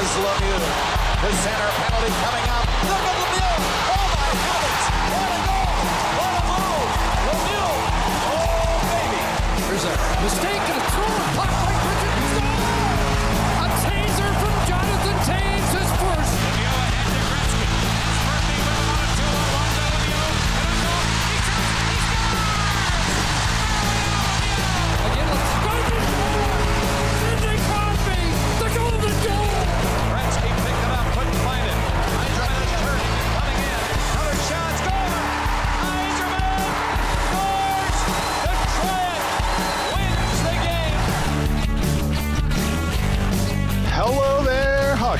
Here's 0.00 0.16
Lemieux. 0.16 0.64
The 1.20 1.30
center 1.44 1.70
penalty 1.76 2.08
coming 2.24 2.46
up. 2.48 2.64
Look 2.88 3.04
at 3.04 3.16
Lemieux. 3.20 3.60
Oh 3.92 4.06
my 4.16 4.30
heavens. 4.48 4.84
What 5.12 5.28
a 5.28 5.40
goal. 5.44 5.76
What 6.16 6.32
a 6.32 6.42
move. 6.48 6.88
Lemieux. 7.28 7.74
Oh 8.32 8.80
baby. 8.88 9.20
There's 9.68 9.84
a 9.84 9.94
mistake 10.24 10.64
and 10.72 10.80
a 10.80 10.84
throw. 10.88 11.49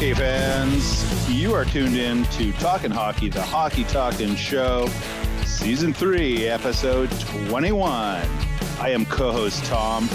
Hockey 0.01 0.15
fans. 0.15 1.31
You 1.31 1.53
are 1.53 1.67
tuned 1.67 1.95
in 1.95 2.25
to 2.25 2.53
Talking 2.53 2.91
Hockey, 2.91 3.29
the 3.29 3.43
Hockey 3.43 3.85
Talking 3.85 4.35
Show, 4.35 4.89
Season 5.45 5.93
3, 5.93 6.47
Episode 6.47 7.11
21. 7.21 7.87
I 8.81 8.89
am 8.89 9.05
co 9.05 9.31
host 9.31 9.63
Tom, 9.67 10.09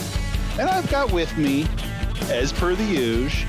and 0.58 0.67
I've 0.67 0.89
got 0.89 1.11
with 1.11 1.38
me, 1.38 1.67
as 2.31 2.52
per 2.52 2.73
the 2.73 2.84
usual, 2.84 3.48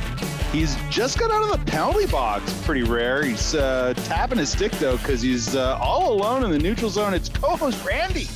he's 0.53 0.77
just 0.91 1.19
got 1.19 1.31
out 1.31 1.43
of 1.43 1.59
the 1.59 1.71
penalty 1.73 2.05
box. 2.05 2.53
Pretty 2.67 2.83
rare. 2.83 3.25
He's 3.25 3.55
uh, 3.55 3.95
tapping 4.05 4.37
his 4.37 4.51
stick, 4.51 4.73
though, 4.73 4.99
because 4.99 5.23
he's 5.23 5.57
uh, 5.57 5.79
all 5.81 6.13
alone 6.13 6.45
in 6.45 6.51
the 6.51 6.59
neutral 6.59 6.91
zone. 6.91 7.15
It's 7.15 7.31
co 7.31 7.57
host 7.57 7.83
Randy. 7.83 8.29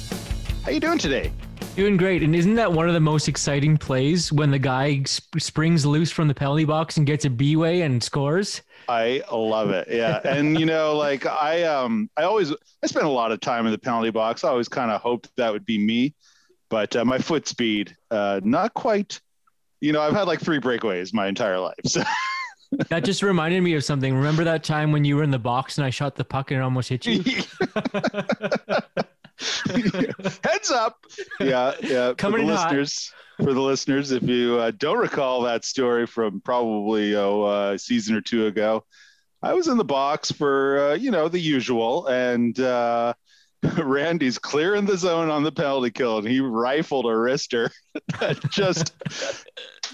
How 0.64 0.70
you 0.70 0.80
doing 0.80 0.96
today? 0.96 1.32
Doing 1.76 1.96
great. 1.96 2.22
And 2.22 2.34
isn't 2.34 2.54
that 2.56 2.72
one 2.72 2.88
of 2.88 2.94
the 2.94 3.00
most 3.00 3.28
exciting 3.28 3.76
plays 3.76 4.32
when 4.32 4.50
the 4.50 4.58
guy 4.58 5.02
sp- 5.06 5.38
springs 5.38 5.86
loose 5.86 6.10
from 6.10 6.28
the 6.28 6.34
penalty 6.34 6.64
box 6.64 6.96
and 6.96 7.06
gets 7.06 7.24
a 7.24 7.30
B-way 7.30 7.82
and 7.82 8.02
scores? 8.02 8.62
I 8.88 9.22
love 9.32 9.70
it. 9.70 9.88
Yeah. 9.90 10.20
And 10.24 10.58
you 10.58 10.66
know, 10.66 10.96
like 10.96 11.26
I 11.26 11.62
um 11.62 12.10
I 12.16 12.24
always 12.24 12.52
I 12.52 12.86
spent 12.86 13.06
a 13.06 13.10
lot 13.10 13.30
of 13.32 13.40
time 13.40 13.66
in 13.66 13.72
the 13.72 13.78
penalty 13.78 14.10
box. 14.10 14.42
I 14.42 14.48
always 14.48 14.68
kind 14.68 14.90
of 14.90 15.00
hoped 15.00 15.30
that 15.36 15.52
would 15.52 15.64
be 15.64 15.78
me, 15.78 16.14
but 16.68 16.94
uh, 16.96 17.04
my 17.04 17.18
foot 17.18 17.46
speed 17.46 17.96
uh 18.10 18.40
not 18.42 18.74
quite 18.74 19.20
you 19.80 19.92
know, 19.92 20.02
I've 20.02 20.12
had 20.12 20.26
like 20.26 20.40
three 20.40 20.58
breakaways 20.58 21.14
my 21.14 21.28
entire 21.28 21.58
life. 21.58 21.80
So 21.86 22.02
That 22.88 23.04
just 23.04 23.22
reminded 23.22 23.62
me 23.62 23.74
of 23.74 23.84
something. 23.84 24.14
Remember 24.14 24.44
that 24.44 24.62
time 24.62 24.92
when 24.92 25.04
you 25.04 25.16
were 25.16 25.22
in 25.22 25.30
the 25.30 25.38
box 25.38 25.78
and 25.78 25.84
I 25.84 25.90
shot 25.90 26.14
the 26.16 26.24
puck 26.24 26.50
and 26.50 26.60
it 26.60 26.62
almost 26.62 26.88
hit 26.88 27.06
you? 27.06 27.24
heads 30.44 30.70
up. 30.70 31.04
Yeah, 31.40 31.74
yeah. 31.82 32.14
Coming 32.16 32.40
for 32.40 32.46
the 32.46 32.52
in 32.52 32.56
hot. 32.56 32.66
listeners, 32.66 33.12
for 33.38 33.54
the 33.54 33.60
listeners, 33.60 34.10
if 34.12 34.22
you 34.22 34.58
uh, 34.58 34.70
don't 34.72 34.98
recall 34.98 35.42
that 35.42 35.64
story 35.64 36.06
from 36.06 36.40
probably 36.40 37.14
oh, 37.16 37.42
uh, 37.42 37.72
a 37.72 37.78
season 37.78 38.14
or 38.14 38.20
two 38.20 38.46
ago, 38.46 38.84
I 39.42 39.54
was 39.54 39.68
in 39.68 39.78
the 39.78 39.84
box 39.84 40.30
for 40.30 40.90
uh, 40.90 40.94
you 40.94 41.10
know 41.10 41.28
the 41.28 41.40
usual, 41.40 42.06
and 42.06 42.58
uh, 42.60 43.14
Randy's 43.78 44.38
clearing 44.38 44.84
the 44.84 44.96
zone 44.96 45.30
on 45.30 45.42
the 45.42 45.52
penalty 45.52 45.90
kill, 45.90 46.18
and 46.18 46.28
he 46.28 46.40
rifled 46.40 47.06
a 47.06 47.08
wrister 47.08 47.70
that 48.20 48.38
just. 48.50 48.94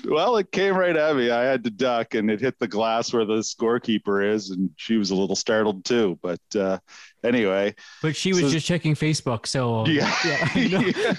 Well, 0.04 0.36
it 0.36 0.52
came 0.52 0.76
right 0.76 0.94
at 0.94 1.16
me. 1.16 1.30
I 1.30 1.42
had 1.44 1.64
to 1.64 1.70
duck, 1.70 2.14
and 2.14 2.30
it 2.30 2.40
hit 2.40 2.58
the 2.58 2.68
glass 2.68 3.12
where 3.12 3.24
the 3.24 3.38
scorekeeper 3.38 4.34
is, 4.34 4.50
and 4.50 4.70
she 4.76 4.98
was 4.98 5.10
a 5.10 5.16
little 5.16 5.34
startled 5.34 5.84
too. 5.84 6.18
But 6.22 6.40
uh, 6.54 6.78
anyway, 7.26 7.74
But 8.02 8.14
she 8.16 8.32
was 8.32 8.42
So- 8.42 8.50
just 8.50 8.66
checking 8.66 8.94
Facebook. 8.94 9.46
So 9.46 9.86
Yeah. 9.86 10.10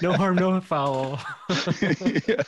no, 0.00 0.10
no 0.10 0.16
harm, 0.16 0.36
no 0.36 0.60
foul. 0.60 1.20
Yeah. 2.26 2.42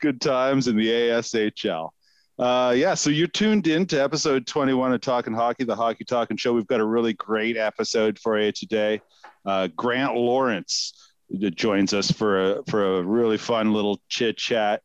Good 0.00 0.20
times 0.20 0.68
in 0.68 0.76
the 0.76 0.88
ASHL. 0.88 1.90
Uh, 2.38 2.72
yeah, 2.76 2.94
so 2.94 3.10
you're 3.10 3.26
tuned 3.26 3.66
in 3.66 3.84
to 3.86 4.00
episode 4.00 4.46
21 4.46 4.92
of 4.92 5.00
Talking 5.00 5.34
Hockey, 5.34 5.64
the 5.64 5.74
Hockey 5.74 6.04
Talking 6.04 6.36
Show. 6.36 6.52
We've 6.52 6.68
got 6.68 6.78
a 6.80 6.84
really 6.86 7.14
great 7.14 7.56
episode 7.56 8.16
for 8.20 8.38
you 8.40 8.52
today. 8.52 9.00
Uh, 9.44 9.66
Grant 9.74 10.14
Lawrence 10.14 10.92
joins 11.56 11.92
us 11.92 12.10
for 12.12 12.52
a 12.52 12.62
for 12.68 12.98
a 12.98 13.02
really 13.02 13.38
fun 13.38 13.72
little 13.72 14.00
chit 14.08 14.36
chat. 14.36 14.82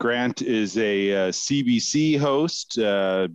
Grant 0.00 0.40
is 0.40 0.78
a 0.78 1.12
uh, 1.12 1.28
CBC 1.30 2.18
host, 2.18 2.78
uh, 2.78 3.28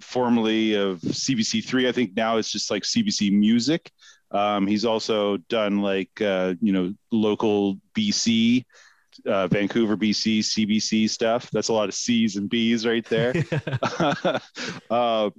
formerly 0.00 0.74
of 0.74 1.00
CBC3. 1.00 1.88
I 1.88 1.92
think 1.92 2.16
now 2.16 2.36
it's 2.36 2.50
just 2.50 2.70
like 2.70 2.82
CBC 2.82 3.32
Music. 3.32 3.90
Um, 4.30 4.66
he's 4.66 4.84
also 4.84 5.38
done 5.48 5.80
like 5.80 6.20
uh, 6.20 6.54
you 6.60 6.72
know 6.72 6.94
local 7.10 7.78
BC, 7.94 8.64
uh, 9.26 9.46
Vancouver, 9.48 9.96
BC, 9.96 10.40
CBC 10.40 11.08
stuff. 11.08 11.50
That's 11.50 11.68
a 11.68 11.72
lot 11.72 11.88
of 11.88 11.94
C's 11.94 12.36
and 12.36 12.48
B's 12.48 12.86
right 12.86 13.04
there. 13.06 13.32
um, 14.90 15.32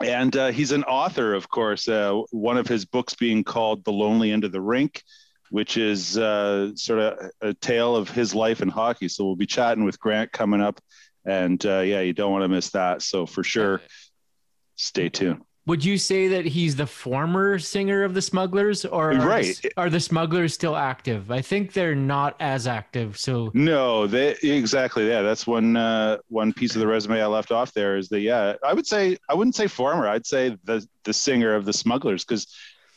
and 0.00 0.36
uh, 0.36 0.48
he's 0.48 0.72
an 0.72 0.84
author, 0.84 1.34
of 1.34 1.50
course. 1.50 1.88
Uh, 1.88 2.22
one 2.30 2.56
of 2.56 2.68
his 2.68 2.84
books 2.84 3.14
being 3.14 3.44
called 3.44 3.84
"The 3.84 3.92
Lonely 3.92 4.32
End 4.32 4.44
of 4.44 4.52
the 4.52 4.60
Rink," 4.60 5.02
which 5.50 5.76
is 5.76 6.16
uh, 6.16 6.74
sort 6.76 7.00
of 7.00 7.30
a 7.40 7.54
tale 7.54 7.96
of 7.96 8.08
his 8.08 8.34
life 8.34 8.62
in 8.62 8.68
hockey. 8.68 9.08
So 9.08 9.24
we'll 9.24 9.36
be 9.36 9.46
chatting 9.46 9.84
with 9.84 9.98
Grant 9.98 10.32
coming 10.32 10.60
up, 10.60 10.80
and 11.28 11.64
uh, 11.66 11.80
yeah, 11.80 12.00
you 12.00 12.12
don't 12.12 12.32
want 12.32 12.42
to 12.44 12.48
miss 12.48 12.70
that. 12.70 13.02
So 13.02 13.26
for 13.26 13.44
sure, 13.44 13.80
stay 14.76 15.08
tuned. 15.08 15.42
Would 15.66 15.84
you 15.84 15.98
say 15.98 16.28
that 16.28 16.46
he's 16.46 16.76
the 16.76 16.86
former 16.86 17.58
singer 17.58 18.02
of 18.02 18.14
the 18.14 18.22
Smugglers, 18.22 18.86
or 18.86 19.12
are, 19.12 19.16
Right. 19.26 19.60
the, 19.62 19.70
are 19.76 19.90
the 19.90 20.00
Smugglers 20.00 20.54
still 20.54 20.74
active? 20.74 21.30
I 21.30 21.42
think 21.42 21.74
they're 21.74 21.94
not 21.94 22.36
as 22.40 22.66
active. 22.66 23.18
So 23.18 23.50
No, 23.52 24.06
they 24.06 24.30
exactly. 24.42 25.06
Yeah, 25.06 25.20
that's 25.20 25.46
one 25.46 25.76
uh, 25.76 26.18
one 26.28 26.54
piece 26.54 26.74
of 26.74 26.80
the 26.80 26.86
resume 26.86 27.20
I 27.20 27.26
left 27.26 27.52
off 27.52 27.74
there 27.74 27.98
is 27.98 28.08
that 28.08 28.20
yeah, 28.20 28.54
I 28.66 28.72
would 28.72 28.86
say 28.86 29.18
I 29.28 29.34
wouldn't 29.34 29.56
say 29.56 29.66
former. 29.66 30.08
I'd 30.08 30.24
say 30.26 30.56
the 30.64 30.86
the 31.04 31.12
singer 31.12 31.54
of 31.54 31.66
the 31.66 31.74
Smugglers 31.74 32.24
because 32.24 32.46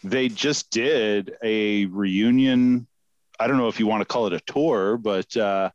they 0.06 0.30
just 0.30 0.72
did 0.72 1.34
a 1.44 1.88
reunion. 1.88 2.88
I 3.38 3.48
don't 3.48 3.58
know 3.58 3.68
if 3.68 3.80
you 3.82 3.88
want 3.88 4.00
to 4.02 4.06
call 4.06 4.28
it 4.28 4.34
a 4.34 4.40
tour, 4.40 4.96
but 4.98 5.36
uh, 5.36 5.72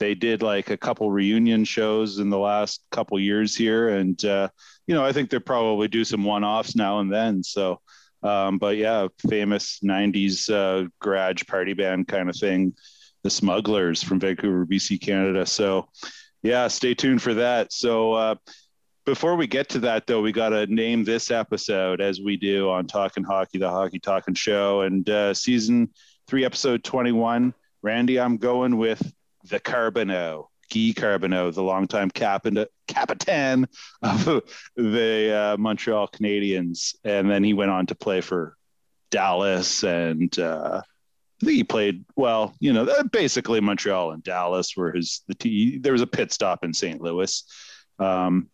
they 0.00 0.14
did 0.14 0.42
like 0.42 0.70
a 0.70 0.76
couple 0.76 1.10
reunion 1.10 1.64
shows 1.64 2.18
in 2.18 2.30
the 2.30 2.38
last 2.38 2.82
couple 2.90 3.20
years 3.20 3.54
here, 3.54 3.90
and 3.90 4.22
uh, 4.24 4.48
you 4.86 4.94
know 4.94 5.04
I 5.04 5.12
think 5.12 5.30
they 5.30 5.38
probably 5.38 5.86
do 5.86 6.04
some 6.04 6.24
one 6.24 6.44
offs 6.44 6.74
now 6.74 7.00
and 7.00 7.12
then. 7.12 7.42
So. 7.42 7.80
Um, 8.22 8.58
but 8.58 8.76
yeah, 8.76 9.08
famous 9.30 9.80
'90s 9.82 10.50
uh, 10.52 10.90
garage 11.00 11.44
party 11.46 11.72
band 11.72 12.06
kind 12.06 12.28
of 12.28 12.36
thing 12.36 12.74
the 13.22 13.30
smugglers 13.30 14.02
from 14.02 14.20
Vancouver, 14.20 14.66
BC, 14.66 15.00
Canada. 15.00 15.46
So, 15.46 15.88
yeah, 16.42 16.68
stay 16.68 16.94
tuned 16.94 17.22
for 17.22 17.34
that. 17.34 17.72
So, 17.72 18.12
uh, 18.14 18.34
before 19.06 19.36
we 19.36 19.46
get 19.46 19.70
to 19.70 19.80
that, 19.80 20.06
though, 20.06 20.20
we 20.20 20.30
got 20.30 20.50
to 20.50 20.66
name 20.66 21.04
this 21.04 21.30
episode 21.30 22.00
as 22.00 22.20
we 22.20 22.36
do 22.36 22.70
on 22.70 22.86
Talking 22.86 23.24
Hockey, 23.24 23.58
the 23.58 23.70
Hockey 23.70 23.98
Talking 23.98 24.34
Show, 24.34 24.82
and 24.82 25.08
uh, 25.08 25.34
season 25.34 25.90
three, 26.28 26.44
episode 26.44 26.84
21. 26.84 27.54
Randy, 27.82 28.20
I'm 28.20 28.36
going 28.36 28.76
with 28.76 29.12
the 29.44 29.60
Carbonneau, 29.60 30.48
Guy 30.72 30.92
Carbonneau, 30.96 31.50
the 31.50 31.62
longtime 31.62 32.10
captain, 32.10 32.64
captain 32.86 33.68
of 34.02 34.42
the 34.76 35.34
uh, 35.34 35.56
Montreal 35.56 36.08
Canadiens. 36.08 36.94
And 37.04 37.30
then 37.30 37.44
he 37.44 37.54
went 37.54 37.70
on 37.70 37.86
to 37.86 37.94
play 37.94 38.20
for 38.20 38.56
Dallas 39.10 39.82
and, 39.82 40.36
uh, 40.38 40.82
I 41.40 41.46
think 41.46 41.56
he 41.56 41.64
played 41.64 42.04
well. 42.16 42.54
You 42.60 42.74
know, 42.74 42.84
uh, 42.84 43.02
basically 43.04 43.60
Montreal 43.60 44.12
and 44.12 44.22
Dallas 44.22 44.76
were 44.76 44.92
his. 44.92 45.22
The 45.26 45.34
t- 45.34 45.78
there 45.78 45.92
was 45.92 46.02
a 46.02 46.06
pit 46.06 46.32
stop 46.32 46.64
in 46.64 46.74
St. 46.74 47.00
Louis. 47.00 47.42
Um, 47.98 48.50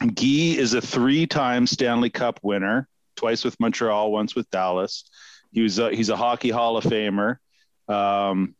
Guy 0.00 0.56
is 0.58 0.74
a 0.74 0.80
three-time 0.80 1.68
Stanley 1.68 2.10
Cup 2.10 2.40
winner, 2.42 2.88
twice 3.14 3.44
with 3.44 3.58
Montreal, 3.60 4.10
once 4.10 4.34
with 4.34 4.50
Dallas. 4.50 5.08
He 5.52 5.60
was 5.60 5.78
a, 5.78 5.94
he's 5.94 6.08
a 6.08 6.16
hockey 6.16 6.50
Hall 6.50 6.76
of 6.76 6.84
Famer. 6.84 7.36
Um, 7.86 8.56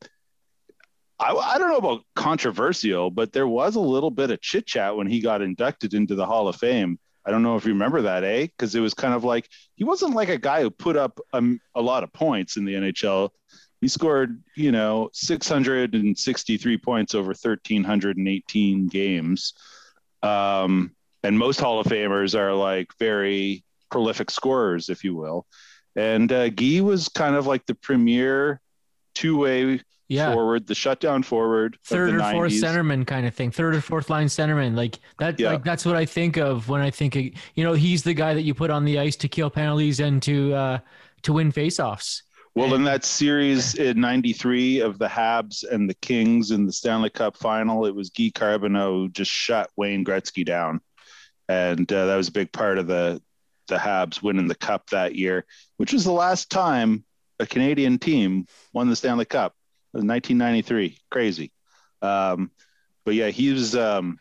I, 1.24 1.54
I 1.54 1.58
don't 1.58 1.70
know 1.70 1.78
about 1.78 2.02
controversial, 2.14 3.10
but 3.10 3.32
there 3.32 3.48
was 3.48 3.76
a 3.76 3.80
little 3.80 4.10
bit 4.10 4.30
of 4.30 4.42
chit 4.42 4.66
chat 4.66 4.94
when 4.94 5.06
he 5.06 5.20
got 5.20 5.40
inducted 5.40 5.94
into 5.94 6.14
the 6.14 6.26
Hall 6.26 6.48
of 6.48 6.56
Fame. 6.56 6.98
I 7.24 7.30
don't 7.30 7.42
know 7.42 7.56
if 7.56 7.64
you 7.64 7.72
remember 7.72 8.02
that, 8.02 8.24
eh? 8.24 8.42
Because 8.42 8.74
it 8.74 8.80
was 8.80 8.92
kind 8.92 9.14
of 9.14 9.24
like 9.24 9.48
he 9.76 9.84
wasn't 9.84 10.14
like 10.14 10.28
a 10.28 10.36
guy 10.36 10.60
who 10.60 10.70
put 10.70 10.96
up 10.96 11.18
um, 11.32 11.60
a 11.74 11.80
lot 11.80 12.04
of 12.04 12.12
points 12.12 12.58
in 12.58 12.66
the 12.66 12.74
NHL. 12.74 13.30
He 13.80 13.88
scored, 13.88 14.42
you 14.54 14.70
know, 14.70 15.08
663 15.14 16.78
points 16.78 17.14
over 17.14 17.28
1,318 17.28 18.88
games. 18.88 19.54
Um, 20.22 20.94
and 21.22 21.38
most 21.38 21.60
Hall 21.60 21.80
of 21.80 21.86
Famers 21.86 22.38
are 22.38 22.52
like 22.52 22.88
very 22.98 23.64
prolific 23.90 24.30
scorers, 24.30 24.90
if 24.90 25.04
you 25.04 25.14
will. 25.14 25.46
And 25.96 26.30
uh, 26.30 26.50
Guy 26.50 26.80
was 26.82 27.08
kind 27.08 27.34
of 27.34 27.46
like 27.46 27.64
the 27.64 27.74
premier 27.74 28.60
two 29.14 29.38
way 29.38 29.80
Yeah. 30.08 30.32
forward, 30.34 30.66
the 30.66 30.74
shutdown 30.74 31.22
forward, 31.22 31.78
third 31.84 32.14
or 32.14 32.20
fourth 32.32 32.52
centerman 32.52 33.06
kind 33.06 33.26
of 33.26 33.34
thing 33.34 33.50
third 33.50 33.74
or 33.74 33.80
fourth 33.80 34.10
line 34.10 34.26
centerman 34.26 34.76
like 34.76 34.98
that 35.18 35.40
Yeah. 35.40 35.52
like 35.52 35.64
that's 35.64 35.86
what 35.86 35.96
i 35.96 36.04
think 36.04 36.36
of 36.36 36.68
when 36.68 36.82
i 36.82 36.90
think 36.90 37.16
of, 37.16 37.22
you 37.54 37.64
know 37.64 37.72
he's 37.72 38.02
the 38.02 38.12
guy 38.12 38.34
that 38.34 38.42
you 38.42 38.52
put 38.54 38.70
on 38.70 38.84
the 38.84 38.98
ice 38.98 39.16
to 39.16 39.28
kill 39.28 39.48
penalties 39.48 40.00
and 40.00 40.22
to 40.24 40.52
uh 40.54 40.78
to 41.22 41.32
win 41.32 41.50
faceoffs 41.52 42.20
Well, 42.54 42.74
in 42.74 42.84
that 42.84 43.04
series 43.04 43.74
in 43.86 43.98
'93 44.00 44.80
of 44.80 44.98
the 44.98 45.08
Habs 45.08 45.64
and 45.68 45.88
the 45.88 45.94
Kings 45.94 46.50
in 46.50 46.66
the 46.66 46.72
Stanley 46.72 47.10
Cup 47.10 47.36
final, 47.36 47.86
it 47.86 47.94
was 47.94 48.10
Guy 48.10 48.30
Carbonneau 48.34 48.92
who 49.04 49.08
just 49.08 49.30
shut 49.30 49.70
Wayne 49.76 50.04
Gretzky 50.04 50.44
down, 50.44 50.80
and 51.48 51.90
uh, 51.92 52.06
that 52.06 52.16
was 52.16 52.28
a 52.28 52.32
big 52.32 52.52
part 52.52 52.78
of 52.78 52.86
the 52.86 53.20
the 53.68 53.76
Habs 53.76 54.22
winning 54.22 54.46
the 54.48 54.54
cup 54.54 54.90
that 54.90 55.14
year, 55.16 55.46
which 55.78 55.92
was 55.94 56.04
the 56.04 56.12
last 56.12 56.50
time 56.50 57.04
a 57.40 57.46
Canadian 57.46 57.98
team 57.98 58.46
won 58.74 58.88
the 58.90 58.96
Stanley 58.96 59.24
Cup. 59.24 59.54
It 59.94 59.98
was 59.98 60.04
1993. 60.04 60.98
Crazy, 61.08 61.52
um, 62.02 62.50
but 63.04 63.14
yeah, 63.14 63.28
he 63.28 63.52
was 63.52 63.76
um, 63.76 64.18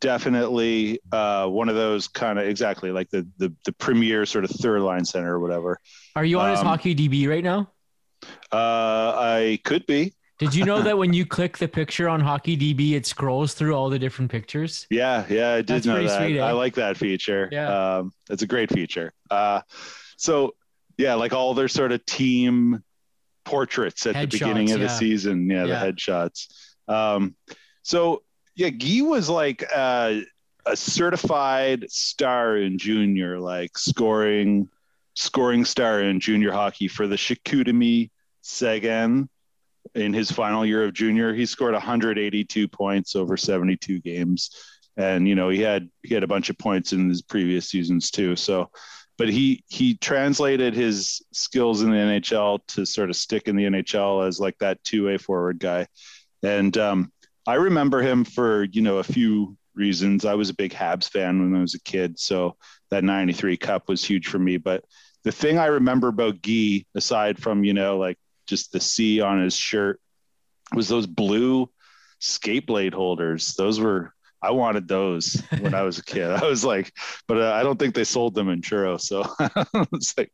definitely 0.00 0.98
uh, 1.12 1.46
one 1.46 1.68
of 1.68 1.76
those 1.76 2.08
kind 2.08 2.38
of 2.38 2.46
exactly 2.48 2.90
like 2.90 3.08
the, 3.10 3.26
the 3.38 3.52
the 3.64 3.72
premier 3.72 4.26
sort 4.26 4.44
of 4.44 4.50
third 4.50 4.80
line 4.82 5.04
center 5.04 5.34
or 5.34 5.40
whatever. 5.40 5.78
are 6.16 6.24
you 6.24 6.40
on 6.40 6.50
his 6.50 6.60
Um, 6.60 6.66
hockey 6.66 6.94
db 6.94 7.28
right 7.28 7.44
now 7.44 7.70
Uh, 8.52 9.14
I 9.16 9.60
could 9.64 9.86
be. 9.86 10.12
did 10.38 10.54
you 10.54 10.64
know 10.64 10.82
that 10.88 10.98
when 10.98 11.12
you 11.12 11.24
click 11.26 11.58
the 11.58 11.68
picture 11.68 12.08
on 12.08 12.20
hockey 12.20 12.56
db 12.56 12.92
it 12.92 13.06
scrolls 13.06 13.54
through 13.54 13.74
all 13.74 13.88
the 13.90 13.98
different 13.98 14.30
pictures 14.30 14.86
Yeah, 14.90 15.24
yeah, 15.28 15.52
I 15.52 15.56
did 15.58 15.66
That's 15.68 15.86
know 15.86 16.02
that. 16.02 16.18
sweet, 16.18 16.38
eh? 16.38 16.44
I 16.44 16.52
like 16.52 16.74
that 16.74 16.96
feature. 16.96 17.48
Yeah. 17.52 17.98
Um, 17.98 18.12
it's 18.30 18.42
a 18.42 18.46
great 18.46 18.70
feature. 18.72 19.12
Uh, 19.30 19.60
so 20.16 20.54
yeah, 20.96 21.14
like 21.14 21.32
all 21.32 21.54
their 21.54 21.68
sort 21.68 21.92
of 21.92 22.04
team 22.06 22.82
portraits 23.48 24.06
at 24.06 24.14
the 24.14 24.26
beginning 24.26 24.70
of 24.72 24.80
the 24.80 24.88
season. 24.88 25.48
Yeah, 25.50 25.64
Yeah. 25.64 25.84
the 25.84 25.92
headshots. 25.92 26.46
Um, 26.86 27.34
so 27.82 28.22
yeah, 28.54 28.70
Guy 28.70 29.00
was 29.02 29.28
like 29.28 29.64
uh, 29.74 30.20
a 30.66 30.76
certified 30.76 31.86
star 31.90 32.56
in 32.58 32.76
junior, 32.78 33.38
like 33.38 33.78
scoring, 33.78 34.68
scoring 35.14 35.64
star 35.64 36.02
in 36.02 36.20
junior 36.20 36.52
hockey 36.52 36.88
for 36.88 37.06
the 37.06 37.16
Chicoutimi 37.16 38.10
Segen. 38.44 39.28
In 39.94 40.12
his 40.12 40.30
final 40.30 40.66
year 40.66 40.84
of 40.84 40.92
junior, 40.92 41.32
he 41.32 41.46
scored 41.46 41.72
182 41.72 42.68
points 42.68 43.16
over 43.16 43.38
72 43.38 44.00
games, 44.00 44.50
and 44.98 45.26
you 45.26 45.34
know 45.34 45.48
he 45.48 45.60
had 45.60 45.88
he 46.02 46.12
had 46.12 46.22
a 46.22 46.26
bunch 46.26 46.50
of 46.50 46.58
points 46.58 46.92
in 46.92 47.08
his 47.08 47.22
previous 47.22 47.70
seasons 47.70 48.10
too. 48.10 48.36
So, 48.36 48.70
but 49.18 49.28
he 49.28 49.64
he 49.68 49.96
translated 49.96 50.74
his 50.74 51.20
skills 51.32 51.82
in 51.82 51.90
the 51.90 51.96
NHL 51.96 52.60
to 52.68 52.86
sort 52.86 53.10
of 53.10 53.16
stick 53.16 53.48
in 53.48 53.56
the 53.56 53.64
NHL 53.64 54.26
as 54.26 54.40
like 54.40 54.56
that 54.58 54.82
two 54.84 55.06
way 55.06 55.18
forward 55.18 55.58
guy, 55.58 55.86
and 56.42 56.76
um, 56.78 57.12
I 57.46 57.54
remember 57.54 58.00
him 58.00 58.24
for 58.24 58.62
you 58.64 58.80
know 58.80 58.98
a 58.98 59.04
few 59.04 59.58
reasons. 59.74 60.24
I 60.24 60.34
was 60.34 60.50
a 60.50 60.54
big 60.54 60.72
Habs 60.72 61.10
fan 61.10 61.40
when 61.40 61.58
I 61.58 61.60
was 61.60 61.74
a 61.74 61.80
kid, 61.80 62.18
so 62.18 62.56
that 62.90 63.04
'93 63.04 63.56
Cup 63.56 63.88
was 63.88 64.04
huge 64.04 64.28
for 64.28 64.38
me. 64.38 64.56
But 64.56 64.84
the 65.24 65.32
thing 65.32 65.58
I 65.58 65.66
remember 65.66 66.08
about 66.08 66.40
Guy, 66.40 66.84
aside 66.94 67.38
from 67.38 67.64
you 67.64 67.74
know 67.74 67.98
like 67.98 68.18
just 68.46 68.70
the 68.70 68.80
C 68.80 69.20
on 69.20 69.42
his 69.42 69.56
shirt, 69.56 70.00
was 70.72 70.88
those 70.88 71.08
blue 71.08 71.68
skate 72.20 72.66
blade 72.66 72.94
holders. 72.94 73.54
Those 73.54 73.80
were 73.80 74.14
I 74.40 74.52
wanted 74.52 74.88
those 74.88 75.42
when 75.60 75.74
I 75.74 75.82
was 75.82 75.98
a 75.98 76.04
kid. 76.04 76.30
I 76.30 76.46
was 76.46 76.64
like, 76.64 76.92
but 77.26 77.38
uh, 77.38 77.52
I 77.52 77.62
don't 77.62 77.78
think 77.78 77.94
they 77.94 78.04
sold 78.04 78.34
them 78.34 78.48
in 78.48 78.62
Truro, 78.62 78.96
so 78.96 79.24
it's 79.92 80.16
like 80.16 80.32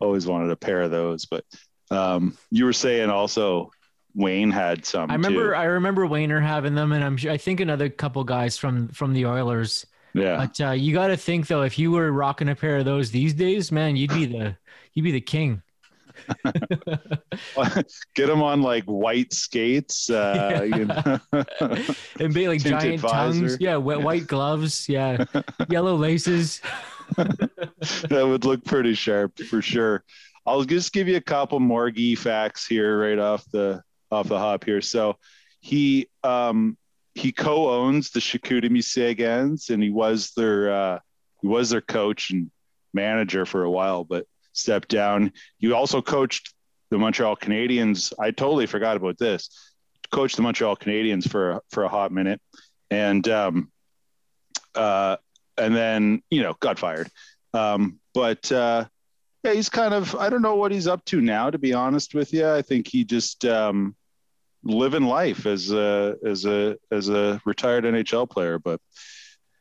always 0.00 0.26
wanted 0.26 0.50
a 0.50 0.56
pair 0.56 0.82
of 0.82 0.90
those. 0.90 1.26
But 1.26 1.44
um, 1.90 2.36
you 2.50 2.64
were 2.64 2.72
saying 2.72 3.10
also 3.10 3.70
Wayne 4.14 4.50
had 4.50 4.86
some. 4.86 5.10
i 5.10 5.14
remember 5.14 5.50
too. 5.50 5.56
i 5.56 5.64
remember 5.64 6.06
wayner 6.06 6.40
having 6.40 6.76
them 6.76 6.92
and 6.92 7.02
i'm 7.02 7.16
sure 7.16 7.32
i 7.32 7.36
think 7.36 7.58
another 7.58 7.88
couple 7.88 8.22
guys 8.22 8.56
from 8.56 8.86
from 8.90 9.12
the 9.12 9.26
oilers 9.26 9.84
yeah. 10.14 10.36
But 10.36 10.60
uh, 10.60 10.70
you 10.70 10.94
got 10.94 11.08
to 11.08 11.16
think 11.16 11.48
though, 11.48 11.62
if 11.62 11.78
you 11.78 11.90
were 11.90 12.10
rocking 12.10 12.48
a 12.48 12.54
pair 12.54 12.78
of 12.78 12.84
those 12.84 13.10
these 13.10 13.34
days, 13.34 13.72
man, 13.72 13.96
you'd 13.96 14.14
be 14.14 14.26
the 14.26 14.56
you'd 14.94 15.02
be 15.02 15.10
the 15.10 15.20
king. 15.20 15.62
Get 18.14 18.26
them 18.26 18.42
on 18.42 18.62
like 18.62 18.84
white 18.84 19.32
skates. 19.32 20.10
Uh, 20.10 20.66
you 20.76 20.84
know. 20.86 21.20
and 22.20 22.34
be 22.34 22.48
like 22.48 22.62
Tinted 22.62 22.80
giant 22.80 23.00
visor. 23.00 23.14
tongues, 23.14 23.56
yeah, 23.60 23.76
wet 23.76 24.02
white 24.02 24.26
gloves, 24.26 24.88
yeah, 24.88 25.24
yellow 25.68 25.96
laces. 25.96 26.60
that 27.16 28.26
would 28.26 28.44
look 28.44 28.64
pretty 28.64 28.94
sharp 28.94 29.38
for 29.38 29.60
sure. 29.60 30.04
I'll 30.46 30.64
just 30.64 30.92
give 30.92 31.08
you 31.08 31.16
a 31.16 31.22
couple 31.22 31.58
more 31.60 31.90
Gee 31.90 32.14
facts 32.14 32.66
here 32.66 33.00
right 33.00 33.18
off 33.18 33.44
the 33.50 33.82
off 34.10 34.28
the 34.28 34.38
hop 34.38 34.64
here. 34.64 34.80
So 34.80 35.16
he 35.60 36.08
um 36.22 36.76
he 37.14 37.32
co-owns 37.32 38.10
the 38.10 38.20
Chicoutimi 38.20 38.82
Sagans 38.82 39.70
and 39.70 39.82
he 39.82 39.90
was 39.90 40.32
their 40.36 40.72
uh 40.72 40.98
he 41.40 41.48
was 41.48 41.70
their 41.70 41.80
coach 41.80 42.30
and 42.30 42.50
manager 42.92 43.44
for 43.44 43.64
a 43.64 43.70
while, 43.70 44.04
but 44.04 44.26
stepped 44.54 44.88
down. 44.88 45.32
You 45.58 45.74
also 45.74 46.00
coached 46.00 46.54
the 46.90 46.98
Montreal 46.98 47.36
Canadiens. 47.36 48.12
I 48.18 48.30
totally 48.30 48.66
forgot 48.66 48.96
about 48.96 49.18
this. 49.18 49.50
Coached 50.10 50.36
the 50.36 50.42
Montreal 50.42 50.76
Canadiens 50.76 51.28
for 51.28 51.62
for 51.70 51.84
a 51.84 51.88
hot 51.88 52.12
minute, 52.12 52.40
and 52.90 53.26
um, 53.28 53.72
uh, 54.74 55.16
and 55.58 55.74
then 55.74 56.22
you 56.30 56.42
know 56.42 56.54
got 56.60 56.78
fired. 56.78 57.08
Um, 57.52 58.00
but 58.14 58.50
uh, 58.52 58.86
yeah, 59.42 59.52
he's 59.52 59.68
kind 59.68 59.92
of 59.92 60.14
I 60.14 60.30
don't 60.30 60.42
know 60.42 60.56
what 60.56 60.72
he's 60.72 60.86
up 60.86 61.04
to 61.06 61.20
now. 61.20 61.50
To 61.50 61.58
be 61.58 61.72
honest 61.72 62.14
with 62.14 62.32
you, 62.32 62.48
I 62.48 62.62
think 62.62 62.88
he 62.88 63.04
just 63.04 63.44
um, 63.44 63.96
living 64.62 65.04
life 65.04 65.46
as 65.46 65.70
a 65.72 66.16
as 66.24 66.44
a 66.44 66.76
as 66.90 67.08
a 67.08 67.40
retired 67.44 67.84
NHL 67.84 68.28
player. 68.28 68.58
But 68.58 68.80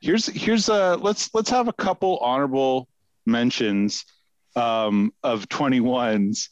here's 0.02 0.28
here's 0.28 0.70
a 0.70 0.98
let's 0.98 1.34
let's 1.34 1.50
have 1.50 1.68
a 1.68 1.74
couple 1.74 2.18
honorable 2.18 2.88
mentions 3.26 4.06
um, 4.56 5.14
of 5.24 5.48
21s, 5.50 6.50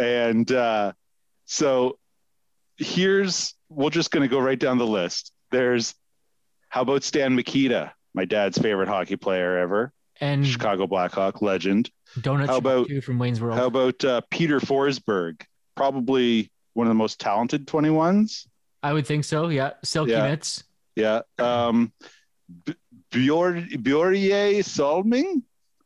and 0.00 0.50
uh, 0.50 0.92
so 1.46 1.98
here's 2.76 3.54
we're 3.68 3.90
just 3.90 4.10
going 4.10 4.22
to 4.22 4.28
go 4.28 4.38
right 4.38 4.58
down 4.58 4.78
the 4.78 4.86
list. 4.86 5.32
There's 5.50 5.94
how 6.68 6.82
about 6.82 7.02
Stan 7.04 7.34
Mikita, 7.36 7.92
my 8.14 8.24
dad's 8.24 8.58
favorite 8.58 8.88
hockey 8.88 9.16
player 9.16 9.58
ever, 9.58 9.92
And 10.20 10.46
Chicago 10.46 10.86
Blackhawk 10.86 11.42
legend. 11.42 11.90
Donut 12.18 12.46
how 12.46 12.56
about- 12.56 12.88
from 13.02 13.18
Wayne's 13.18 13.40
World. 13.40 13.56
How 13.58 13.66
about 13.66 14.04
uh, 14.04 14.20
Peter 14.30 14.58
Forsberg, 14.60 15.42
probably 15.76 16.50
one 16.74 16.86
of 16.86 16.90
the 16.90 16.94
most 16.94 17.20
talented 17.20 17.66
21s. 17.66 18.46
I 18.82 18.92
would 18.92 19.06
think 19.06 19.24
so. 19.24 19.48
Yeah, 19.48 19.72
silky 19.84 20.10
Yeah. 20.12 20.28
mitts. 20.28 20.64
Yeah. 20.96 21.20
Um, 21.38 21.92
B- 22.64 22.74
Bjor- 23.12 23.70
Bjorje 23.82 24.64
Salming? 24.64 25.42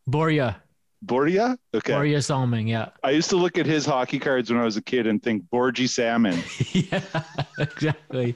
Borja, 0.07 0.63
Borja? 1.03 1.57
Okay. 1.75 1.93
Borja 1.93 2.21
Salming. 2.23 2.67
Yeah, 2.69 2.89
I 3.05 3.11
used 3.11 3.31
to 3.31 3.37
look 3.37 3.59
at 3.59 3.67
his 3.67 3.87
hockey 3.87 4.19
cards 4.19 4.51
when 4.51 4.61
I 4.61 4.65
was 4.65 4.77
a 4.77 4.83
kid 4.83 5.07
and 5.07 5.23
think 5.23 5.45
Borgie 5.53 5.89
Salmon. 5.89 6.39
yeah, 6.73 7.23
exactly. 7.59 8.35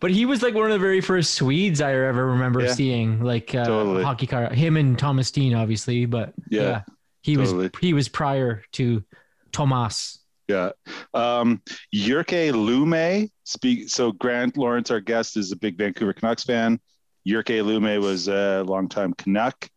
but 0.00 0.10
he 0.10 0.24
was 0.26 0.42
like 0.42 0.54
one 0.54 0.64
of 0.66 0.70
the 0.72 0.78
very 0.78 1.00
first 1.00 1.34
Swedes 1.34 1.80
I 1.80 1.92
ever 1.92 2.26
remember 2.26 2.62
Yeah. 2.62 2.72
seeing, 2.72 3.22
like 3.22 3.54
uh, 3.54 3.64
Totally. 3.64 4.02
hockey 4.02 4.26
card. 4.26 4.52
Him 4.52 4.76
and 4.76 4.98
Thomas 4.98 5.28
Steen, 5.28 5.54
obviously, 5.54 6.06
but 6.06 6.32
Yeah, 6.50 6.62
yeah, 6.62 6.82
he 7.22 7.36
totally. 7.36 7.56
was 7.64 7.70
he 7.80 7.92
was 7.92 8.08
prior 8.08 8.62
to 8.72 9.04
Tomas. 9.52 10.18
Yeah. 10.48 10.70
Um, 11.12 11.60
Jyrki 11.94 12.52
Lumme 12.52 13.28
speak. 13.44 13.88
So 13.90 14.12
Grant 14.12 14.56
Lawrence, 14.56 14.90
our 14.92 15.00
guest, 15.00 15.36
is 15.36 15.50
a 15.50 15.56
big 15.56 15.76
Vancouver 15.76 16.12
Canucks 16.12 16.44
fan. 16.44 16.78
Jyrki 17.26 17.62
Lumme 17.64 18.00
was 18.00 18.28
a 18.28 18.62
longtime 18.62 19.12
Canuck, 19.14 19.68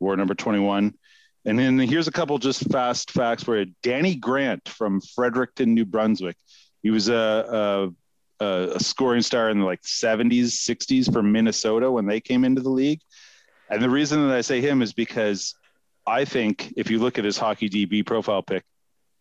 wore 0.00 0.16
number 0.16 0.34
21. 0.34 0.94
And 1.44 1.58
then 1.58 1.78
here's 1.78 2.08
a 2.08 2.12
couple 2.12 2.38
just 2.38 2.70
fast 2.70 3.10
facts 3.10 3.42
for 3.42 3.58
you. 3.58 3.72
Danny 3.82 4.14
Grant 4.14 4.68
from 4.68 5.00
Fredericton, 5.00 5.74
New 5.74 5.84
Brunswick. 5.84 6.36
He 6.82 6.90
was 6.90 7.08
a, 7.08 7.92
a, 8.40 8.44
a, 8.44 8.80
scoring 8.80 9.22
star 9.22 9.50
in 9.50 9.58
the 9.58 9.64
like 9.64 9.82
70s, 9.82 10.46
60s 10.46 11.12
for 11.12 11.22
Minnesota 11.22 11.90
when 11.90 12.06
they 12.06 12.20
came 12.20 12.44
into 12.44 12.62
the 12.62 12.70
league. 12.70 13.00
And 13.70 13.82
the 13.82 13.90
reason 13.90 14.26
that 14.28 14.36
I 14.36 14.40
say 14.40 14.60
him 14.60 14.82
is 14.82 14.92
because 14.92 15.54
I 16.06 16.24
think 16.24 16.72
if 16.76 16.90
you 16.90 16.98
look 16.98 17.18
at 17.18 17.24
his 17.24 17.38
hockey 17.38 17.68
DB 17.68 18.04
profile 18.04 18.42
pic, 18.42 18.64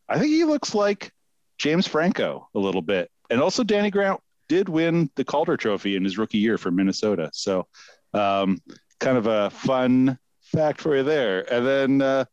I 0.09 0.19
think 0.19 0.31
he 0.31 0.43
looks 0.43 0.75
like 0.75 1.11
James 1.57 1.87
Franco 1.87 2.49
a 2.53 2.59
little 2.59 2.81
bit. 2.81 3.09
And 3.29 3.41
also, 3.41 3.63
Danny 3.63 3.89
Grant 3.89 4.19
did 4.49 4.67
win 4.67 5.09
the 5.15 5.23
Calder 5.23 5.55
Trophy 5.55 5.95
in 5.95 6.03
his 6.03 6.17
rookie 6.17 6.37
year 6.37 6.57
for 6.57 6.71
Minnesota. 6.71 7.29
So, 7.33 7.67
um, 8.13 8.61
kind 8.99 9.17
of 9.17 9.27
a 9.27 9.49
fun 9.49 10.19
fact 10.53 10.81
for 10.81 10.95
you 10.95 11.03
there. 11.03 11.51
And 11.51 11.65
then, 11.65 12.01
uh, 12.01 12.25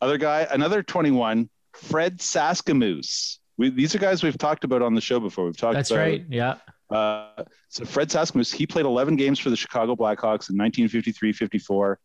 other 0.00 0.18
guy, 0.18 0.46
another 0.50 0.82
21, 0.82 1.48
Fred 1.74 2.18
Sasakamoose. 2.18 3.38
We, 3.56 3.70
these 3.70 3.94
are 3.94 3.98
guys 3.98 4.22
we've 4.22 4.38
talked 4.38 4.64
about 4.64 4.82
on 4.82 4.94
the 4.94 5.00
show 5.00 5.20
before. 5.20 5.44
We've 5.44 5.56
talked 5.56 5.74
That's 5.74 5.90
about 5.90 6.00
right. 6.00 6.24
Yeah. 6.28 6.56
uh, 6.90 7.44
so 7.68 7.84
Fred 7.84 8.08
Sasakamoose, 8.08 8.54
he 8.54 8.66
played 8.66 8.86
11 8.86 9.16
games 9.16 9.38
for 9.38 9.50
the 9.50 9.56
Chicago 9.56 9.96
Blackhawks 9.96 10.50
in 10.50 10.56
1953, 10.56 11.32
54, 11.32 11.98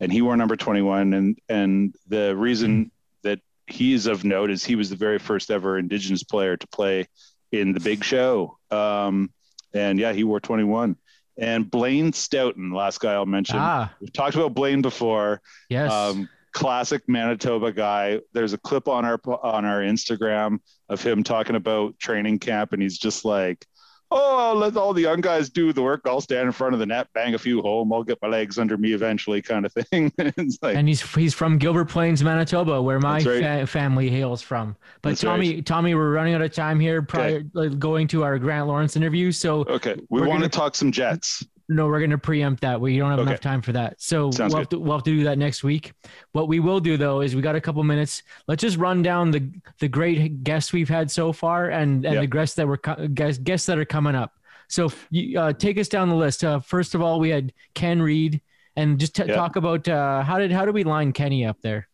and 0.00 0.12
he 0.12 0.22
wore 0.22 0.36
number 0.36 0.56
21. 0.56 1.14
And 1.14 1.38
and 1.48 1.94
the 2.08 2.34
reason 2.34 2.90
that 3.22 3.40
he 3.66 3.92
is 3.92 4.06
of 4.06 4.24
note 4.24 4.50
is 4.50 4.64
he 4.64 4.76
was 4.76 4.90
the 4.90 4.96
very 4.96 5.18
first 5.18 5.50
ever 5.50 5.78
Indigenous 5.78 6.22
player 6.22 6.56
to 6.56 6.66
play 6.68 7.06
in 7.52 7.72
the 7.72 7.80
Big 7.80 8.02
Show. 8.02 8.58
Um, 8.70 9.32
and 9.72 9.98
yeah, 9.98 10.12
he 10.12 10.24
wore 10.24 10.40
21. 10.40 10.96
And 11.38 11.70
Blaine 11.70 12.12
Stoughton, 12.12 12.70
last 12.70 13.00
guy 13.00 13.12
I'll 13.12 13.26
mention. 13.26 13.56
Ah, 13.58 13.92
We've 14.00 14.12
talked 14.12 14.36
about 14.36 14.54
Blaine 14.54 14.82
before. 14.82 15.40
yes. 15.68 15.90
Um, 15.92 16.28
classic 16.52 17.02
Manitoba 17.08 17.72
guy. 17.72 18.20
There's 18.32 18.52
a 18.52 18.58
clip 18.58 18.86
on 18.86 19.04
our 19.04 19.18
on 19.42 19.64
our 19.64 19.80
Instagram 19.80 20.60
of 20.88 21.02
him 21.02 21.24
talking 21.24 21.56
about 21.56 21.98
training 21.98 22.38
camp, 22.38 22.72
and 22.72 22.80
he's 22.80 22.96
just 22.98 23.24
like, 23.24 23.66
"Oh, 24.16 24.38
I'll 24.38 24.54
let 24.54 24.76
all 24.76 24.94
the 24.94 25.02
young 25.02 25.20
guys 25.20 25.50
do 25.50 25.72
the 25.72 25.82
work. 25.82 26.02
I'll 26.06 26.20
stand 26.20 26.46
in 26.46 26.52
front 26.52 26.72
of 26.72 26.80
the 26.80 26.86
net, 26.86 27.08
bang 27.14 27.34
a 27.34 27.38
few 27.38 27.60
home. 27.60 27.92
I'll 27.92 28.04
get 28.04 28.18
my 28.22 28.28
legs 28.28 28.58
under 28.58 28.76
me 28.78 28.92
eventually," 28.92 29.42
kind 29.42 29.66
of 29.66 29.72
thing. 29.72 30.12
it's 30.18 30.58
like, 30.62 30.76
and 30.76 30.86
he's 30.86 31.02
he's 31.14 31.34
from 31.34 31.58
Gilbert 31.58 31.86
Plains, 31.86 32.22
Manitoba, 32.22 32.80
where 32.80 33.00
my 33.00 33.20
right. 33.20 33.42
fa- 33.42 33.66
family 33.66 34.08
hails 34.08 34.40
from. 34.40 34.76
But 35.02 35.10
That's 35.10 35.22
Tommy, 35.22 35.60
Tommy, 35.62 35.94
we're 35.94 36.12
running 36.12 36.34
out 36.34 36.42
of 36.42 36.52
time 36.52 36.78
here 36.78 37.02
prior 37.02 37.42
like, 37.52 37.78
going 37.78 38.06
to 38.08 38.22
our 38.22 38.38
Grant 38.38 38.68
Lawrence 38.68 38.96
interview. 38.96 39.32
So 39.32 39.64
okay, 39.66 39.96
we 40.08 40.20
want 40.20 40.32
gonna- 40.32 40.44
to 40.44 40.48
talk 40.48 40.74
some 40.76 40.92
Jets. 40.92 41.44
No, 41.68 41.86
we're 41.86 41.98
going 42.00 42.10
to 42.10 42.18
preempt 42.18 42.60
that. 42.60 42.78
We 42.80 42.98
don't 42.98 43.10
have 43.10 43.20
Okay. 43.20 43.30
enough 43.30 43.40
time 43.40 43.62
for 43.62 43.72
that. 43.72 43.94
So 44.00 44.30
Sounds 44.30 44.52
we'll 44.52 44.60
have, 44.60 44.68
to, 44.68 44.78
we'll 44.78 44.92
have 44.98 45.02
to 45.04 45.10
do 45.16 45.24
that 45.24 45.38
next 45.38 45.64
week. 45.64 45.92
What 46.32 46.46
we 46.46 46.60
will 46.60 46.78
do 46.78 46.96
though 46.98 47.22
is 47.22 47.34
we 47.34 47.40
got 47.40 47.56
a 47.56 47.60
couple 47.60 47.82
minutes. 47.84 48.22
Let's 48.46 48.60
just 48.60 48.76
run 48.76 49.02
down 49.02 49.30
the 49.30 49.50
the 49.78 49.88
great 49.88 50.44
guests 50.44 50.72
we've 50.74 50.88
had 50.90 51.10
so 51.10 51.32
far 51.32 51.70
and 51.70 52.04
and 52.04 52.14
Yep. 52.14 52.20
the 52.22 52.26
guests 52.26 52.56
that 52.56 52.66
were 52.66 52.76
co- 52.76 53.08
guests 53.08 53.42
guests 53.42 53.66
that 53.66 53.78
are 53.78 53.84
coming 53.86 54.14
up. 54.14 54.32
So 54.68 54.90
you, 55.10 55.38
uh, 55.40 55.52
take 55.54 55.78
us 55.78 55.88
down 55.88 56.08
the 56.08 56.14
list. 56.16 56.44
Uh, 56.44 56.60
first 56.60 56.94
of 56.94 57.00
all, 57.02 57.18
we 57.20 57.30
had 57.30 57.52
Ken 57.74 58.00
Reid, 58.02 58.40
and 58.76 58.98
just 58.98 59.14
t- 59.14 59.24
Yep. 59.24 59.34
talk 59.34 59.56
about 59.56 59.88
uh, 59.88 60.22
how 60.22 60.38
did 60.38 60.52
how 60.52 60.64
did 60.66 60.74
we 60.74 60.84
line 60.84 61.12
Kenny 61.12 61.46
up 61.46 61.60
there? 61.62 61.88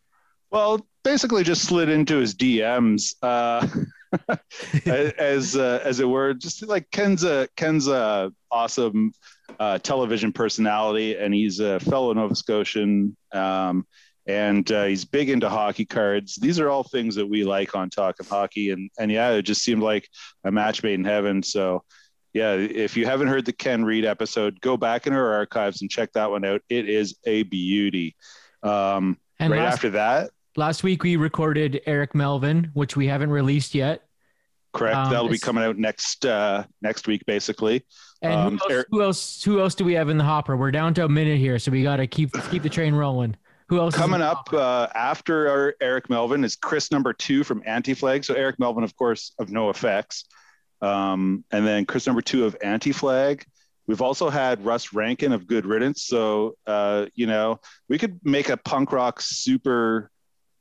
Well, 0.51 0.85
basically 1.05 1.45
just 1.45 1.63
slid 1.63 1.89
into 1.89 2.17
his 2.19 2.35
DMs, 2.35 3.15
uh, 3.23 3.67
as 4.87 5.57
uh, 5.57 5.81
as 5.85 6.01
it 6.01 6.09
were. 6.09 6.35
Just 6.35 6.67
like 6.67 6.91
Ken's 6.91 7.25
a 7.25 7.49
Ken's 7.57 7.89
a 7.89 8.33
awesome 8.51 9.13
uh, 9.59 9.79
television 9.79 10.33
personality, 10.33 11.17
and 11.17 11.35
he's 11.35 11.61
a 11.61 11.81
fellow 11.81 12.13
Nova 12.13 12.35
Scotian, 12.35 13.17
um, 13.33 13.87
and 14.27 14.71
uh, 14.73 14.85
he's 14.85 15.05
big 15.05 15.31
into 15.31 15.49
hockey 15.49 15.85
cards. 15.85 16.37
These 16.37 16.61
are 16.61 16.69
all 16.69 16.83
things 16.85 17.15
that 17.17 17.27
we 17.27 17.45
like 17.45 17.75
on 17.75 17.91
Talking 17.91 18.27
Hockey, 18.27 18.71
and 18.71 18.91
and 18.99 19.11
yeah, 19.11 19.31
it 19.31 19.43
just 19.43 19.63
seemed 19.63 19.83
like 19.83 20.09
a 20.45 20.51
match 20.51 20.83
made 20.83 20.95
in 20.95 21.05
heaven. 21.05 21.43
So. 21.43 21.83
Yeah, 22.33 22.53
if 22.53 22.97
you 22.97 23.07
haven't 23.07 23.27
heard 23.27 23.45
the 23.45 23.53
Ken 23.53 23.85
Reid 23.85 24.05
episode, 24.05 24.61
go 24.61 24.77
back 24.77 25.09
in 25.09 25.13
our 25.13 25.35
archives 25.35 25.83
and 25.83 25.91
check 25.91 26.13
that 26.13 26.31
one 26.31 26.45
out. 26.45 26.61
It 26.69 26.89
is 26.89 27.17
a 27.27 27.43
beauty. 27.43 28.15
Um, 28.63 29.19
And 29.41 29.51
right 29.51 29.63
last, 29.63 29.75
after 29.75 29.91
that, 29.91 30.31
last 30.57 30.83
week 30.83 31.03
we 31.03 31.17
recorded 31.17 31.81
Eric 31.87 32.15
Melvin, 32.15 32.71
which 32.75 32.97
we 32.97 33.07
haven't 33.07 33.31
released 33.31 33.75
yet. 33.75 34.03
Correct. 34.73 34.97
Um, 34.97 35.11
That'll 35.11 35.29
be 35.29 35.39
coming 35.39 35.65
out 35.65 35.77
next 35.79 36.25
uh, 36.25 36.65
next 36.81 37.07
week, 37.07 37.25
basically. 37.27 37.85
And 38.23 38.33
Um, 38.33 38.59
who, 38.59 38.65
else, 38.65 38.73
Eric- 38.73 38.87
who 38.91 39.03
else? 39.03 39.43
Who 39.43 39.61
else 39.61 39.75
do 39.75 39.85
we 39.85 39.95
have 39.95 40.09
in 40.09 40.17
the 40.19 40.25
hopper? 40.25 40.57
We're 40.57 40.71
down 40.71 40.95
to 40.95 41.05
a 41.05 41.09
minute 41.09 41.39
here, 41.39 41.59
so 41.59 41.71
we 41.73 41.83
got 41.83 41.97
to 41.97 42.07
keep 42.07 42.31
keep 42.51 42.63
the 42.63 42.69
train 42.69 42.95
rolling. 42.95 43.37
Who 43.69 43.79
else? 43.79 43.95
Coming 43.95 44.23
up 44.23 44.53
uh, 44.53 44.89
after 44.95 45.49
our 45.49 45.75
Eric 45.81 46.11
Melvin 46.11 46.45
is 46.45 46.57
Chris 46.57 46.91
number 46.93 47.13
two 47.13 47.45
from 47.45 47.63
Anti 47.67 47.95
Flag. 47.95 48.25
So 48.25 48.35
Eric 48.35 48.59
Melvin, 48.59 48.85
of 48.85 48.95
course, 48.97 49.33
of 49.39 49.49
NOFX, 49.49 50.25
um, 50.83 51.45
and 51.51 51.67
then 51.67 51.85
Chris 51.87 52.07
number 52.07 52.23
two 52.23 52.45
of 52.45 52.57
Anti 52.63 52.93
Flag. 52.93 53.45
We've 53.87 54.03
also 54.03 54.31
had 54.31 54.65
Russ 54.65 54.93
Rankin 54.93 55.33
of 55.33 55.49
Good 55.49 55.67
Riddance. 55.67 56.03
So 56.03 56.55
uh, 56.67 57.07
you 57.15 57.27
know, 57.27 57.59
we 57.89 57.99
could 57.99 58.21
make 58.23 58.51
a 58.51 58.57
punk 58.57 58.93
rock 58.93 59.21
super 59.21 60.11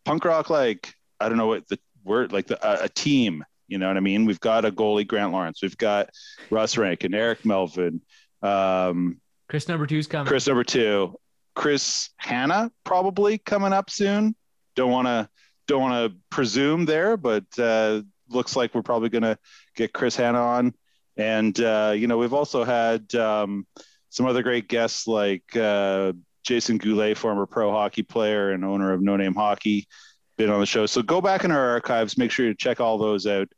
punk 0.10 0.26
rock 0.26 0.50
like 0.50 0.92
I 1.20 1.30
don't 1.30 1.38
know 1.38 1.46
what 1.46 1.68
the 1.68 1.78
word 2.04 2.32
like 2.32 2.48
the, 2.48 2.58
a, 2.68 2.86
a 2.86 2.90
team. 2.90 3.46
You 3.68 3.78
know 3.78 3.88
what 3.88 3.98
I 3.98 4.00
mean? 4.00 4.26
We've 4.26 4.40
got 4.40 4.66
a 4.66 4.72
goalie, 4.72 5.08
Grant 5.08 5.32
Lawrence. 5.32 5.62
We've 5.62 5.78
got 5.78 6.10
Russ 6.50 6.78
Rankin, 6.78 7.14
Eric 7.14 7.46
Melvin. 7.46 8.02
Um, 8.42 9.22
Chris 9.48 9.68
number 9.68 9.86
two's 9.86 10.08
coming. 10.08 10.26
Chris 10.26 10.48
number 10.48 10.64
two, 10.64 11.16
Chris 11.54 12.10
Hanna 12.18 12.72
probably 12.84 13.38
coming 13.38 13.72
up 13.72 13.92
soon. 13.92 14.36
Don't 14.76 14.92
want 14.92 15.08
to 15.08 15.30
don't 15.68 15.82
want 15.82 16.12
to 16.12 16.18
presume 16.32 16.86
there, 16.86 17.16
but 17.16 17.46
uh, 17.60 18.02
looks 18.30 18.56
like 18.56 18.74
we're 18.74 18.82
probably 18.82 19.10
going 19.10 19.22
to 19.22 19.38
get 19.76 19.94
Chris 19.94 20.16
Hanna 20.16 20.42
on. 20.42 20.74
And 21.18 21.60
uh, 21.60 21.94
you 21.96 22.08
know, 22.08 22.18
we've 22.18 22.34
also 22.34 22.64
had 22.64 23.14
um, 23.14 23.68
some 24.10 24.26
other 24.26 24.42
great 24.42 24.68
guests 24.68 25.06
like 25.06 25.56
uh, 25.56 26.14
Jason 26.50 26.80
Goulet, 26.80 27.16
former 27.16 27.46
pro 27.46 27.72
hockey 27.72 28.02
player 28.02 28.50
and 28.50 28.66
owner 28.66 28.92
of 28.92 29.04
No 29.04 29.16
Name 29.16 29.36
Hockey, 29.36 29.88
been 30.36 30.50
on 30.50 30.60
the 30.60 30.66
show. 30.66 30.88
So 30.88 31.04
go 31.04 31.22
back 31.22 31.44
in 31.44 31.52
our 31.52 31.70
archives, 31.70 32.18
make 32.18 32.32
sure 32.32 32.48
you 32.48 32.56
check 32.56 32.82
all 32.82 32.98
those 32.98 33.28
out, 33.28 33.50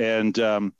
and 0.00 0.36
um, 0.40 0.74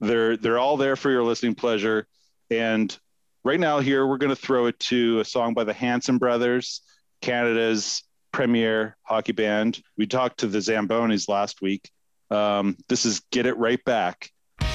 they're 0.00 0.36
they're 0.36 0.58
all 0.58 0.76
there 0.76 0.96
for 0.96 1.08
your 1.08 1.22
listening 1.22 1.54
pleasure. 1.54 2.08
And 2.50 2.98
right 3.44 3.60
now 3.60 3.78
here 3.78 4.04
we're 4.04 4.18
going 4.18 4.34
to 4.34 4.36
throw 4.36 4.66
it 4.66 4.76
to 4.80 5.20
a 5.20 5.24
song 5.24 5.54
by 5.54 5.62
the 5.62 5.72
Hanson 5.72 6.18
Brothers, 6.18 6.80
Canada's 7.22 8.02
premier 8.32 8.96
hockey 9.02 9.30
band. 9.32 9.80
We 9.96 10.08
talked 10.08 10.40
to 10.40 10.48
the 10.48 10.58
Zambonis 10.58 11.28
last 11.28 11.62
week. 11.62 11.88
Um, 12.28 12.76
this 12.88 13.06
is 13.06 13.20
"Get 13.30 13.46
It 13.46 13.56
Right 13.56 13.84
Back" 13.84 14.32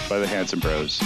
by 0.08 0.20
the 0.20 0.28
Hanson 0.28 0.60
Bros. 0.60 1.02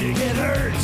to 0.00 0.14
get 0.14 0.34
hurt. 0.36 0.79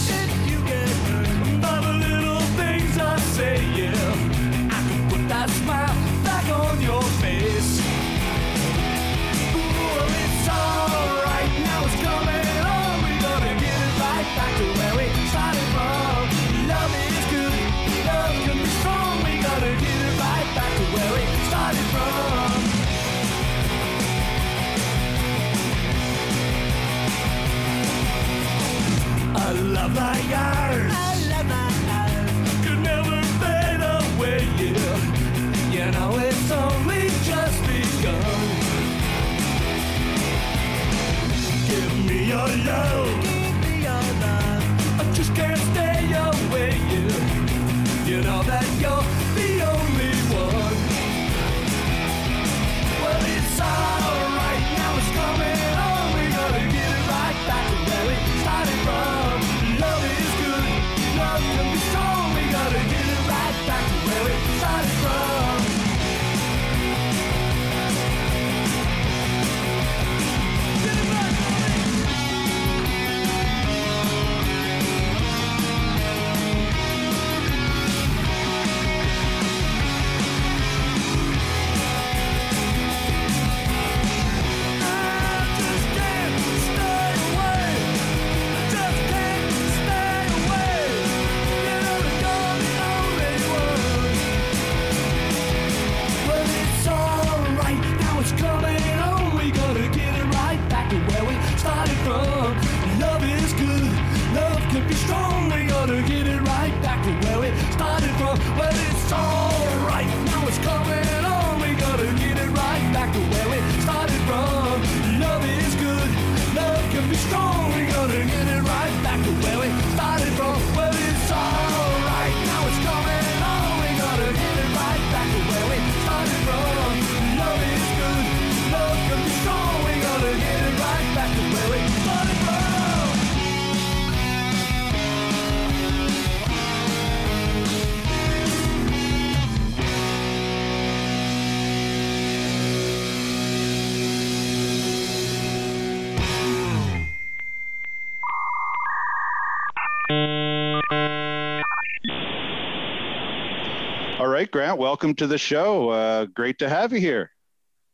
Grant, 154.56 154.78
welcome 154.78 155.14
to 155.16 155.26
the 155.26 155.36
show. 155.36 155.90
Uh, 155.90 156.24
great 156.24 156.58
to 156.60 156.68
have 156.70 156.90
you 156.90 156.98
here. 156.98 157.30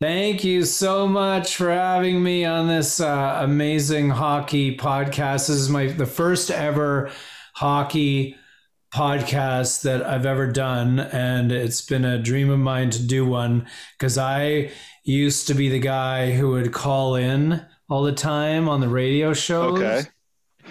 Thank 0.00 0.45
you 0.45 0.64
so 0.64 1.09
much 1.09 1.57
for 1.57 1.73
having 1.73 2.23
me 2.23 2.45
on 2.45 2.69
this 2.69 3.00
uh, 3.00 3.40
amazing 3.42 4.11
hockey 4.11 4.76
podcast. 4.76 5.49
This 5.49 5.57
is 5.57 5.69
my 5.69 5.88
the 5.88 6.07
first 6.07 6.52
ever 6.52 7.11
hockey 7.54 8.37
podcast 8.95 9.83
that 9.83 10.07
I've 10.07 10.25
ever 10.25 10.47
done, 10.47 11.00
and 11.00 11.50
it's 11.50 11.83
been 11.83 12.04
a 12.04 12.23
dream 12.23 12.49
of 12.49 12.61
mine 12.61 12.90
to 12.90 13.02
do 13.02 13.26
one 13.26 13.66
because 13.99 14.16
I 14.16 14.71
used 15.02 15.49
to 15.49 15.54
be 15.54 15.69
the 15.69 15.81
guy 15.81 16.31
who 16.31 16.50
would 16.50 16.73
call 16.73 17.16
in 17.16 17.61
all 17.90 18.04
the 18.04 18.12
time 18.12 18.69
on 18.69 18.81
the 18.81 18.88
radio 18.88 19.35
shows. 19.35 19.81
Okay. 19.81 20.02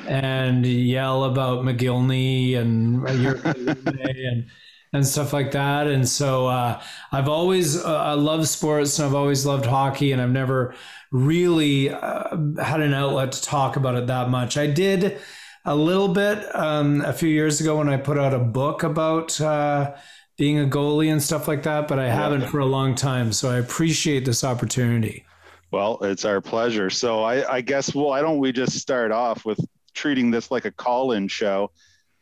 And 0.07 0.65
yell 0.65 1.25
about 1.25 1.65
McGillney 1.65 2.55
and 2.55 3.05
and 3.09 4.45
and 4.93 5.05
stuff 5.05 5.33
like 5.33 5.51
that. 5.51 5.87
And 5.87 6.07
so 6.07 6.47
uh, 6.47 6.81
I've 7.11 7.29
always 7.29 7.83
uh, 7.83 7.97
I 7.97 8.13
love 8.13 8.47
sports 8.47 8.99
and 8.99 9.07
I've 9.07 9.15
always 9.15 9.45
loved 9.45 9.65
hockey, 9.65 10.11
and 10.11 10.21
I've 10.21 10.31
never 10.31 10.75
really 11.11 11.89
uh, 11.89 12.37
had 12.61 12.81
an 12.81 12.93
outlet 12.93 13.31
to 13.33 13.41
talk 13.41 13.75
about 13.75 13.95
it 13.95 14.07
that 14.07 14.29
much. 14.29 14.57
I 14.57 14.67
did 14.67 15.19
a 15.65 15.75
little 15.75 16.07
bit 16.07 16.43
um, 16.55 17.01
a 17.01 17.13
few 17.13 17.29
years 17.29 17.61
ago 17.61 17.77
when 17.77 17.89
I 17.89 17.97
put 17.97 18.17
out 18.17 18.33
a 18.33 18.39
book 18.39 18.83
about 18.83 19.39
uh, 19.39 19.93
being 20.37 20.59
a 20.59 20.65
goalie 20.65 21.11
and 21.11 21.21
stuff 21.21 21.47
like 21.47 21.63
that, 21.63 21.87
but 21.87 21.99
I 21.99 22.07
haven't 22.07 22.47
for 22.47 22.59
a 22.59 22.65
long 22.65 22.95
time. 22.95 23.31
So 23.31 23.49
I 23.49 23.57
appreciate 23.57 24.25
this 24.25 24.43
opportunity. 24.43 25.25
Well, 25.71 25.99
it's 26.01 26.25
our 26.25 26.41
pleasure. 26.41 26.89
So 26.89 27.23
I, 27.23 27.57
I 27.57 27.61
guess 27.61 27.93
well, 27.93 28.07
why 28.07 28.21
don't 28.21 28.39
we 28.39 28.51
just 28.51 28.77
start 28.79 29.11
off 29.11 29.45
with 29.45 29.59
treating 29.93 30.31
this 30.31 30.49
like 30.49 30.65
a 30.65 30.71
call-in 30.71 31.27
show? 31.27 31.71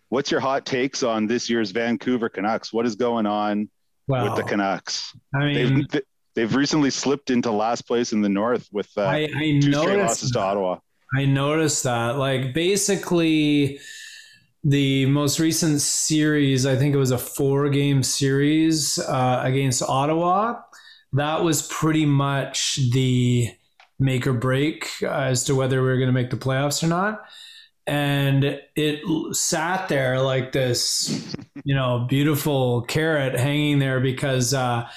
What's 0.09 0.31
your 0.31 0.39
hot 0.39 0.65
takes 0.65 1.03
on 1.03 1.27
this 1.27 1.49
year's 1.49 1.71
Vancouver 1.71 2.29
Canucks? 2.29 2.73
What 2.73 2.85
is 2.85 2.95
going 2.95 3.25
on 3.25 3.69
Wow. 4.07 4.23
with 4.25 4.35
the 4.37 4.43
Canucks? 4.43 5.15
I 5.35 5.45
mean, 5.45 5.87
They've 5.91 6.01
they've 6.35 6.55
recently 6.55 6.89
slipped 6.89 7.29
into 7.29 7.51
last 7.51 7.83
place 7.83 8.11
in 8.11 8.21
the 8.21 8.29
North 8.29 8.67
with 8.71 8.89
uh, 8.97 9.01
I, 9.01 9.29
I 9.35 9.59
two 9.61 9.71
straight 9.73 9.99
losses 9.99 10.31
to 10.31 10.39
Ottawa. 10.39 10.79
I 11.15 11.25
noticed 11.25 11.83
that. 11.83 12.17
Like 12.17 12.53
basically 12.53 13.79
the 14.63 15.05
most 15.05 15.39
recent 15.39 15.81
series, 15.81 16.65
I 16.65 16.75
think 16.75 16.93
it 16.95 16.97
was 16.97 17.11
a 17.11 17.17
four 17.17 17.69
game 17.69 18.01
series 18.03 18.97
uh, 18.99 19.41
against 19.43 19.83
Ottawa. 19.83 20.61
That 21.13 21.43
was 21.43 21.67
pretty 21.67 22.05
much 22.05 22.79
the 22.91 23.51
make 23.99 24.25
or 24.27 24.33
break 24.33 24.89
as 25.03 25.43
to 25.45 25.55
whether 25.55 25.81
we 25.81 25.87
were 25.89 25.97
going 25.97 26.07
to 26.07 26.13
make 26.13 26.29
the 26.29 26.37
playoffs 26.37 26.83
or 26.83 26.87
not. 26.87 27.21
And 27.89 28.61
it 28.75 29.35
sat 29.35 29.89
there 29.89 30.21
like 30.21 30.51
this, 30.51 31.35
you 31.63 31.73
know, 31.73 32.05
beautiful 32.07 32.81
carrot 32.83 33.33
hanging 33.39 33.79
there 33.79 33.99
because, 33.99 34.53
uh, 34.53 34.87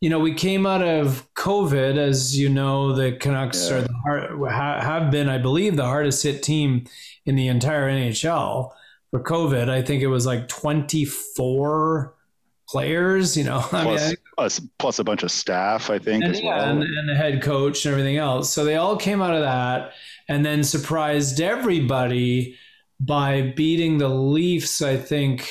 you 0.00 0.08
know, 0.08 0.18
we 0.20 0.32
came 0.32 0.64
out 0.64 0.80
of 0.82 1.28
COVID, 1.34 1.98
as 1.98 2.38
you 2.38 2.48
know, 2.48 2.94
the 2.94 3.12
Canucks 3.12 3.68
Yeah. 3.68 3.76
are 3.76 3.80
the 3.82 3.92
hard, 4.04 4.52
ha- 4.52 4.80
have 4.80 5.10
been, 5.10 5.28
I 5.28 5.36
believe, 5.36 5.76
the 5.76 5.84
hardest 5.84 6.22
hit 6.22 6.42
team 6.42 6.86
in 7.26 7.36
the 7.36 7.48
entire 7.48 7.90
NHL 7.90 8.72
for 9.10 9.22
COVID. 9.22 9.68
I 9.68 9.82
think 9.82 10.02
it 10.02 10.06
was 10.06 10.24
like 10.24 10.48
24 10.48 12.14
players, 12.68 13.36
you 13.36 13.44
know, 13.44 13.62
I 13.72 13.84
mean, 13.84 13.96
Plus, 13.98 14.12
I- 14.12 14.16
plus, 14.36 14.60
plus 14.78 14.98
a 14.98 15.04
bunch 15.04 15.22
of 15.22 15.30
staff, 15.30 15.90
I 15.90 15.98
think, 15.98 16.24
and, 16.24 16.32
as 16.34 16.40
yeah, 16.40 16.56
well. 16.56 16.68
and, 16.70 16.82
and 16.82 17.08
the 17.08 17.14
head 17.14 17.42
coach 17.42 17.84
and 17.84 17.92
everything 17.92 18.16
else. 18.16 18.50
So 18.52 18.64
they 18.64 18.76
all 18.76 18.96
came 18.96 19.20
out 19.20 19.34
of 19.34 19.42
that 19.42 19.92
and 20.30 20.46
then 20.46 20.62
surprised 20.62 21.40
everybody 21.40 22.56
by 23.00 23.52
beating 23.56 23.98
the 23.98 24.08
Leafs, 24.08 24.80
I 24.80 24.96
think, 24.96 25.50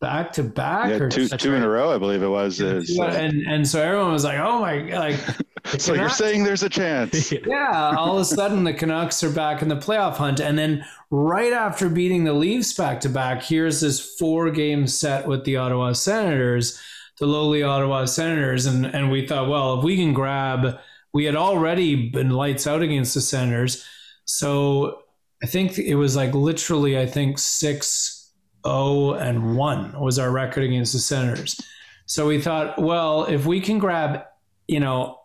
back 0.00 0.32
to 0.32 0.42
back 0.42 0.88
yeah, 0.90 0.96
or 0.96 1.08
two 1.10 1.28
two 1.28 1.54
in 1.54 1.62
a 1.62 1.68
row, 1.68 1.94
I 1.94 1.98
believe 1.98 2.22
it 2.22 2.28
was. 2.28 2.58
Is, 2.60 2.98
uh, 2.98 3.04
and 3.04 3.46
and 3.46 3.68
so 3.68 3.82
everyone 3.82 4.10
was 4.10 4.24
like, 4.24 4.38
"Oh 4.38 4.60
my!" 4.60 4.80
Like, 4.98 5.20
so 5.78 5.92
you're 5.92 6.08
saying 6.08 6.44
there's 6.44 6.62
a 6.62 6.70
chance? 6.70 7.30
yeah, 7.46 7.94
all 7.98 8.16
of 8.16 8.22
a 8.22 8.24
sudden 8.24 8.64
the 8.64 8.72
Canucks 8.72 9.22
are 9.22 9.30
back 9.30 9.60
in 9.60 9.68
the 9.68 9.76
playoff 9.76 10.16
hunt. 10.16 10.40
And 10.40 10.58
then 10.58 10.84
right 11.10 11.52
after 11.52 11.90
beating 11.90 12.24
the 12.24 12.32
Leafs 12.32 12.72
back 12.72 12.98
to 13.00 13.10
back, 13.10 13.42
here's 13.42 13.82
this 13.82 14.16
four 14.16 14.50
game 14.50 14.86
set 14.86 15.28
with 15.28 15.44
the 15.44 15.58
Ottawa 15.58 15.92
Senators, 15.92 16.80
the 17.20 17.26
lowly 17.26 17.62
Ottawa 17.62 18.06
Senators. 18.06 18.64
And, 18.64 18.86
and 18.86 19.10
we 19.10 19.26
thought, 19.26 19.50
well, 19.50 19.78
if 19.78 19.84
we 19.84 19.96
can 19.96 20.14
grab, 20.14 20.78
we 21.12 21.24
had 21.24 21.36
already 21.36 22.10
been 22.10 22.30
lights 22.30 22.66
out 22.66 22.82
against 22.82 23.14
the 23.14 23.20
Senators. 23.20 23.86
So 24.24 25.02
I 25.42 25.46
think 25.46 25.78
it 25.78 25.96
was 25.96 26.16
like 26.16 26.34
literally, 26.34 26.98
I 26.98 27.06
think 27.06 27.38
6 27.38 28.32
0 28.66 29.14
and 29.14 29.56
1 29.56 30.00
was 30.00 30.18
our 30.18 30.30
record 30.30 30.64
against 30.64 30.92
the 30.92 30.98
Senators. 30.98 31.60
So 32.06 32.26
we 32.26 32.40
thought, 32.40 32.80
well, 32.80 33.24
if 33.24 33.46
we 33.46 33.60
can 33.60 33.78
grab, 33.78 34.24
you 34.68 34.80
know, 34.80 35.18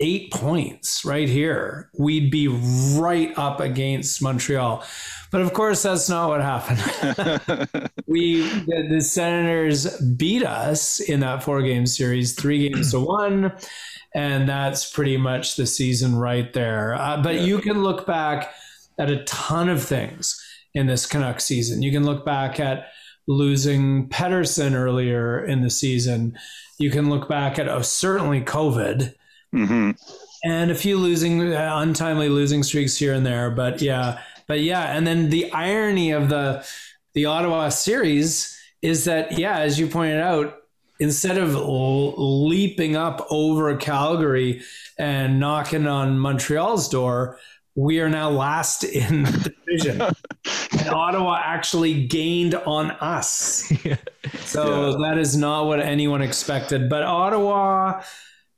eight 0.00 0.32
points 0.32 1.04
right 1.04 1.28
here, 1.28 1.90
we'd 1.98 2.30
be 2.30 2.48
right 2.98 3.32
up 3.38 3.60
against 3.60 4.22
Montreal. 4.22 4.84
But 5.32 5.40
of 5.40 5.52
course, 5.52 5.82
that's 5.82 6.08
not 6.08 6.28
what 6.28 6.40
happened. 6.42 7.90
we 8.06 8.42
the, 8.42 8.86
the 8.90 9.00
Senators 9.00 10.00
beat 10.00 10.44
us 10.44 11.00
in 11.00 11.20
that 11.20 11.42
four 11.42 11.62
game 11.62 11.86
series, 11.86 12.34
three 12.34 12.68
games 12.68 12.92
to 12.92 13.00
one, 13.00 13.52
and 14.14 14.48
that's 14.48 14.90
pretty 14.90 15.16
much 15.16 15.56
the 15.56 15.66
season 15.66 16.16
right 16.16 16.52
there. 16.52 16.94
Uh, 16.94 17.22
but 17.22 17.40
you 17.40 17.58
can 17.58 17.82
look 17.82 18.06
back 18.06 18.54
at 18.98 19.10
a 19.10 19.24
ton 19.24 19.68
of 19.68 19.82
things 19.82 20.42
in 20.74 20.86
this 20.86 21.06
Canuck 21.06 21.40
season. 21.40 21.82
You 21.82 21.90
can 21.90 22.04
look 22.04 22.24
back 22.24 22.60
at 22.60 22.88
losing 23.26 24.08
Pettersson 24.08 24.74
earlier 24.74 25.44
in 25.44 25.62
the 25.62 25.70
season. 25.70 26.38
You 26.78 26.90
can 26.90 27.10
look 27.10 27.28
back 27.28 27.58
at 27.58 27.68
oh, 27.68 27.82
certainly 27.82 28.42
COVID 28.42 29.14
hmm 29.52 29.90
and 30.44 30.70
a 30.70 30.74
few 30.74 30.98
losing 30.98 31.52
uh, 31.52 31.72
untimely 31.78 32.28
losing 32.28 32.62
streaks 32.62 32.96
here 32.96 33.12
and 33.14 33.24
there 33.24 33.50
but 33.50 33.80
yeah 33.80 34.20
but 34.46 34.60
yeah 34.60 34.96
and 34.96 35.06
then 35.06 35.30
the 35.30 35.50
irony 35.52 36.10
of 36.10 36.28
the 36.28 36.64
the 37.14 37.24
ottawa 37.24 37.68
series 37.68 38.58
is 38.82 39.04
that 39.04 39.38
yeah 39.38 39.58
as 39.58 39.78
you 39.78 39.86
pointed 39.86 40.20
out 40.20 40.58
instead 40.98 41.38
of 41.38 41.54
l- 41.54 42.46
leaping 42.48 42.96
up 42.96 43.26
over 43.30 43.74
calgary 43.76 44.62
and 44.98 45.40
knocking 45.40 45.86
on 45.86 46.18
montreal's 46.18 46.88
door 46.88 47.38
we 47.76 48.00
are 48.00 48.08
now 48.08 48.30
last 48.30 48.84
in 48.84 49.24
the 49.24 49.54
division. 49.66 50.02
And 50.78 50.88
ottawa 50.90 51.40
actually 51.42 52.06
gained 52.06 52.54
on 52.54 52.90
us. 52.92 53.72
So 54.44 54.96
that 55.02 55.18
is 55.18 55.36
not 55.36 55.66
what 55.66 55.80
anyone 55.80 56.22
expected 56.22 56.88
but 56.88 57.02
ottawa 57.02 58.02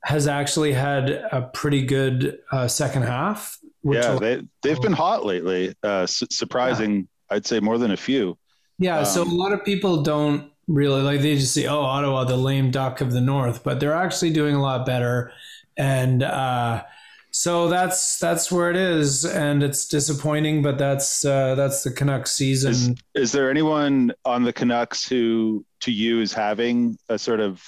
has 0.04 0.26
actually 0.26 0.72
had 0.72 1.10
a 1.10 1.50
pretty 1.52 1.82
good 1.82 2.38
uh, 2.52 2.68
second 2.68 3.02
half. 3.02 3.58
Which 3.82 3.98
Yeah, 3.98 4.16
they 4.16 4.42
they've 4.62 4.80
been 4.80 4.92
hot 4.92 5.24
lately. 5.24 5.74
Uh, 5.82 6.06
su- 6.06 6.26
surprising, 6.30 7.08
I'd 7.30 7.46
say 7.46 7.60
more 7.60 7.78
than 7.78 7.92
a 7.92 7.96
few. 7.96 8.36
yeah. 8.78 9.02
so 9.04 9.22
a 9.22 9.24
um, 9.24 9.36
lot 9.36 9.52
of 9.52 9.64
people 9.64 10.02
don't 10.02 10.50
really 10.66 11.02
like. 11.02 11.20
They 11.20 11.36
just 11.36 11.54
say, 11.54 11.66
"Oh, 11.66 11.80
Ottawa, 11.80 12.24
the 12.24 12.36
lame 12.36 12.70
duck 12.70 13.00
of 13.00 13.12
the 13.12 13.20
North," 13.20 13.62
but 13.62 13.80
they're 13.80 13.94
actually 13.94 14.30
doing 14.30 14.54
a 14.54 14.62
lot 14.62 14.84
better, 14.84 15.32
and 15.76 16.22
uh, 16.22 16.82
so 17.30 17.68
that's 17.68 18.18
that's 18.18 18.50
where 18.50 18.70
it 18.70 18.76
is, 18.76 19.24
and 19.24 19.62
it's 19.62 19.86
disappointing, 19.86 20.62
but 20.62 20.78
that's 20.78 21.24
uh, 21.24 21.54
that's 21.54 21.82
the 21.84 21.90
Canucks 21.90 22.32
season. 22.32 22.72
Is, 22.72 22.94
is 23.14 23.32
there 23.32 23.50
anyone 23.50 24.12
on 24.24 24.44
the 24.44 24.52
Canucks 24.52 25.06
who, 25.06 25.64
to 25.80 25.92
you, 25.92 26.20
is 26.20 26.32
having 26.32 26.98
a 27.08 27.18
sort 27.18 27.40
of 27.40 27.62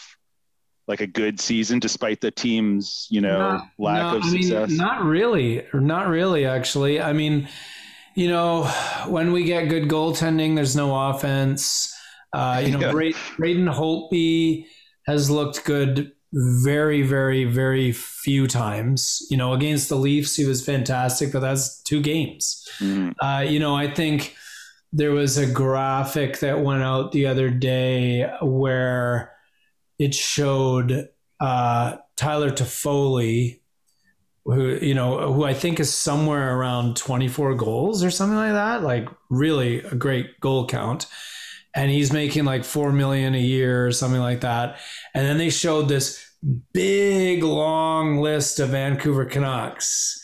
like 0.91 1.01
a 1.01 1.07
good 1.07 1.41
season 1.41 1.79
despite 1.79 2.21
the 2.21 2.31
team's, 2.31 3.07
you 3.11 3.21
know, 3.23 3.39
Not- 3.39 3.69
lack 3.79 4.03
no, 4.03 4.17
of 4.19 4.25
I 4.25 4.31
mean, 4.31 4.43
success? 4.43 4.71
not 4.73 5.03
really, 5.05 5.65
not 5.73 6.09
really. 6.09 6.45
Actually, 6.45 7.01
I 7.01 7.13
mean, 7.15 7.49
you 8.15 8.29
know, 8.29 8.65
when 9.09 9.33
we 9.33 9.45
get 9.45 9.69
good 9.71 9.85
goaltending, 9.89 10.55
there's 10.57 10.77
no 10.77 10.95
offense. 11.11 11.95
Uh, 12.35 12.63
you 12.65 12.73
know, 12.73 12.81
Yeah. 12.87 12.93
Bra- 12.93 13.11
Braden 13.39 13.67
Holtby 13.67 14.67
has 15.07 15.31
looked 15.31 15.65
good 15.65 16.13
very, 16.33 17.03
very, 17.03 17.45
very 17.45 17.91
few 17.93 18.47
times. 18.47 19.27
You 19.31 19.37
know, 19.37 19.53
against 19.53 19.89
the 19.89 19.97
Leafs, 19.97 20.37
he 20.37 20.45
was 20.45 20.65
fantastic, 20.65 21.33
but 21.33 21.41
that's 21.41 21.83
two 21.83 22.01
games. 22.01 22.69
Mhm. 22.81 23.15
Uh, 23.21 23.43
you 23.49 23.59
know, 23.59 23.75
I 23.75 23.93
think 23.93 24.35
there 24.93 25.13
was 25.13 25.39
a 25.39 25.47
graphic 25.51 26.39
that 26.41 26.63
went 26.63 26.83
out 26.83 27.13
the 27.13 27.27
other 27.27 27.49
day 27.51 28.29
where 28.43 29.33
it 30.01 30.15
showed 30.15 31.11
uh, 31.41 31.97
Tyler 32.17 32.51
Toffoli, 32.51 33.61
who 34.47 34.79
you 34.81 34.95
know, 34.95 35.31
who 35.33 35.45
I 35.45 35.53
think 35.53 35.79
is 35.79 35.93
somewhere 35.93 36.57
around 36.57 36.97
24 36.97 37.55
goals 37.55 38.03
or 38.03 38.11
something 38.11 38.37
like 38.37 38.55
that. 38.55 38.83
Like 38.83 39.09
really 39.29 39.81
a 39.83 39.95
great 39.95 40.41
goal 40.41 40.67
count, 40.67 41.07
and 41.75 41.91
he's 41.91 42.15
making 42.15 42.47
like 42.47 42.65
four 42.65 42.93
million 42.93 43.35
a 43.35 43.41
year 43.41 43.87
or 43.87 43.93
something 43.93 44.23
like 44.23 44.41
that. 44.41 44.81
And 45.15 45.27
then 45.27 45.37
they 45.37 45.51
showed 45.51 45.91
this 45.91 46.27
big 46.73 47.45
long 47.45 48.19
list 48.21 48.59
of 48.59 48.71
Vancouver 48.71 49.27
Canucks, 49.27 50.19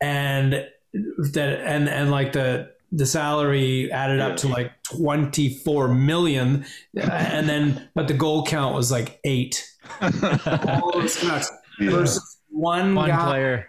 and 0.00 0.66
that 0.94 1.60
and 1.60 1.86
and 1.86 2.10
like 2.10 2.32
the 2.32 2.71
the 2.92 3.06
salary 3.06 3.90
added 3.90 4.20
up 4.20 4.36
to 4.36 4.48
like 4.48 4.70
24 4.84 5.88
million 5.88 6.64
uh, 6.98 7.00
and 7.10 7.48
then 7.48 7.88
but 7.94 8.06
the 8.06 8.14
goal 8.14 8.44
count 8.44 8.74
was 8.74 8.90
like 8.92 9.18
eight 9.24 9.66
all 10.02 11.02
Yeah. 11.02 11.90
versus 11.90 12.38
one 12.50 12.94
One 12.94 13.08
guy 13.08 13.24
player. 13.26 13.68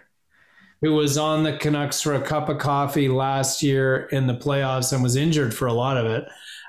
who 0.82 0.92
was 0.94 1.16
on 1.16 1.42
the 1.42 1.56
Canucks 1.56 2.00
for 2.02 2.12
a 2.14 2.20
cup 2.20 2.48
of 2.50 2.58
coffee 2.58 3.08
last 3.08 3.62
year 3.62 4.06
in 4.12 4.26
the 4.26 4.34
playoffs 4.34 4.92
and 4.92 5.02
was 5.02 5.16
injured 5.16 5.54
for 5.54 5.66
a 5.66 5.72
lot 5.72 5.96
of 5.96 6.06
it. 6.06 6.24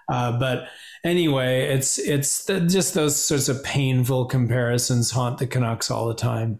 Uh, 0.07 0.39
but 0.39 0.67
anyway, 1.03 1.63
it's 1.63 1.97
it's 1.99 2.45
the, 2.45 2.61
just 2.61 2.93
those 2.93 3.15
sorts 3.21 3.49
of 3.49 3.61
painful 3.63 4.25
comparisons 4.25 5.11
haunt 5.11 5.39
the 5.39 5.47
Canucks 5.47 5.91
all 5.91 6.07
the 6.07 6.13
time. 6.15 6.59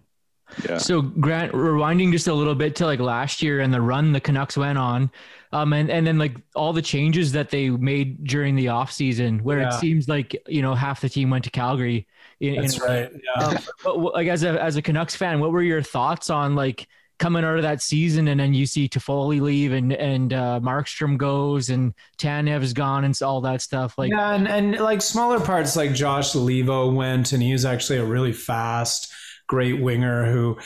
Yeah. 0.67 0.77
So 0.77 1.01
Grant, 1.01 1.51
rewinding 1.53 2.11
just 2.11 2.27
a 2.27 2.33
little 2.33 2.55
bit 2.55 2.75
to 2.77 2.85
like 2.85 2.99
last 2.99 3.41
year 3.41 3.59
and 3.61 3.73
the 3.73 3.81
run 3.81 4.13
the 4.13 4.19
Canucks 4.21 4.55
went 4.57 4.77
on, 4.77 5.11
um, 5.51 5.73
and 5.73 5.89
and 5.89 6.05
then 6.05 6.17
like 6.17 6.35
all 6.55 6.71
the 6.73 6.81
changes 6.81 7.31
that 7.31 7.49
they 7.49 7.69
made 7.69 8.23
during 8.25 8.55
the 8.55 8.67
off 8.69 8.91
season, 8.91 9.39
where 9.39 9.59
Yeah. 9.61 9.69
it 9.75 9.79
seems 9.79 10.07
like 10.07 10.35
you 10.47 10.61
know 10.61 10.75
half 10.75 11.01
the 11.01 11.09
team 11.09 11.29
went 11.29 11.43
to 11.45 11.49
Calgary. 11.51 12.07
In, 12.39 12.55
That's 12.61 12.77
in- 12.77 12.83
right. 12.83 13.11
Yeah. 13.37 13.43
Um, 13.43 13.57
but 13.83 13.97
like 14.13 14.27
as 14.27 14.43
a 14.43 14.61
as 14.61 14.75
a 14.75 14.81
Canucks 14.81 15.15
fan, 15.15 15.39
what 15.39 15.51
were 15.51 15.63
your 15.63 15.81
thoughts 15.81 16.29
on 16.29 16.55
like 16.55 16.87
coming 17.17 17.45
out 17.45 17.55
of 17.55 17.61
that 17.61 17.81
season 17.81 18.27
and 18.27 18.37
then 18.37 18.53
you 18.53 18.65
see 18.65 18.89
Toffoli 18.89 19.39
leave 19.39 19.71
and 19.71 19.93
and 19.93 20.33
uh, 20.33 20.59
Markstrom 20.61 21.17
goes 21.17 21.69
and 21.69 21.93
Tanev's 22.17 22.73
gone 22.73 23.05
and 23.05 23.17
all 23.21 23.39
that 23.39 23.61
stuff 23.61 23.97
like 23.97 24.11
yeah, 24.11 24.33
and, 24.35 24.49
and 24.49 24.79
like 24.81 25.01
smaller 25.01 25.39
parts 25.39 25.77
like 25.77 25.93
Josh 25.93 26.33
Leivo 26.33 26.93
went, 26.93 27.31
and 27.31 27.41
he 27.41 27.53
was 27.53 27.63
actually 27.63 27.99
a 27.99 28.05
really 28.05 28.33
fast, 28.33 29.13
great 29.47 29.81
winger 29.81 30.31
who 30.31 30.57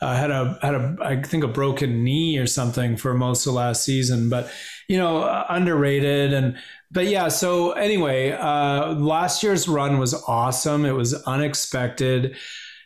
uh, 0.00 0.14
had 0.16 0.30
a 0.30 0.58
had 0.62 0.74
a 0.74 0.96
I 1.02 1.22
think 1.22 1.44
a 1.44 1.48
broken 1.48 2.04
knee 2.04 2.38
or 2.38 2.46
something 2.46 2.96
for 2.96 3.14
most 3.14 3.46
of 3.46 3.54
last 3.54 3.84
season, 3.84 4.28
but 4.28 4.50
you 4.88 4.98
know 4.98 5.22
uh, 5.22 5.46
underrated 5.48 6.32
and. 6.32 6.56
But 6.90 7.08
yeah, 7.08 7.28
so 7.28 7.72
anyway, 7.72 8.30
uh, 8.30 8.94
last 8.94 9.42
year's 9.42 9.68
run 9.68 9.98
was 9.98 10.14
awesome. 10.26 10.86
It 10.86 10.92
was 10.92 11.12
unexpected. 11.24 12.34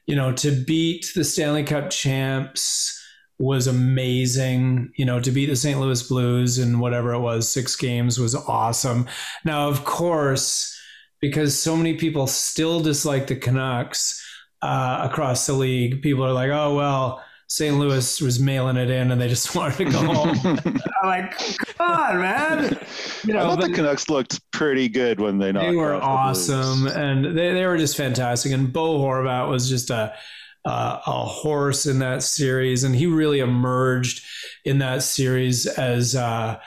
You 0.07 0.17
know, 0.17 0.33
to 0.33 0.51
beat 0.51 1.13
the 1.15 1.23
Stanley 1.23 1.63
Cup 1.63 1.89
champs 1.91 3.01
was 3.39 3.69
amazing. 3.69 4.93
You 4.97 5.05
know, 5.05 5.21
to 5.21 5.31
beat 5.31 5.47
the 5.47 5.55
St. 5.55 5.79
Louis 5.79 6.03
Blues 6.03 6.59
in 6.59 6.81
whatever 6.81 7.13
it 7.13 7.21
was, 7.21 7.49
six 7.49 7.77
games 7.77 8.19
was 8.19 8.35
awesome. 8.35 9.07
Now, 9.45 9.69
of 9.69 9.85
course, 9.85 10.77
because 11.21 11.57
so 11.59 11.77
many 11.77 11.95
people 11.95 12.27
still 12.27 12.81
dislike 12.81 13.29
the 13.29 13.37
Canucks 13.37 14.21
uh, 14.63 15.09
across 15.11 15.47
the 15.47 15.53
league, 15.53 16.03
people 16.03 16.25
are 16.25 16.33
like, 16.33 16.51
oh, 16.51 16.75
well, 16.75 17.23
St. 17.49 17.77
Louis 17.77 18.21
was 18.23 18.41
mailing 18.41 18.79
it 18.79 18.89
in 18.89 19.11
and 19.11 19.21
they 19.21 19.29
just 19.29 19.55
wanted 19.55 19.77
to 19.77 19.85
go 19.85 19.99
home. 19.99 20.39
I'm 21.03 21.09
like, 21.09 21.37
come 21.59 21.91
on, 21.91 22.21
man. 22.21 22.79
You 23.25 23.37
I 23.37 23.43
thought 23.43 23.59
but 23.59 23.69
the 23.69 23.75
Canucks 23.75 24.09
looked 24.09 24.41
pretty 24.53 24.89
good 24.89 25.21
when 25.21 25.37
they 25.37 25.53
knocked 25.53 25.67
they 25.67 25.77
were 25.77 25.95
off 25.95 26.03
the 26.03 26.07
awesome 26.07 26.87
and 26.87 27.37
they, 27.37 27.53
they 27.53 27.67
were 27.67 27.77
just 27.77 27.97
fantastic. 27.97 28.53
And 28.53 28.73
Bo 28.73 28.99
Horvat 29.01 29.49
was 29.51 29.69
just 29.69 29.91
a, 29.91 30.15
uh, 30.65 31.01
a 31.07 31.25
horse 31.25 31.85
in 31.85 31.99
that 31.99 32.23
series. 32.23 32.85
And 32.85 32.95
he 32.95 33.07
really 33.07 33.41
emerged 33.41 34.25
in 34.65 34.79
that 34.79 35.03
series 35.03 35.67
as, 35.67 36.15
uh, 36.15 36.59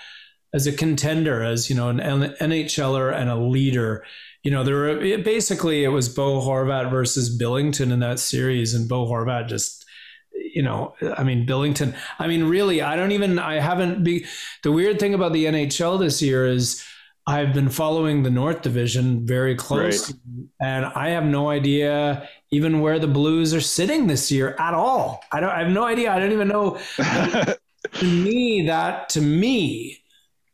as 0.53 0.67
a 0.67 0.71
contender, 0.71 1.41
as 1.41 1.69
you 1.69 1.75
know, 1.75 1.89
an 1.89 1.97
NHLer 1.99 3.13
and 3.13 3.29
a 3.29 3.36
leader. 3.36 4.05
You 4.45 4.51
know, 4.51 4.63
there 4.63 4.75
were 4.75 5.01
it, 5.01 5.23
basically 5.23 5.84
it 5.84 5.88
was 5.88 6.08
Bo 6.08 6.39
Horvat 6.39 6.91
versus 6.91 7.36
Binnington 7.36 7.91
in 7.91 7.99
that 8.01 8.19
series, 8.19 8.75
and 8.75 8.88
Bo 8.88 9.08
Horvat 9.08 9.47
just, 9.47 9.84
you 10.31 10.62
know, 10.62 10.93
I 11.17 11.23
mean 11.23 11.47
Binnington. 11.47 11.95
I 12.19 12.27
mean, 12.27 12.43
really, 12.43 12.79
I 12.79 12.95
don't 12.95 13.12
even. 13.12 13.39
I 13.39 13.55
haven't 13.60 14.03
be. 14.03 14.27
The 14.62 14.71
weird 14.71 14.99
thing 14.99 15.15
about 15.15 15.34
the 15.34 15.45
NHL 15.45 15.97
this 15.97 16.21
year 16.21 16.45
is 16.45 16.86
I've 17.25 17.55
been 17.55 17.69
following 17.69 18.21
the 18.21 18.29
North 18.29 18.62
Division 18.62 19.25
very 19.25 19.55
closely, 19.55 20.19
and 20.62 20.86
I 20.86 21.10
have 21.10 21.23
no 21.23 21.49
idea 21.49 22.29
even 22.51 22.81
where 22.81 22.99
the 22.99 23.08
Blues 23.08 23.51
are 23.51 23.62
sitting 23.62 24.05
this 24.05 24.31
year 24.31 24.55
at 24.60 24.75
all. 24.75 25.23
I 25.31 25.39
don't. 25.39 25.49
I 25.49 25.63
have 25.63 25.71
no 25.71 25.86
idea. 25.86 26.13
I 26.13 26.19
don't 26.19 26.34
even 26.34 26.49
know. 26.49 26.77
to 26.97 28.05
me, 28.05 28.65
that 28.67 29.10
to 29.10 29.21
me, 29.21 30.03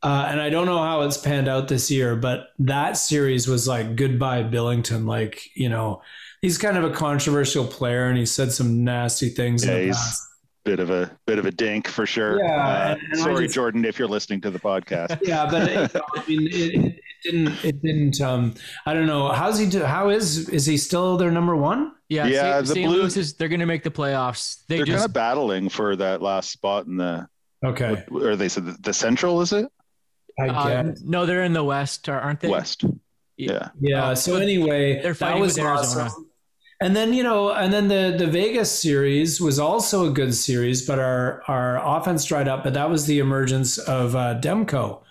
uh, 0.03 0.27
and 0.29 0.41
I 0.41 0.49
don't 0.49 0.65
know 0.65 0.79
how 0.79 1.01
it's 1.01 1.17
panned 1.17 1.47
out 1.47 1.67
this 1.67 1.91
year, 1.91 2.15
but 2.15 2.47
that 2.59 2.93
series 2.97 3.47
was 3.47 3.67
like 3.67 3.95
goodbye 3.95 4.43
Binnington. 4.43 5.05
Like 5.05 5.43
you 5.55 5.69
know, 5.69 6.01
he's 6.41 6.57
kind 6.57 6.77
of 6.77 6.83
a 6.83 6.91
controversial 6.91 7.65
player, 7.65 8.05
and 8.07 8.17
he 8.17 8.25
said 8.25 8.51
some 8.51 8.83
nasty 8.83 9.29
things 9.29 9.65
Yeah, 9.65 9.71
in 9.73 9.77
the 9.79 9.85
he's 9.87 9.95
past. 9.97 10.23
bit 10.63 10.79
of 10.79 10.89
a 10.89 11.11
bit 11.27 11.39
of 11.39 11.45
a 11.45 11.51
dink 11.51 11.87
for 11.87 12.05
sure. 12.05 12.39
Yeah, 12.43 12.55
Uh, 12.55 12.91
and- 12.93 13.01
and 13.11 13.19
sorry, 13.21 13.45
just- 13.45 13.55
Jordan, 13.55 13.85
if 13.85 13.99
you're 13.99 14.07
listening 14.07 14.41
to 14.41 14.49
the 14.51 14.59
podcast. 14.59 15.19
Yeah, 15.27 15.47
but 15.49 15.69
it, 15.69 15.95
I 15.95 16.23
mean, 16.27 16.47
it, 16.47 16.53
it, 16.53 16.85
it 16.85 16.95
didn't. 17.23 17.65
It 17.65 17.81
didn't. 17.83 18.21
Um, 18.21 18.55
I 18.85 18.93
don't 18.95 19.05
know. 19.07 19.29
How's 19.29 19.59
he? 19.59 19.67
Do, 19.67 19.83
how 19.83 20.09
is 20.09 20.49
is 20.49 20.65
he 20.65 20.77
still 20.77 21.17
their 21.17 21.31
number 21.31 21.55
one? 21.55 21.91
yeah 22.09 22.25
Yeah, 22.27 22.53
St. 22.55 22.67
the 22.67 22.73
St. 22.73 22.87
Blues- 22.87 22.99
Louis 23.01 23.17
is 23.17 23.33
they're 23.35 23.47
gonna 23.47 23.65
make 23.65 23.83
the 23.83 23.91
playoffs 23.91 24.63
they 24.67 24.77
They're 24.77 24.85
just 24.85 24.97
kind 24.97 25.05
of 25.09 25.13
battling 25.13 25.69
for 25.69 25.95
that 25.95 26.21
last 26.21 26.49
spot 26.51 26.85
in 26.87 26.97
the, 26.97 27.27
Okay, 27.63 28.03
or 28.09 28.35
they 28.35 28.49
said 28.49 28.65
the, 28.65 28.75
the 28.81 28.91
Central, 28.93 29.39
is 29.41 29.53
it? 29.53 29.67
I 30.39 30.47
uh, 30.47 30.83
guess. 30.83 31.01
no 31.01 31.25
they're 31.25 31.43
in 31.43 31.53
the 31.53 31.63
West 31.63 32.07
aren't 32.09 32.39
they 32.39 32.49
West. 32.49 32.83
Yeah. 33.37 33.69
Yeah. 33.79 34.13
So 34.13 34.35
anyway, 34.37 35.01
They're 35.01 35.13
that 35.13 35.17
fighting 35.17 35.41
was 35.41 35.57
with 35.57 35.65
Arizona. 35.65 36.05
awesome. 36.05 36.27
And 36.81 36.95
then 36.95 37.13
you 37.13 37.21
know, 37.23 37.51
and 37.51 37.71
then 37.71 37.87
the 37.87 38.15
the 38.17 38.27
Vegas 38.27 38.71
series 38.71 39.39
was 39.41 39.59
also 39.59 40.07
a 40.07 40.11
good 40.11 40.33
series, 40.33 40.85
but 40.87 40.97
our 40.99 41.43
our 41.47 41.97
offense 41.99 42.25
dried 42.25 42.47
up. 42.47 42.63
But 42.63 42.73
that 42.73 42.89
was 42.89 43.05
the 43.05 43.19
emergence 43.19 43.77
of 43.77 44.15
uh, 44.15 44.39
Demko, 44.39 45.01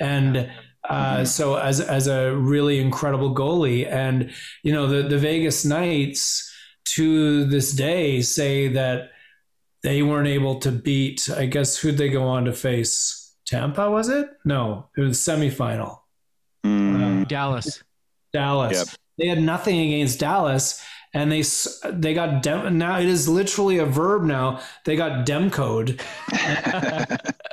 and 0.00 0.50
uh, 0.88 1.16
Mhm. 1.18 1.26
so 1.26 1.54
as 1.56 1.80
as 1.80 2.08
a 2.08 2.34
really 2.36 2.78
incredible 2.78 3.34
goalie, 3.34 3.90
and 3.90 4.30
you 4.62 4.72
know 4.72 4.86
the 4.86 5.08
the 5.08 5.16
Vegas 5.18 5.64
Knights 5.64 6.50
to 6.96 7.44
this 7.46 7.72
day 7.72 8.20
say 8.20 8.68
that 8.68 9.10
they 9.82 10.02
weren't 10.02 10.28
able 10.28 10.56
to 10.60 10.70
beat. 10.70 11.30
I 11.34 11.46
guess 11.46 11.78
who'd 11.78 11.96
they 11.96 12.10
go 12.10 12.24
on 12.24 12.44
to 12.44 12.52
face? 12.52 13.23
Tampa 13.46 13.90
was 13.90 14.08
it? 14.08 14.28
No, 14.44 14.88
it 14.96 15.00
was 15.00 15.18
semifinal. 15.18 16.00
Mm, 16.64 17.28
Dallas 17.28 17.82
Dallas. 18.34 18.76
Yep. 18.76 18.88
They 19.16 19.28
had 19.28 19.40
nothing 19.40 19.80
against 19.80 20.18
Dallas, 20.18 20.84
and 21.14 21.32
they 21.32 21.42
they 21.90 22.12
got 22.12 22.42
dem- 22.42 22.76
now 22.76 22.98
it 22.98 23.06
is 23.06 23.28
literally 23.28 23.78
a 23.78 23.86
verb 23.86 24.24
now. 24.24 24.60
They 24.84 24.96
got 24.96 25.24
demcode. 25.24 26.00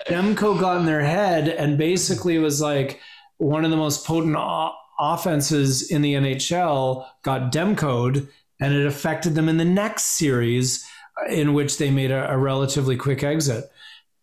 Demko 0.07 0.59
got 0.59 0.77
in 0.77 0.85
their 0.85 1.03
head, 1.03 1.47
and 1.47 1.77
basically 1.77 2.37
was 2.39 2.59
like 2.59 2.99
one 3.37 3.63
of 3.63 3.71
the 3.71 3.77
most 3.77 4.05
potent 4.05 4.35
o- 4.35 4.73
offenses 4.99 5.89
in 5.91 6.01
the 6.01 6.15
NHL 6.15 7.05
got 7.21 7.53
demcode, 7.53 8.27
and 8.59 8.73
it 8.73 8.85
affected 8.85 9.35
them 9.35 9.47
in 9.47 9.57
the 9.57 9.65
next 9.65 10.17
series, 10.17 10.83
in 11.29 11.53
which 11.53 11.77
they 11.77 11.91
made 11.91 12.11
a, 12.11 12.31
a 12.31 12.37
relatively 12.37 12.97
quick 12.97 13.23
exit. 13.23 13.65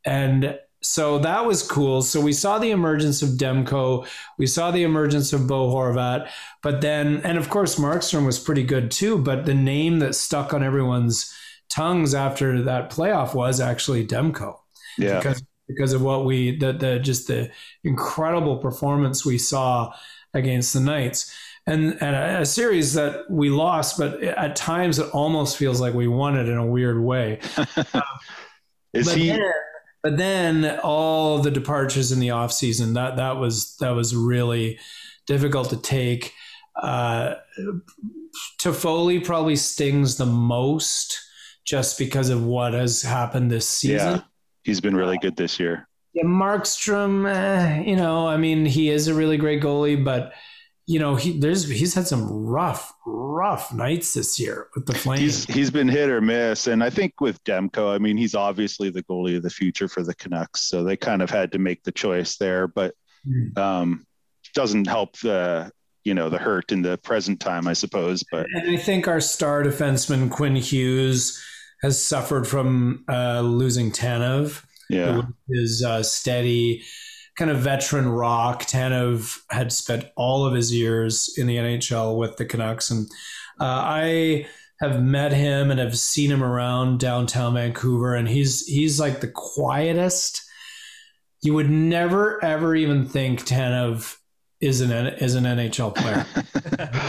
And 0.04 0.58
so 0.80 1.18
that 1.18 1.44
was 1.44 1.62
cool. 1.62 2.02
So 2.02 2.20
we 2.20 2.32
saw 2.32 2.58
the 2.58 2.70
emergence 2.70 3.22
of 3.22 3.30
Demko, 3.30 4.06
we 4.38 4.46
saw 4.46 4.70
the 4.70 4.84
emergence 4.84 5.32
of 5.32 5.46
Bo 5.46 5.72
Horvat, 5.72 6.30
but 6.62 6.80
then, 6.80 7.20
and 7.24 7.36
of 7.36 7.50
course, 7.50 7.76
Markstrom 7.76 8.24
was 8.24 8.38
pretty 8.38 8.62
good 8.62 8.90
too. 8.90 9.18
But 9.18 9.44
the 9.44 9.54
name 9.54 9.98
that 9.98 10.14
stuck 10.14 10.54
on 10.54 10.62
everyone's 10.62 11.34
tongues 11.68 12.14
after 12.14 12.62
that 12.62 12.90
playoff 12.90 13.34
was 13.34 13.60
actually 13.60 14.06
Demko 14.06 14.56
yeah. 14.98 15.18
because 15.18 15.42
because 15.66 15.92
of 15.92 16.02
what 16.02 16.24
we 16.24 16.56
the, 16.56 16.72
the 16.72 16.98
just 16.98 17.28
the 17.28 17.50
incredible 17.84 18.56
performance 18.56 19.24
we 19.24 19.38
saw 19.38 19.92
against 20.34 20.74
the 20.74 20.80
Knights. 20.80 21.34
And, 21.66 21.98
and 22.00 22.16
a, 22.16 22.40
a 22.40 22.46
series 22.46 22.94
that 22.94 23.30
we 23.30 23.50
lost, 23.50 23.98
but 23.98 24.22
at 24.22 24.56
times 24.56 24.98
it 24.98 25.10
almost 25.10 25.58
feels 25.58 25.82
like 25.82 25.92
we 25.92 26.08
won 26.08 26.38
it 26.38 26.48
in 26.48 26.56
a 26.56 26.64
weird 26.64 26.98
way. 26.98 27.40
Is 28.94 29.12
he? 29.12 29.28
then, 29.28 29.52
but 30.02 30.16
then 30.16 30.78
all 30.82 31.38
the 31.38 31.50
departures 31.50 32.12
in 32.12 32.20
the 32.20 32.30
off 32.30 32.52
season 32.52 32.94
that 32.94 33.16
that 33.16 33.36
was 33.36 33.76
that 33.76 33.90
was 33.90 34.14
really 34.14 34.78
difficult 35.26 35.70
to 35.70 35.76
take. 35.76 36.32
Uh, 36.80 37.34
Toffoli 38.60 39.24
probably 39.24 39.56
stings 39.56 40.16
the 40.16 40.26
most 40.26 41.20
just 41.64 41.98
because 41.98 42.30
of 42.30 42.44
what 42.44 42.72
has 42.72 43.02
happened 43.02 43.50
this 43.50 43.68
season. 43.68 44.16
Yeah. 44.16 44.20
He's 44.62 44.80
been 44.80 44.96
really 44.96 45.18
good 45.18 45.36
this 45.36 45.58
year. 45.60 45.88
Yeah, 46.14 46.24
Markstrom, 46.24 47.28
eh, 47.30 47.82
you 47.82 47.96
know, 47.96 48.26
I 48.26 48.36
mean, 48.36 48.64
he 48.64 48.90
is 48.90 49.08
a 49.08 49.14
really 49.14 49.36
great 49.36 49.62
goalie, 49.62 50.02
but 50.02 50.32
you 50.88 50.98
know, 50.98 51.14
he 51.16 51.38
there's 51.38 51.68
he's 51.68 51.92
had 51.92 52.06
some 52.06 52.26
rough, 52.46 52.94
rough 53.06 53.74
nights 53.74 54.14
this 54.14 54.40
year 54.40 54.68
with 54.74 54.86
the 54.86 54.94
Flames. 54.94 55.20
He's 55.20 55.44
he's 55.44 55.70
been 55.70 55.86
hit 55.86 56.08
or 56.08 56.22
miss, 56.22 56.66
and 56.66 56.82
I 56.82 56.88
think 56.88 57.20
with 57.20 57.44
Demko, 57.44 57.94
I 57.94 57.98
mean, 57.98 58.16
he's 58.16 58.34
obviously 58.34 58.88
the 58.88 59.02
goalie 59.02 59.36
of 59.36 59.42
the 59.42 59.50
future 59.50 59.86
for 59.86 60.02
the 60.02 60.14
Canucks, 60.14 60.62
so 60.62 60.82
they 60.82 60.96
kind 60.96 61.20
of 61.20 61.28
had 61.28 61.52
to 61.52 61.58
make 61.58 61.84
the 61.84 61.92
choice 61.92 62.36
there, 62.38 62.66
but 62.66 62.94
Hmm. 63.26 63.58
um, 63.58 64.06
doesn't 64.54 64.86
help 64.86 65.18
the 65.18 65.70
you 66.04 66.14
know 66.14 66.30
the 66.30 66.38
hurt 66.38 66.72
in 66.72 66.80
the 66.80 66.96
present 66.98 67.38
time, 67.40 67.68
I 67.68 67.74
suppose. 67.74 68.24
But 68.30 68.46
and 68.54 68.70
I 68.70 68.76
think 68.80 69.06
our 69.06 69.20
star 69.20 69.62
defenseman 69.64 70.30
Quinn 70.30 70.56
Hughes 70.56 71.38
has 71.82 72.02
suffered 72.02 72.46
from 72.46 73.04
uh, 73.10 73.40
losing 73.42 73.90
Tanev, 73.92 74.64
yeah, 74.88 75.12
who 75.20 75.22
is 75.50 75.84
uh, 75.84 76.02
steady 76.02 76.82
kind 77.38 77.50
of 77.50 77.58
veteran 77.58 78.08
rock. 78.08 78.64
Tanev 78.64 79.38
had 79.50 79.72
spent 79.72 80.06
all 80.16 80.44
of 80.44 80.54
his 80.54 80.74
years 80.74 81.34
in 81.38 81.46
the 81.46 81.56
NHL 81.56 82.18
with 82.18 82.36
the 82.36 82.44
Canucks, 82.44 82.90
and 82.90 83.08
uh, 83.60 83.64
I 83.64 84.46
have 84.80 85.02
met 85.02 85.32
him 85.32 85.70
and 85.70 85.80
have 85.80 85.96
seen 85.96 86.30
him 86.30 86.42
around 86.42 87.00
downtown 87.00 87.54
Vancouver, 87.54 88.14
and 88.14 88.28
he's 88.28 88.66
he's 88.66 88.98
like 88.98 89.20
the 89.20 89.28
quietest. 89.28 90.42
You 91.42 91.54
would 91.54 91.70
never 91.70 92.44
ever 92.44 92.74
even 92.74 93.06
think 93.06 93.46
Tanev 93.46 94.16
is 94.60 94.80
an 94.80 94.90
is 94.90 95.36
an 95.36 95.44
NHL 95.44 95.94
player. 95.94 96.26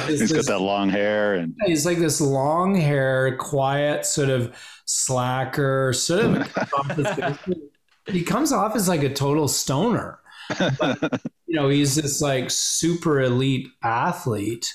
He's 0.07 0.31
got 0.31 0.45
that 0.45 0.59
long 0.59 0.87
hair 0.89 1.33
and 1.33 1.55
He's 1.65 1.83
like 1.83 1.97
this 1.97 2.21
long 2.21 2.75
hair, 2.75 3.35
quiet, 3.37 4.05
sort 4.05 4.29
of 4.29 4.55
slacker, 4.85 5.91
sort 5.93 6.25
of. 6.25 7.39
he 8.05 8.23
comes 8.23 8.51
off 8.51 8.75
as 8.75 8.87
like 8.87 9.03
a 9.03 9.11
total 9.11 9.47
stoner. 9.47 10.18
But, 10.57 11.21
you 11.45 11.55
know, 11.55 11.69
he's 11.69 11.95
this 11.95 12.21
like 12.21 12.49
super 12.49 13.21
elite 13.21 13.67
athlete. 13.83 14.73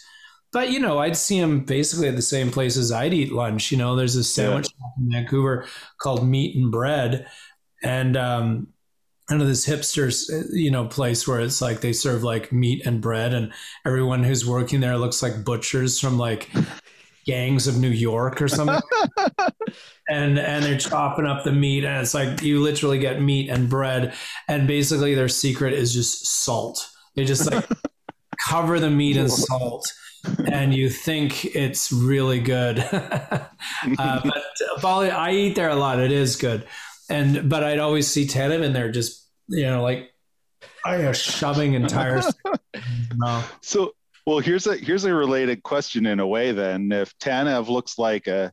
But 0.53 0.71
you 0.71 0.79
know, 0.79 0.99
I'd 0.99 1.17
see 1.17 1.37
him 1.37 1.65
basically 1.65 2.07
at 2.07 2.15
the 2.15 2.23
same 2.23 2.51
places 2.51 2.93
I'd 2.93 3.13
eat 3.13 3.33
lunch. 3.33 3.73
You 3.73 3.79
know, 3.79 3.97
there's 3.97 4.15
a 4.15 4.23
sandwich 4.23 4.67
shop 4.67 4.93
in 4.99 5.11
Vancouver 5.11 5.67
called 5.99 6.27
Meat 6.27 6.55
and 6.57 6.71
Bread, 6.71 7.27
and 7.83 8.17
um, 8.17 8.69
kind 9.29 9.43
of 9.43 9.49
this 9.49 9.67
hipsters, 9.67 10.31
you 10.53 10.71
know, 10.71 10.87
place 10.87 11.27
where 11.27 11.41
it's 11.41 11.61
like 11.61 11.81
they 11.81 11.93
serve 11.93 12.23
like 12.23 12.53
meat 12.53 12.87
and 12.87 13.01
bread, 13.01 13.35
and 13.35 13.53
everyone 13.85 14.23
who's 14.23 14.47
working 14.47 14.79
there 14.81 14.97
looks 14.97 15.23
like 15.25 15.45
butchers 15.45 15.99
from 15.99 16.19
like 16.19 16.49
gangs 17.25 17.67
of 17.67 17.79
New 17.79 17.91
York 17.91 18.41
or 18.41 18.49
something. 18.49 18.81
and 20.09 20.39
and 20.39 20.65
they're 20.65 20.79
chopping 20.79 21.27
up 21.27 21.45
the 21.45 21.53
meat, 21.53 21.85
and 21.85 22.01
it's 22.01 22.15
like 22.15 22.43
you 22.43 22.61
literally 22.61 22.99
get 22.99 23.21
meat 23.21 23.51
and 23.51 23.69
bread, 23.69 24.15
and 24.49 24.67
basically 24.67 25.15
their 25.15 25.29
secret 25.29 25.73
is 25.75 25.93
just 25.93 26.27
salt. 26.45 26.89
They 27.17 27.25
just 27.25 27.51
like 27.51 27.67
cover 28.49 28.79
the 28.81 28.91
meat 28.91 29.17
in 29.17 29.29
salt. 29.29 29.93
And 30.51 30.75
you 30.75 30.89
think 30.89 31.45
it's 31.55 31.93
really 31.93 32.41
good, 32.41 32.79
uh, 32.93 33.49
but 33.99 34.43
Bali, 34.81 35.11
I 35.11 35.33
eat 35.33 35.55
there 35.55 35.69
a 35.69 35.75
lot. 35.75 36.01
It 36.01 36.13
is 36.13 36.37
good, 36.37 36.67
and 37.11 37.51
but 37.51 37.63
I'd 37.63 37.79
always 37.79 38.09
see 38.09 38.27
Tanev 38.27 38.63
in 38.63 38.73
there, 38.73 38.91
just 38.91 39.29
you 39.49 39.65
know, 39.65 39.83
like 39.83 40.15
I 40.83 40.97
am 40.97 41.13
shoving 41.13 41.75
entire. 41.75 42.23
no. 43.17 43.45
So, 43.61 43.93
well, 44.27 44.39
here's 44.39 44.67
a 44.67 44.77
here's 44.77 45.05
a 45.05 45.15
related 45.15 45.63
question 45.63 46.07
in 46.07 46.21
a 46.21 46.27
way. 46.27 46.53
Then, 46.53 46.91
if 46.93 47.17
Tanev 47.19 47.69
looks 47.69 47.99
like 47.99 48.27
a, 48.27 48.53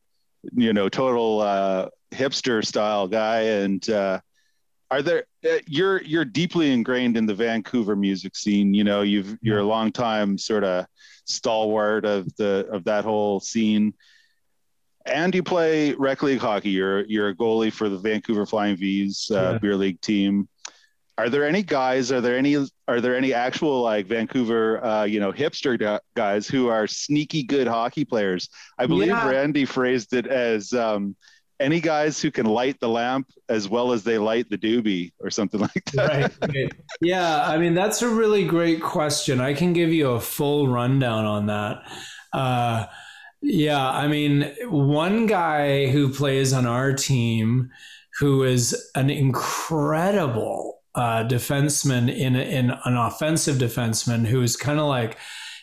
you 0.53 0.73
know, 0.73 0.89
total 0.89 1.41
uh, 1.41 1.87
hipster 2.11 2.65
style 2.65 3.07
guy, 3.07 3.41
and 3.41 3.87
uh, 3.89 4.19
are 4.89 5.01
there 5.01 5.25
uh, 5.45 5.59
you're 5.67 6.01
you're 6.03 6.25
deeply 6.25 6.71
ingrained 6.73 7.15
in 7.15 7.25
the 7.25 7.35
Vancouver 7.35 7.95
music 7.95 8.35
scene. 8.35 8.73
You 8.73 8.83
know, 8.83 9.01
you've 9.01 9.37
you're 9.41 9.59
a 9.59 9.63
long 9.63 9.91
time 9.91 10.37
sort 10.37 10.63
of 10.63 10.85
stalwart 11.25 12.03
of 12.05 12.35
the 12.35 12.67
of 12.71 12.83
that 12.85 13.05
whole 13.05 13.39
scene. 13.39 13.93
And 15.05 15.33
you 15.33 15.41
play 15.41 15.93
rec 15.93 16.21
league 16.21 16.39
hockey. 16.39 16.69
You're 16.71 17.05
you're 17.05 17.29
a 17.29 17.35
goalie 17.35 17.73
for 17.73 17.89
the 17.89 17.97
Vancouver 17.97 18.45
Flying 18.45 18.75
V's 18.77 19.31
uh, 19.31 19.53
Yeah. 19.53 19.57
beer 19.57 19.75
league 19.75 19.99
team 20.01 20.47
are 21.21 21.29
there 21.29 21.45
any 21.47 21.61
guys 21.63 22.11
are 22.11 22.21
there 22.21 22.37
any 22.37 22.55
are 22.87 22.99
there 22.99 23.15
any 23.15 23.31
actual 23.33 23.81
like 23.83 24.07
vancouver 24.07 24.83
uh, 24.83 25.03
you 25.03 25.19
know 25.19 25.31
hipster 25.31 25.99
guys 26.15 26.47
who 26.47 26.67
are 26.67 26.87
sneaky 26.87 27.43
good 27.43 27.67
hockey 27.67 28.03
players 28.03 28.49
i 28.79 28.85
believe 28.87 29.09
Yeah. 29.09 29.29
randy 29.29 29.65
phrased 29.65 30.13
it 30.13 30.25
as 30.27 30.73
um, 30.73 31.15
any 31.59 31.79
guys 31.79 32.19
who 32.19 32.31
can 32.31 32.47
light 32.47 32.79
the 32.79 32.89
lamp 32.89 33.27
as 33.47 33.69
well 33.69 33.91
as 33.91 34.03
they 34.03 34.17
light 34.17 34.49
the 34.49 34.57
doobie 34.57 35.11
or 35.19 35.29
something 35.29 35.59
like 35.69 35.85
that 35.93 36.09
right, 36.09 36.53
right. 36.55 36.71
Yeah, 37.01 37.43
I 37.43 37.57
mean 37.59 37.75
that's 37.75 38.01
a 38.01 38.09
really 38.09 38.45
great 38.45 38.81
question. 38.81 39.39
I 39.39 39.53
can 39.53 39.73
give 39.73 39.91
you 39.93 40.09
a 40.11 40.19
full 40.19 40.67
rundown 40.67 41.25
on 41.25 41.45
that. 41.47 41.83
Uh, 42.33 42.85
yeah, 43.43 43.89
I 43.89 44.07
mean 44.07 44.51
one 44.69 45.27
guy 45.27 45.87
who 45.91 46.11
plays 46.13 46.51
on 46.53 46.65
our 46.65 46.93
team 46.93 47.69
who 48.19 48.43
is 48.43 48.89
an 48.95 49.09
incredible 49.09 50.80
uh, 50.95 51.23
defenseman 51.25 52.13
in 52.13 52.35
in 52.35 52.71
an 52.85 52.97
offensive 52.97 53.57
defenseman 53.57 54.25
who 54.25 54.41
is 54.41 54.55
kind 54.55 54.79
of 54.79 54.87
like. 54.87 55.17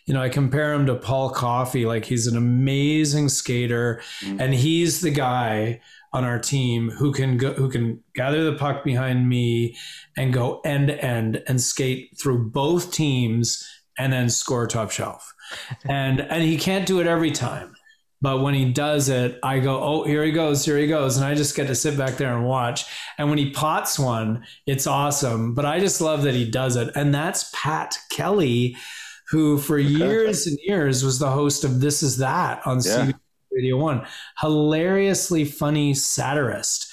You 0.06 0.14
know, 0.14 0.22
I 0.22 0.30
compare 0.30 0.72
him 0.72 0.86
to 0.86 0.94
Paul 0.94 1.28
Coffey. 1.28 1.84
Like 1.84 2.06
he's 2.06 2.26
an 2.26 2.34
amazing 2.38 3.28
skater, 3.28 4.00
Mm. 4.22 4.40
and 4.40 4.54
he's 4.54 5.02
the 5.02 5.10
guy 5.10 5.82
on 6.14 6.24
our 6.24 6.38
team 6.38 6.88
who 6.88 7.12
can 7.12 7.36
go, 7.36 7.52
who 7.52 7.68
can 7.68 8.02
gather 8.14 8.42
the 8.42 8.56
puck 8.56 8.84
behind 8.84 9.28
me 9.28 9.76
and 10.16 10.32
go 10.32 10.60
end 10.64 10.88
to 10.88 11.04
end 11.04 11.42
and 11.46 11.60
skate 11.60 12.16
through 12.18 12.48
both 12.48 12.90
teams 12.90 13.62
and 13.98 14.10
then 14.10 14.30
score 14.30 14.66
top 14.66 14.90
shelf. 14.90 15.34
and 15.84 16.20
and 16.22 16.42
he 16.42 16.56
can't 16.56 16.86
do 16.86 17.00
it 17.00 17.06
every 17.06 17.30
time. 17.30 17.74
But 18.20 18.42
when 18.42 18.54
he 18.54 18.72
does 18.72 19.08
it, 19.08 19.38
I 19.44 19.60
go, 19.60 19.80
oh, 19.80 20.02
here 20.04 20.24
he 20.24 20.32
goes, 20.32 20.64
here 20.64 20.76
he 20.76 20.88
goes. 20.88 21.16
And 21.16 21.24
I 21.24 21.34
just 21.34 21.54
get 21.54 21.68
to 21.68 21.74
sit 21.74 21.96
back 21.96 22.16
there 22.16 22.36
and 22.36 22.44
watch. 22.44 22.84
And 23.16 23.28
when 23.28 23.38
he 23.38 23.50
pots 23.50 23.96
one, 23.98 24.44
it's 24.66 24.88
awesome. 24.88 25.54
But 25.54 25.64
I 25.64 25.78
just 25.78 26.00
love 26.00 26.22
that 26.22 26.34
he 26.34 26.50
does 26.50 26.74
it. 26.74 26.90
And 26.96 27.14
that's 27.14 27.50
Pat 27.54 27.96
Kelly, 28.10 28.76
who 29.28 29.58
for 29.58 29.78
years 29.78 30.48
and 30.48 30.58
years 30.62 31.04
was 31.04 31.20
the 31.20 31.30
host 31.30 31.62
of 31.62 31.80
This 31.80 32.02
Is 32.02 32.16
That 32.16 32.66
on 32.66 32.78
Yeah. 32.78 33.06
CBC 33.06 33.14
Radio 33.52 33.76
One. 33.76 34.04
Hilariously 34.40 35.44
funny 35.44 35.94
satirist. 35.94 36.86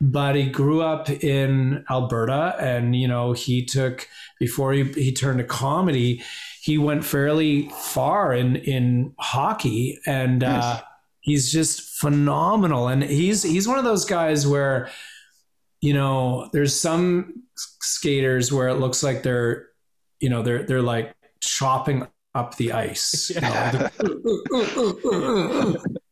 But 0.00 0.36
he 0.36 0.48
grew 0.48 0.80
up 0.80 1.10
in 1.10 1.84
Alberta 1.90 2.54
and, 2.60 2.94
you 2.94 3.08
know, 3.08 3.32
he 3.32 3.64
took, 3.64 4.06
before 4.38 4.72
he, 4.72 4.84
he 4.92 5.12
turned 5.12 5.38
to 5.38 5.44
comedy, 5.44 6.22
he 6.68 6.76
went 6.76 7.02
fairly 7.02 7.70
far 7.70 8.34
in, 8.34 8.56
in 8.56 9.14
hockey 9.18 9.98
and 10.04 10.44
uh, 10.44 10.82
he's 11.20 11.50
just 11.50 11.80
phenomenal. 11.98 12.88
And 12.88 13.02
he's, 13.02 13.42
he's 13.42 13.66
one 13.66 13.78
of 13.78 13.84
those 13.84 14.04
guys 14.04 14.46
where, 14.46 14.90
you 15.80 15.94
know, 15.94 16.50
there's 16.52 16.78
some 16.78 17.44
skaters 17.56 18.52
where 18.52 18.68
it 18.68 18.74
looks 18.74 19.02
like 19.02 19.22
they're, 19.22 19.68
you 20.20 20.28
know, 20.28 20.42
they're, 20.42 20.62
they're 20.62 20.82
like 20.82 21.14
chopping 21.40 22.06
up 22.34 22.58
the 22.58 22.72
ice. 22.72 23.30
you 23.34 23.40
know, 23.40 23.48
like 23.48 23.94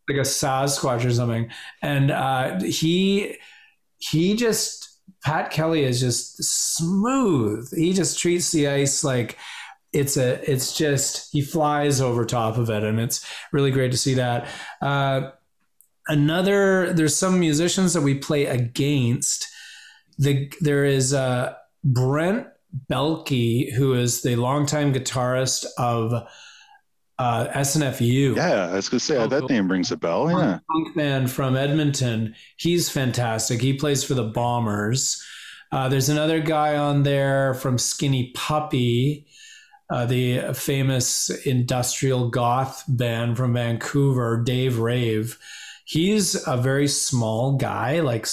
a 0.08 0.24
Sasquatch 0.24 1.04
or 1.04 1.10
something. 1.12 1.50
And 1.82 2.10
uh, 2.10 2.60
he 2.62 3.36
he 3.98 4.34
just 4.34 5.00
Pat 5.22 5.50
Kelly 5.50 5.84
is 5.84 6.00
just 6.00 6.42
smooth. 6.42 7.70
He 7.76 7.92
just 7.92 8.18
treats 8.18 8.52
the 8.52 8.68
ice 8.68 9.04
like 9.04 9.36
it's 9.96 10.16
a 10.16 10.50
it's 10.50 10.76
just 10.76 11.32
he 11.32 11.40
flies 11.42 12.00
over 12.00 12.24
top 12.24 12.58
of 12.58 12.70
it, 12.70 12.82
and 12.84 13.00
it's 13.00 13.24
really 13.52 13.70
great 13.70 13.92
to 13.92 13.98
see 13.98 14.14
that. 14.14 14.48
Uh, 14.82 15.30
another 16.08 16.92
there's 16.92 17.16
some 17.16 17.38
musicians 17.40 17.94
that 17.94 18.02
we 18.02 18.14
play 18.14 18.46
against. 18.46 19.46
The 20.18 20.50
there 20.60 20.84
is 20.84 21.12
uh, 21.12 21.54
Brent 21.84 22.46
Belke, 22.90 23.72
who 23.74 23.94
is 23.94 24.22
the 24.22 24.36
longtime 24.36 24.92
guitarist 24.94 25.66
of 25.78 26.12
uh, 27.18 27.46
SNFU 27.54 28.36
yeah 28.36 28.68
i 28.70 28.74
was 28.74 28.90
gonna 28.90 29.00
say 29.00 29.16
Oh, 29.16 29.26
that 29.26 29.40
cool. 29.40 29.48
name 29.48 29.70
rings 29.70 29.90
a 29.90 29.96
bell 29.96 30.28
yeah 30.30 30.58
punk 30.70 30.94
man 30.96 31.26
from 31.28 31.56
Edmonton. 31.56 32.34
He's 32.58 32.90
fantastic. 32.90 33.62
He 33.62 33.72
plays 33.72 34.04
for 34.04 34.12
the 34.12 34.24
Bombers. 34.24 35.22
Uh, 35.72 35.88
there's 35.88 36.10
another 36.10 36.40
guy 36.40 36.76
on 36.76 37.02
there 37.04 37.54
from 37.54 37.78
Skinny 37.78 38.32
Puppy, 38.34 39.25
uh, 39.90 40.06
the 40.06 40.52
famous 40.54 41.30
industrial 41.46 42.28
goth 42.28 42.84
band 42.88 43.36
from 43.36 43.54
Vancouver, 43.54 44.42
Dave 44.42 44.78
Rave. 44.78 45.38
He's 45.84 46.46
a 46.46 46.56
very 46.56 46.88
small 46.88 47.56
guy, 47.56 48.00
like 48.00 48.26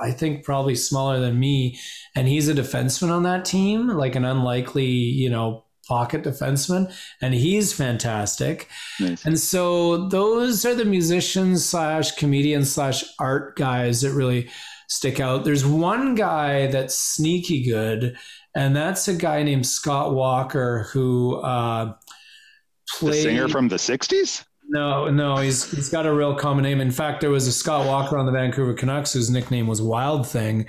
I 0.00 0.10
think 0.10 0.44
probably 0.44 0.74
smaller 0.74 1.20
than 1.20 1.38
me, 1.38 1.78
and 2.14 2.26
he's 2.26 2.48
a 2.48 2.54
defenseman 2.54 3.10
on 3.10 3.22
that 3.24 3.44
team, 3.44 3.88
like 3.88 4.16
an 4.16 4.24
unlikely, 4.24 4.86
you 4.86 5.28
know, 5.28 5.64
pocket 5.86 6.22
defenseman, 6.22 6.92
and 7.20 7.34
he's 7.34 7.72
fantastic. 7.72 8.68
nice. 8.98 9.24
And 9.24 9.38
so 9.38 10.08
those 10.08 10.64
are 10.64 10.74
the 10.74 10.84
musicians 10.84 11.64
slash 11.64 12.12
comedians 12.12 12.72
slash 12.72 13.04
art 13.18 13.56
guys 13.56 14.00
that 14.00 14.12
really 14.12 14.48
stick 14.88 15.20
out. 15.20 15.44
There's 15.44 15.66
one 15.66 16.14
guy 16.14 16.68
that's 16.68 16.96
sneaky 16.96 17.64
good, 17.64 18.16
and 18.54 18.74
that's 18.74 19.08
a 19.08 19.14
guy 19.14 19.42
named 19.42 19.66
Scott 19.66 20.14
Walker 20.14 20.88
who 20.92 21.36
uh, 21.36 21.84
the 21.86 21.94
played. 22.98 23.22
singer 23.22 23.48
from 23.48 23.68
the 23.68 23.76
60s 23.76 24.44
no, 24.68 25.10
no, 25.10 25.36
he's 25.36 25.70
he's 25.70 25.88
got 25.90 26.06
a 26.06 26.12
real 26.12 26.34
common 26.34 26.62
name. 26.62 26.80
In 26.80 26.90
fact, 26.90 27.20
there 27.20 27.30
was 27.30 27.46
a 27.46 27.52
Scott 27.52 27.86
Walker 27.86 28.16
on 28.16 28.26
the 28.26 28.32
Vancouver 28.32 28.74
Canucks 28.74 29.12
whose 29.12 29.30
nickname 29.30 29.66
was 29.66 29.82
Wild 29.82 30.26
Thing, 30.26 30.66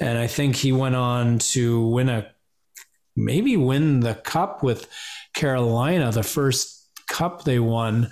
and 0.00 0.18
I 0.18 0.26
think 0.26 0.56
he 0.56 0.72
went 0.72 0.94
on 0.94 1.38
to 1.38 1.86
win 1.88 2.08
a 2.08 2.30
maybe 3.16 3.56
win 3.56 4.00
the 4.00 4.14
cup 4.14 4.62
with 4.62 4.88
Carolina, 5.34 6.12
the 6.12 6.22
first 6.22 6.88
cup 7.08 7.44
they 7.44 7.58
won. 7.58 8.10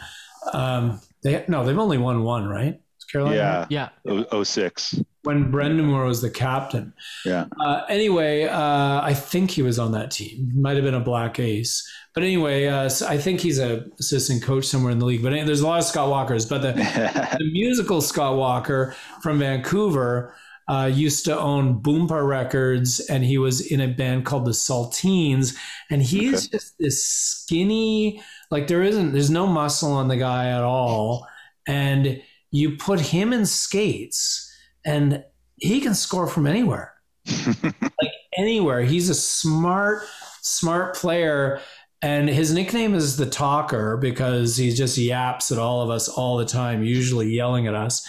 Um, 0.52 1.00
they 1.22 1.44
no, 1.46 1.64
they've 1.64 1.78
only 1.78 1.98
won 1.98 2.22
one, 2.22 2.48
right? 2.48 2.80
Carolina. 3.12 3.66
Yeah, 3.70 3.88
Yeah. 4.04 4.22
oh, 4.32 4.44
06. 4.44 5.00
When 5.28 5.52
Brind'Amour 5.52 6.06
was 6.06 6.22
the 6.22 6.30
captain. 6.30 6.94
Yeah. 7.24 7.44
Uh, 7.60 7.82
anyway, 7.90 8.44
uh, 8.44 9.02
I 9.02 9.12
think 9.14 9.50
he 9.50 9.60
was 9.62 9.78
on 9.78 9.92
that 9.92 10.10
team. 10.10 10.50
Might 10.54 10.76
have 10.76 10.84
been 10.84 10.94
a 10.94 11.00
black 11.00 11.38
ace, 11.38 11.86
but 12.14 12.22
anyway, 12.22 12.66
uh, 12.66 12.88
so 12.88 13.06
I 13.06 13.18
think 13.18 13.40
he's 13.40 13.58
a 13.58 13.84
assistant 14.00 14.42
coach 14.42 14.64
somewhere 14.64 14.90
in 14.90 14.98
the 14.98 15.04
league. 15.04 15.22
But 15.22 15.32
anyway, 15.32 15.46
there's 15.46 15.60
a 15.60 15.66
lot 15.66 15.80
of 15.80 15.84
Scott 15.84 16.08
Walkers. 16.08 16.46
But 16.46 16.62
the, 16.62 16.72
the 17.38 17.50
musical 17.52 18.00
Scott 18.00 18.36
Walker 18.36 18.94
from 19.22 19.38
Vancouver 19.38 20.34
uh, 20.66 20.90
used 20.92 21.26
to 21.26 21.38
own 21.38 21.80
Boompa 21.82 22.26
Records, 22.26 23.00
and 23.00 23.22
he 23.22 23.36
was 23.38 23.60
in 23.60 23.80
a 23.82 23.88
band 23.88 24.24
called 24.24 24.46
the 24.46 24.52
Saltines. 24.52 25.54
And 25.90 26.02
he's 26.02 26.46
Okay. 26.46 26.56
just 26.56 26.78
this 26.78 27.04
skinny, 27.04 28.22
like 28.50 28.66
there 28.66 28.82
isn't, 28.82 29.12
there's 29.12 29.30
no 29.30 29.46
muscle 29.46 29.92
on 29.92 30.08
the 30.08 30.16
guy 30.16 30.48
at 30.48 30.62
all. 30.62 31.26
And 31.66 32.22
you 32.50 32.76
put 32.78 32.98
him 33.00 33.32
in 33.34 33.44
skates, 33.46 34.47
and 34.88 35.24
he 35.56 35.80
can 35.80 35.94
score 35.94 36.26
from 36.26 36.46
anywhere 36.46 36.94
like 37.56 38.12
anywhere. 38.38 38.82
He's 38.82 39.10
a 39.10 39.14
smart, 39.14 40.02
smart 40.40 40.96
player. 40.96 41.60
And 42.00 42.28
his 42.28 42.54
nickname 42.54 42.94
is 42.94 43.16
the 43.16 43.26
talker 43.26 43.96
because 43.96 44.56
he 44.56 44.72
just 44.72 44.96
yaps 44.96 45.50
at 45.50 45.58
all 45.58 45.82
of 45.82 45.90
us 45.90 46.08
all 46.08 46.36
the 46.36 46.44
time, 46.44 46.84
usually 46.84 47.28
yelling 47.28 47.66
at 47.66 47.74
us. 47.74 48.06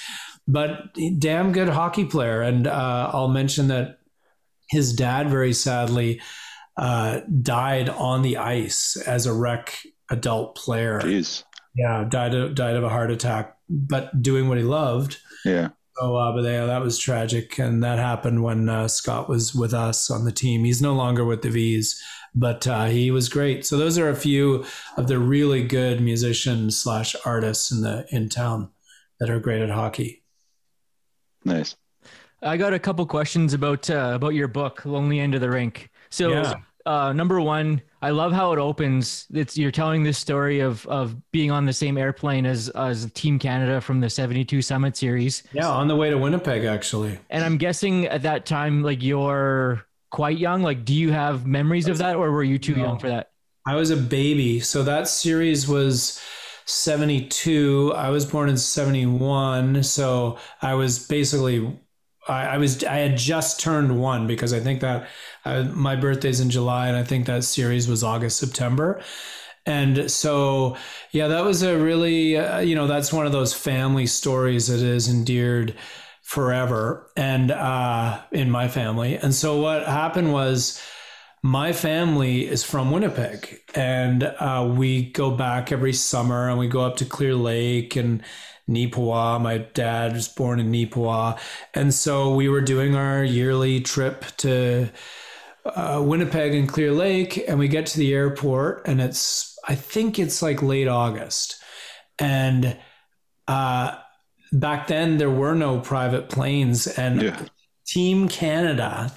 But 0.47 0.95
damn 1.17 1.51
good 1.51 1.69
hockey 1.69 2.05
player. 2.05 2.41
And 2.41 2.67
uh, 2.67 3.11
I'll 3.13 3.27
mention 3.27 3.67
that 3.67 3.99
his 4.69 4.93
dad, 4.93 5.29
very 5.29 5.53
sadly, 5.53 6.21
uh, 6.77 7.21
died 7.41 7.89
on 7.89 8.21
the 8.21 8.37
ice 8.37 8.95
as 8.95 9.25
a 9.25 9.33
rec 9.33 9.75
adult 10.09 10.55
player. 10.55 11.01
Jeez. 11.01 11.43
Yeah, 11.75 12.05
died 12.07 12.35
of, 12.35 12.55
died 12.55 12.75
of 12.75 12.83
a 12.83 12.89
heart 12.89 13.11
attack, 13.11 13.57
but 13.69 14.21
doing 14.21 14.47
what 14.47 14.57
he 14.57 14.63
loved. 14.63 15.17
Yeah. 15.43 15.69
So, 15.99 16.15
uh, 16.15 16.31
but 16.31 16.43
yeah, 16.43 16.65
that 16.65 16.81
was 16.81 16.97
tragic, 16.97 17.59
and 17.59 17.83
that 17.83 17.99
happened 17.99 18.41
when 18.41 18.69
uh, 18.69 18.88
Scott 18.88 19.27
was 19.27 19.53
with 19.53 19.73
us 19.73 20.09
on 20.09 20.23
the 20.23 20.31
team. 20.31 20.63
He's 20.63 20.81
no 20.81 20.93
longer 20.93 21.25
with 21.25 21.41
the 21.41 21.49
V's, 21.49 22.01
but 22.33 22.65
uh, 22.67 22.85
he 22.85 23.12
was 23.12 23.27
great. 23.27 23.65
So 23.65 23.77
those 23.77 23.97
are 23.97 24.09
a 24.09 24.15
few 24.15 24.63
of 24.95 25.07
the 25.07 25.19
really 25.19 25.63
good 25.63 25.99
musicians 25.99 26.77
slash 26.77 27.15
artists 27.25 27.71
in 27.71 27.81
the 27.81 28.05
in 28.12 28.29
town 28.29 28.69
that 29.19 29.29
are 29.29 29.39
great 29.39 29.62
at 29.62 29.69
hockey. 29.69 30.23
Nice. 31.43 31.75
I 32.41 32.55
got 32.55 32.73
a 32.73 32.79
couple 32.79 33.05
questions 33.05 33.53
about 33.53 33.89
uh, 33.89 34.12
about 34.13 34.35
your 34.35 34.47
book, 34.47 34.85
Lonely 34.85 35.19
End 35.19 35.35
of 35.35 35.41
the 35.41 35.49
Rink. 35.49 35.89
So, 36.09 36.29
Yeah. 36.29 36.53
Uh, 36.89 37.13
number 37.13 37.39
one, 37.39 37.82
I 38.02 38.10
love 38.10 38.32
how 38.34 38.52
it 38.54 38.60
opens. 38.60 39.28
It's 39.32 39.58
you're 39.58 39.71
telling 39.71 40.04
this 40.04 40.17
story 40.17 40.60
of 40.62 40.86
of 40.88 41.15
being 41.32 41.52
on 41.52 41.65
the 41.65 41.73
same 41.73 41.97
airplane 41.97 42.45
as 42.45 42.69
as 42.69 43.12
Team 43.13 43.38
Canada 43.39 43.80
from 43.82 43.99
the 43.99 44.10
'72 44.10 44.62
Summit 44.62 44.97
Series, 44.97 45.43
Yeah, 45.54 45.69
on 45.69 45.88
the 45.88 45.95
way 45.95 46.10
to 46.10 46.17
Winnipeg, 46.17 46.65
actually. 46.65 47.19
and 47.30 47.43
I'm 47.43 47.58
guessing 47.58 48.06
at 48.08 48.23
that 48.23 48.45
time, 48.45 48.82
like 48.84 49.04
you're 49.04 49.86
quite 50.10 50.38
young. 50.39 50.63
Like, 50.63 50.84
do 50.86 50.93
you 50.95 51.12
have 51.12 51.45
memories 51.45 51.88
of 51.88 51.97
that, 51.99 52.15
or 52.15 52.32
were 52.32 52.43
you 52.43 52.58
too 52.58 52.75
No. 52.75 52.84
young 52.86 52.99
for 52.99 53.10
that? 53.10 53.30
I 53.67 53.75
was 53.75 53.91
a 53.91 53.97
baby, 53.97 54.60
so 54.60 54.82
that 54.84 55.08
series 55.08 55.67
was 55.67 56.19
72. 56.65 57.93
I 57.95 58.10
was 58.10 58.25
born 58.25 58.49
in 58.49 58.58
71, 58.58 59.84
so 59.84 60.38
I 60.62 60.73
was 60.73 61.06
basically 61.08 61.78
I, 62.29 62.55
I 62.55 62.57
was 62.57 62.83
I 62.83 62.97
had 62.97 63.17
just 63.17 63.59
turned 63.59 63.99
one 63.99 64.27
because 64.27 64.53
I 64.53 64.59
think 64.59 64.81
that 64.81 65.07
uh, 65.45 65.63
my 65.73 65.95
birthday's 65.95 66.39
in 66.39 66.49
July, 66.49 66.87
and 66.87 66.97
I 66.97 67.03
think 67.03 67.25
that 67.25 67.43
series 67.43 67.87
was 67.87 68.03
August 68.03 68.39
September. 68.39 69.01
And 69.65 70.09
so, 70.09 70.77
yeah, 71.11 71.27
that 71.27 71.43
was 71.43 71.61
a 71.61 71.77
really, 71.77 72.37
uh, 72.37 72.59
you 72.59 72.75
know, 72.75 72.87
that's 72.87 73.13
one 73.13 73.25
of 73.25 73.31
those 73.31 73.53
family 73.53 74.07
stories 74.07 74.67
that 74.67 74.79
is 74.79 75.07
endeared 75.07 75.75
forever 76.23 77.11
and 77.15 77.51
uh, 77.51 78.21
in 78.31 78.49
my 78.49 78.67
family. 78.67 79.17
And 79.17 79.33
so, 79.33 79.61
what 79.61 79.85
happened 79.85 80.33
was 80.33 80.81
my 81.43 81.71
family 81.71 82.47
is 82.47 82.63
from 82.63 82.91
Winnipeg, 82.91 83.59
and 83.73 84.23
uh, 84.23 84.73
we 84.75 85.11
go 85.11 85.31
back 85.31 85.71
every 85.71 85.93
summer, 85.93 86.49
and 86.49 86.59
we 86.59 86.67
go 86.67 86.81
up 86.81 86.97
to 86.97 87.05
Clear 87.05 87.35
Lake 87.35 87.95
and 87.95 88.23
Neepawa. 88.69 89.41
My 89.41 89.58
dad 89.58 90.13
was 90.13 90.27
born 90.27 90.60
in 90.60 90.71
Neepawa, 90.71 91.39
and 91.73 91.93
so 91.93 92.34
we 92.34 92.47
were 92.47 92.62
doing 92.62 92.95
our 92.95 93.23
yearly 93.23 93.82
trip 93.82 94.25
to 94.38 94.89
uh, 95.65 96.01
Winnipeg 96.05 96.53
and 96.53 96.69
Clear 96.69 96.91
Lake, 96.91 97.43
and 97.47 97.60
we 97.60 97.67
get 97.67 97.86
to 97.88 97.97
the 97.97 98.13
airport, 98.13 98.88
and 98.88 99.01
it's 99.01 99.58
I 99.67 99.75
think 99.75 100.19
it's 100.19 100.41
like 100.41 100.62
late 100.62 100.88
August, 100.88 101.62
and 102.19 102.77
uh, 103.47 103.95
back 104.53 104.88
then 104.88 105.17
there 105.17 105.29
were 105.29 105.55
no 105.55 105.79
private 105.79 106.29
planes, 106.29 106.88
and 106.88 107.21
Yeah. 107.21 107.45
Team 107.88 108.29
Canada 108.29 109.12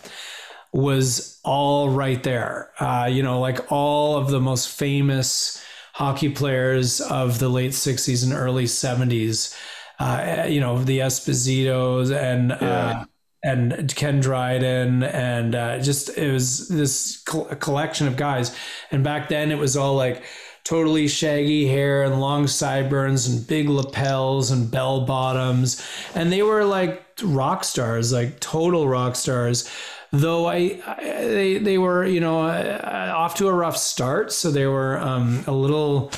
was 0.73 1.39
all 1.45 1.91
right 1.91 2.23
there. 2.23 2.71
Uh, 2.81 3.07
you 3.11 3.23
know, 3.23 3.39
like 3.39 3.71
all 3.71 4.17
of 4.17 4.31
the 4.31 4.41
most 4.41 4.71
famous 4.71 5.63
hockey 5.95 6.29
players 6.31 7.01
of 7.01 7.39
the 7.39 7.49
late 7.49 7.73
60s 7.73 8.25
and 8.25 8.33
early 8.33 8.65
70s. 8.65 9.55
Uh, 9.99 10.47
you 10.49 10.61
know, 10.61 10.83
the 10.83 10.99
Espositos 11.01 12.11
and 12.15 12.51
Yeah. 12.51 12.59
uh, 13.01 13.05
and 13.45 13.93
Ken 13.97 14.21
Dryden 14.21 15.03
and 15.03 15.55
uh, 15.57 15.79
just 15.81 16.17
it 16.17 16.33
was 16.33 16.69
this 16.69 17.21
col- 17.25 17.47
collection 17.57 18.07
of 18.07 18.17
guys. 18.17 18.55
And 18.93 19.03
back 19.03 19.29
then 19.29 19.51
it 19.51 19.59
was 19.59 19.77
all 19.77 19.97
like 19.97 20.23
totally 20.65 21.09
shaggy 21.09 21.67
hair 21.67 22.05
and 22.05 22.21
long 22.21 22.47
sideburns 22.47 23.27
and 23.27 23.45
big 23.47 23.69
lapels 23.69 24.53
and 24.53 24.71
bell 24.71 25.05
bottoms, 25.07 25.85
and 26.15 26.33
they 26.33 26.43
were 26.43 26.65
like 26.65 27.03
rock 27.25 27.65
stars, 27.65 28.13
like 28.13 28.39
total 28.39 28.87
rock 28.87 29.17
stars. 29.17 29.69
Though 30.13 30.47
I, 30.47 30.81
I 30.87 31.25
they 31.25 31.59
they 31.59 31.79
were 31.79 32.05
you 32.05 32.21
know 32.21 32.43
uh, 32.43 33.13
off 33.17 33.35
to 33.37 33.49
a 33.49 33.53
rough 33.53 33.77
start, 33.77 34.33
so 34.33 34.51
they 34.51 34.67
were 34.67 34.99
um, 34.99 35.43
a 35.47 35.53
little 35.53 36.13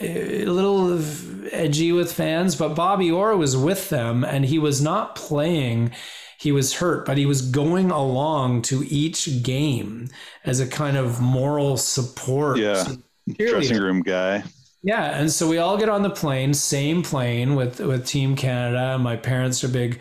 a 0.00 0.44
little 0.44 0.98
edgy 1.52 1.92
with 1.92 2.12
fans, 2.12 2.56
but 2.56 2.74
Bobby 2.74 3.10
Orr 3.10 3.36
was 3.36 3.56
with 3.56 3.90
them 3.90 4.24
and 4.24 4.44
he 4.44 4.58
was 4.58 4.82
not 4.82 5.14
playing. 5.14 5.92
He 6.38 6.52
was 6.52 6.74
hurt, 6.74 7.04
but 7.04 7.16
he 7.16 7.26
was 7.26 7.42
going 7.42 7.90
along 7.90 8.62
to 8.62 8.84
each 8.88 9.42
game 9.42 10.08
as 10.44 10.60
a 10.60 10.66
kind 10.66 10.96
of 10.96 11.20
moral 11.20 11.76
support. 11.76 12.58
Yeah. 12.58 12.86
Dressing 13.36 13.78
room 13.78 14.02
guy. 14.02 14.44
Yeah, 14.82 15.18
and 15.18 15.30
so 15.30 15.48
we 15.48 15.58
all 15.58 15.76
get 15.76 15.88
on 15.88 16.02
the 16.02 16.10
plane, 16.10 16.54
same 16.54 17.02
plane 17.02 17.56
with 17.56 17.80
with 17.80 18.06
Team 18.06 18.36
Canada. 18.36 18.96
My 18.98 19.16
parents 19.16 19.64
are 19.64 19.68
big, 19.68 19.98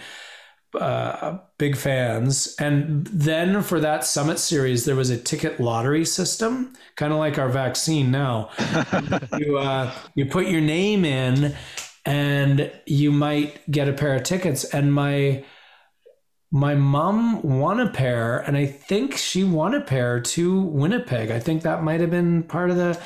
uh, 0.77 1.39
big 1.57 1.75
fans. 1.75 2.55
And 2.59 3.07
then 3.07 3.61
for 3.61 3.79
that 3.79 4.03
summit 4.03 4.39
series, 4.39 4.85
there 4.85 4.95
was 4.95 5.09
a 5.09 5.17
ticket 5.17 5.59
lottery 5.59 6.05
system, 6.05 6.73
kind 6.95 7.11
of 7.13 7.19
like 7.19 7.37
our 7.37 7.49
vaccine 7.49 8.11
now. 8.11 8.49
you 9.37 9.57
uh, 9.57 9.93
you 10.15 10.25
put 10.25 10.47
your 10.47 10.61
name 10.61 11.05
in, 11.05 11.55
and 12.05 12.71
you 12.85 13.11
might 13.11 13.69
get 13.69 13.89
a 13.89 13.93
pair 13.93 14.15
of 14.15 14.23
tickets. 14.23 14.63
And 14.63 14.93
my 14.93 15.43
my 16.51 16.75
mom 16.75 17.41
won 17.41 17.79
a 17.79 17.89
pair, 17.89 18.39
and 18.39 18.55
I 18.55 18.65
think 18.65 19.17
she 19.17 19.43
won 19.43 19.73
a 19.73 19.81
pair 19.81 20.19
to 20.21 20.61
Winnipeg. 20.61 21.31
I 21.31 21.39
think 21.39 21.63
that 21.63 21.83
might 21.83 21.99
have 21.99 22.11
been 22.11 22.43
part 22.43 22.69
of 22.69 22.77
the 22.77 22.99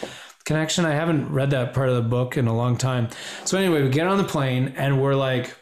connection. 0.43 0.85
I 0.85 0.91
haven't 0.91 1.31
read 1.31 1.51
that 1.51 1.73
part 1.73 1.89
of 1.89 1.95
the 1.95 2.07
book 2.07 2.37
in 2.37 2.47
a 2.47 2.55
long 2.55 2.77
time. 2.77 3.09
So 3.45 3.57
anyway, 3.57 3.81
we 3.81 3.89
get 3.89 4.07
on 4.07 4.17
the 4.17 4.23
plane 4.23 4.73
and 4.75 5.01
we're 5.01 5.15
like 5.15 5.55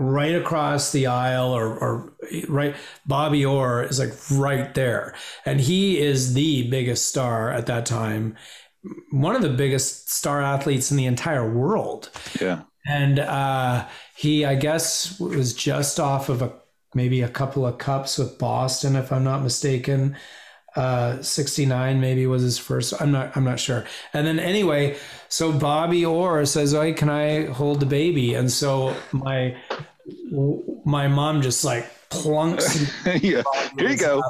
right 0.00 0.34
across 0.34 0.92
the 0.92 1.06
aisle 1.06 1.52
or, 1.52 1.78
or 1.78 2.12
right 2.48 2.74
Bobby 3.06 3.44
Orr 3.44 3.84
is 3.84 3.98
like 3.98 4.12
right 4.32 4.74
there. 4.74 5.14
And 5.46 5.60
he 5.60 5.98
is 6.00 6.34
the 6.34 6.68
biggest 6.70 7.06
star 7.06 7.50
at 7.50 7.66
that 7.66 7.86
time. 7.86 8.36
One 9.12 9.36
of 9.36 9.42
the 9.42 9.50
biggest 9.50 10.10
star 10.10 10.40
athletes 10.42 10.90
in 10.90 10.96
the 10.96 11.06
entire 11.06 11.48
world 11.52 12.10
Yeah. 12.40 12.62
and 12.88 13.18
uh, 13.18 13.86
he 14.16 14.44
i 14.46 14.54
guess 14.54 15.20
was 15.20 15.52
just 15.54 16.00
off 16.00 16.28
of 16.30 16.40
a 16.42 16.52
maybe 16.94 17.20
a 17.22 17.28
couple 17.28 17.66
of 17.66 17.76
cups 17.78 18.16
with 18.18 18.38
boston 18.38 18.96
if 18.96 19.12
i'm 19.12 19.22
not 19.24 19.42
mistaken 19.42 20.16
uh 20.76 21.20
69 21.20 22.00
maybe 22.00 22.26
was 22.26 22.42
his 22.42 22.58
first 22.58 22.94
i'm 23.00 23.10
not 23.12 23.36
i'm 23.36 23.44
not 23.44 23.58
sure 23.60 23.84
and 24.14 24.26
then 24.26 24.38
anyway 24.38 24.96
so 25.28 25.52
bobby 25.52 26.04
orr 26.04 26.46
says 26.46 26.72
hey 26.72 26.92
can 26.92 27.08
i 27.10 27.46
hold 27.46 27.80
the 27.80 27.86
baby 27.86 28.34
and 28.34 28.50
so 28.50 28.94
my 29.12 29.54
my 30.84 31.08
mom 31.08 31.42
just 31.42 31.64
like 31.64 31.90
plunks 32.10 32.90
yeah. 33.22 33.42
Here 33.78 33.88
you 33.90 33.96
go. 33.96 34.22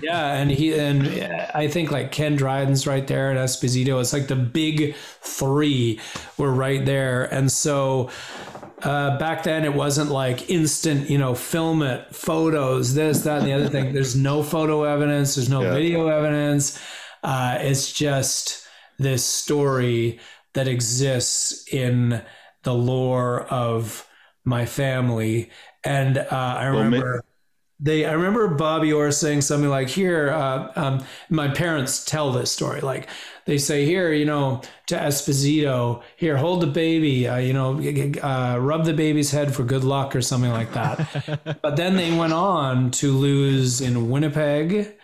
yeah, 0.00 0.34
and 0.34 0.50
he 0.50 0.78
and 0.78 1.08
I 1.54 1.66
think 1.68 1.90
like 1.90 2.12
Ken 2.12 2.36
Dryden's 2.36 2.86
right 2.86 3.06
there 3.06 3.30
and 3.30 3.38
Esposito. 3.38 4.00
It's 4.00 4.12
like 4.12 4.28
the 4.28 4.36
big 4.36 4.94
three 5.22 6.00
were 6.36 6.52
right 6.52 6.84
there, 6.84 7.24
and 7.34 7.50
so 7.50 8.10
uh, 8.82 9.18
back 9.18 9.42
then 9.42 9.64
it 9.64 9.74
wasn't 9.74 10.10
like 10.10 10.48
instant, 10.48 11.10
you 11.10 11.18
know, 11.18 11.34
film 11.34 11.82
it, 11.82 12.14
photos, 12.14 12.94
this, 12.94 13.22
that, 13.22 13.38
and 13.38 13.46
the 13.48 13.52
other 13.52 13.68
thing. 13.68 13.92
There's 13.94 14.14
no 14.14 14.42
photo 14.44 14.84
evidence. 14.84 15.34
There's 15.34 15.48
no 15.50 15.62
Yeah. 15.62 15.74
video 15.74 16.06
evidence. 16.06 16.78
Uh, 17.24 17.58
it's 17.60 17.92
just 17.92 18.64
this 19.00 19.24
story 19.24 20.20
that 20.52 20.68
exists 20.68 21.66
in 21.72 22.22
the 22.62 22.74
lore 22.74 23.42
of 23.46 24.06
my 24.48 24.66
family, 24.66 25.50
and 25.84 26.18
uh, 26.18 26.26
I 26.30 26.64
remember 26.64 27.22
they. 27.78 28.04
I 28.06 28.12
remember 28.12 28.48
Bobby 28.48 28.92
Orr 28.92 29.12
saying 29.12 29.42
something 29.42 29.70
like, 29.70 29.88
"Here, 29.88 30.30
uh, 30.30 30.72
um, 30.74 31.04
my 31.28 31.48
parents 31.48 32.04
tell 32.04 32.32
this 32.32 32.50
story. 32.50 32.80
Like 32.80 33.08
they 33.44 33.58
say, 33.58 33.84
here, 33.84 34.12
you 34.12 34.24
know, 34.24 34.62
to 34.86 34.96
Esposito, 34.96 36.02
here, 36.16 36.36
hold 36.36 36.62
the 36.62 36.66
baby, 36.66 37.28
uh, 37.28 37.36
you 37.36 37.52
know, 37.52 37.78
uh, 38.22 38.58
rub 38.58 38.84
the 38.84 38.94
baby's 38.94 39.30
head 39.30 39.54
for 39.54 39.62
good 39.64 39.84
luck 39.84 40.16
or 40.16 40.22
something 40.22 40.50
like 40.50 40.72
that." 40.72 41.58
but 41.62 41.76
then 41.76 41.96
they 41.96 42.16
went 42.16 42.32
on 42.32 42.90
to 42.92 43.12
lose 43.12 43.80
in 43.80 44.10
Winnipeg. 44.10 44.94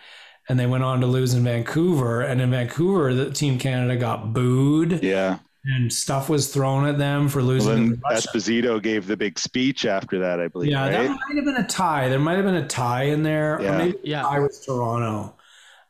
And 0.47 0.59
they 0.59 0.67
went 0.67 0.83
on 0.83 1.01
to 1.01 1.07
lose 1.07 1.33
in 1.33 1.43
Vancouver. 1.43 2.21
And 2.21 2.39
in 2.39 2.51
Vancouver, 2.51 3.15
the 3.15 3.31
Team 3.31 3.57
Canada 3.57 3.95
got 3.95 4.31
booed 4.31 5.03
Yeah. 5.03 5.39
And 5.67 5.91
stuff 5.91 6.29
was 6.29 6.53
thrown 6.53 6.85
at 6.85 6.97
them 6.97 7.27
for 7.27 7.39
Well, 7.39 7.47
losing. 7.47 7.89
then. 7.89 8.01
Esposito 8.11 8.81
gave 8.81 9.07
the 9.07 9.17
big 9.17 9.39
speech 9.39 9.85
after 9.85 10.19
that, 10.19 10.39
I 10.39 10.47
believe. 10.47 10.71
Yeah, 10.71 10.83
right? 10.83 10.91
that 10.91 11.09
might 11.09 11.35
have 11.35 11.45
been 11.45 11.55
a 11.57 11.67
tie. 11.67 12.07
There 12.09 12.19
might 12.19 12.35
have 12.35 12.45
been 12.45 12.55
a 12.55 12.67
tie 12.67 13.03
in 13.03 13.23
there, 13.23 13.59
Yeah. 13.61 13.73
or 13.73 13.77
maybe 13.77 13.97
Yeah. 14.03 14.25
I 14.25 14.39
was 14.39 14.63
Toronto. 14.65 15.35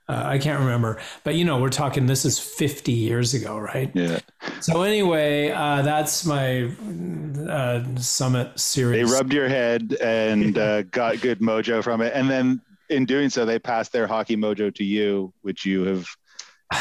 Uh, 0.08 0.22
I 0.24 0.38
can't 0.38 0.60
remember, 0.60 1.00
but 1.24 1.34
you 1.34 1.46
know, 1.46 1.60
we're 1.60 1.70
talking. 1.70 2.06
This 2.06 2.26
is 2.26 2.38
50 2.38 2.92
years 2.92 3.34
ago, 3.34 3.58
right? 3.58 3.90
yeah. 3.96 4.20
So 4.62 4.84
anyway, 4.84 5.50
uh, 5.50 5.82
that's 5.82 6.24
my 6.28 6.70
uh, 7.50 7.84
summit 7.98 8.60
series. 8.60 9.10
They 9.10 9.16
rubbed 9.16 9.34
your 9.34 9.50
head 9.50 9.98
and 10.02 10.58
uh, 10.60 10.84
got 10.84 11.22
good 11.22 11.40
mojo 11.40 11.84
from 11.84 12.02
it, 12.02 12.14
and 12.16 12.30
then 12.30 12.62
in 12.90 13.06
doing 13.06 13.30
so, 13.30 13.46
they 13.46 13.58
passed 13.58 13.92
their 13.94 14.06
hockey 14.06 14.38
mojo 14.38 14.74
to 14.76 14.84
you, 14.84 15.34
which 15.42 15.66
you 15.66 15.84
have, 15.86 16.08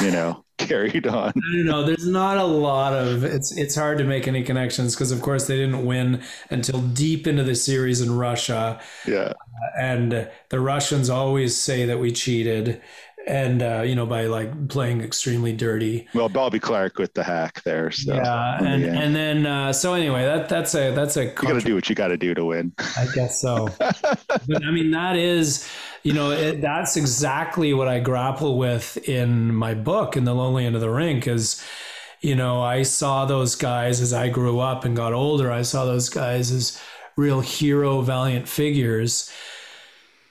you 0.02 0.10
know, 0.10 0.43
carried 0.58 1.06
on. 1.06 1.28
I 1.30 1.56
don't 1.56 1.64
know. 1.66 1.84
There's 1.84 2.06
not 2.06 2.36
a 2.36 2.44
lot 2.44 2.92
of 2.92 3.24
it's. 3.24 3.56
It's 3.56 3.74
hard 3.74 3.98
to 3.98 4.04
make 4.04 4.28
any 4.28 4.42
connections 4.42 4.94
because, 4.94 5.10
of 5.10 5.22
course, 5.22 5.46
they 5.46 5.56
didn't 5.56 5.84
win 5.84 6.22
until 6.50 6.80
deep 6.80 7.26
into 7.26 7.42
the 7.42 7.54
series 7.54 8.00
in 8.00 8.16
Russia. 8.16 8.80
Yeah. 9.06 9.32
and 9.78 10.28
the 10.48 10.60
Russians 10.60 11.10
always 11.10 11.56
say 11.56 11.86
that 11.86 11.98
we 11.98 12.12
cheated, 12.12 12.80
and 13.26 13.62
uh, 13.62 13.82
you 13.82 13.94
know 13.94 14.06
by 14.06 14.26
like 14.26 14.68
playing 14.68 15.00
extremely 15.00 15.52
dirty. 15.52 16.08
Well, 16.14 16.28
Bobby 16.28 16.60
Clark 16.60 16.98
with 16.98 17.14
the 17.14 17.24
hack 17.24 17.62
there. 17.64 17.90
So 17.90 18.14
yeah, 18.14 18.58
in 18.58 18.64
the 18.64 18.88
and 18.88 18.98
and 18.98 19.16
then 19.16 19.46
uh, 19.46 19.72
so 19.72 19.94
anyway, 19.94 20.24
that 20.24 20.48
that's 20.48 20.74
a 20.74 20.92
that's 20.92 21.16
a 21.16 21.24
you 21.24 21.32
got 21.32 21.52
to 21.52 21.60
do 21.60 21.74
what 21.74 21.88
you 21.88 21.94
got 21.94 22.08
to 22.08 22.16
do 22.16 22.34
to 22.34 22.44
win. 22.44 22.72
I 22.78 23.06
guess 23.14 23.40
so. 23.40 23.68
but 23.78 24.64
I 24.64 24.70
mean, 24.70 24.90
that 24.92 25.16
is, 25.16 25.68
you 26.04 26.12
know, 26.12 26.30
it, 26.30 26.60
that's 26.60 26.96
exactly 26.96 27.74
what 27.74 27.88
I 27.88 27.98
grapple 27.98 28.56
with 28.56 28.96
in 29.08 29.52
my 29.54 29.74
book, 29.74 30.16
in 30.16 30.24
the 30.24 30.34
lonely 30.34 30.64
end 30.64 30.76
of 30.76 30.80
the 30.80 30.90
rink, 30.90 31.26
is. 31.26 31.62
You 32.20 32.34
know, 32.34 32.62
I 32.62 32.84
saw 32.84 33.26
those 33.26 33.54
guys 33.54 34.00
as 34.00 34.14
I 34.14 34.30
grew 34.30 34.58
up 34.58 34.86
and 34.86 34.96
got 34.96 35.12
older. 35.12 35.52
I 35.52 35.60
saw 35.60 35.84
those 35.84 36.08
guys 36.08 36.50
as 36.50 36.80
real 37.16 37.40
hero, 37.40 38.00
valiant 38.00 38.48
figures. 38.48 39.30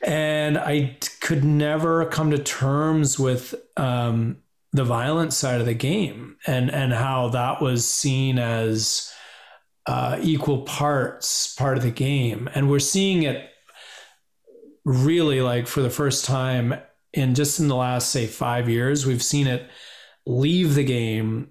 And 0.04 0.58
I 0.58 0.98
could 1.22 1.44
never 1.44 2.06
come 2.06 2.32
to 2.32 2.38
terms 2.38 3.18
with 3.18 3.56
um, 3.78 4.38
the 4.72 4.84
violent 4.84 5.34
side 5.34 5.60
of 5.60 5.66
the 5.66 5.74
game 5.74 6.38
and, 6.46 6.72
and 6.72 6.94
how 6.94 7.30
that 7.30 7.62
was 7.62 7.88
seen 7.88 8.40
as 8.40 9.14
uh, 9.86 10.18
equal 10.22 10.64
parts 10.64 11.54
part 11.56 11.78
of 11.78 11.84
the 11.84 11.92
game. 11.92 12.50
And 12.54 12.70
we're 12.70 12.80
seeing 12.80 13.24
it 13.24 13.50
really 14.86 15.42
like 15.42 15.68
for 15.68 15.82
the 15.82 15.90
first 15.90 16.26
time 16.26 16.76
in 17.14 17.36
just 17.36 17.60
in 17.60 17.68
the 17.68 17.76
last, 17.76 18.10
say, 18.10 18.28
five 18.28 18.68
years, 18.70 19.06
we've 19.06 19.24
seen 19.24 19.48
it 19.48 19.70
leave 20.26 20.76
the 20.76 20.84
game 20.84 21.50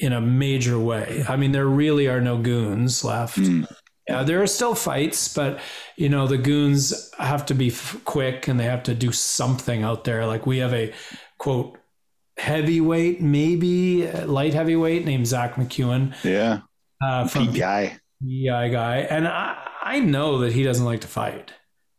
in 0.00 0.12
a 0.12 0.20
major 0.20 0.78
way. 0.78 1.24
I 1.28 1.36
mean, 1.36 1.52
there 1.52 1.66
really 1.66 2.08
are 2.08 2.20
no 2.20 2.36
goons 2.38 3.04
left. 3.04 3.38
Mm. 3.38 3.72
Yeah, 4.08 4.22
there 4.22 4.42
are 4.42 4.46
still 4.46 4.74
fights, 4.74 5.32
but 5.32 5.60
you 5.96 6.10
know 6.10 6.26
the 6.26 6.36
goons 6.36 7.10
have 7.18 7.46
to 7.46 7.54
be 7.54 7.68
f- 7.68 7.96
quick 8.04 8.48
and 8.48 8.60
they 8.60 8.64
have 8.64 8.82
to 8.82 8.94
do 8.94 9.12
something 9.12 9.82
out 9.82 10.04
there. 10.04 10.26
Like 10.26 10.44
we 10.46 10.58
have 10.58 10.74
a 10.74 10.92
quote 11.38 11.78
heavyweight, 12.36 13.22
maybe 13.22 14.06
light 14.10 14.52
heavyweight 14.52 15.06
named 15.06 15.26
Zack 15.26 15.54
MacEwen 15.54 16.14
Yeah. 16.22 16.60
uh, 17.02 17.26
from. 17.28 17.52
PEI 17.52 17.98
guy, 18.20 18.96
and 19.08 19.26
I 19.26 19.56
I 19.82 20.00
know 20.00 20.38
that 20.40 20.52
he 20.52 20.62
doesn't 20.64 20.84
like 20.84 21.00
to 21.02 21.08
fight. 21.08 21.52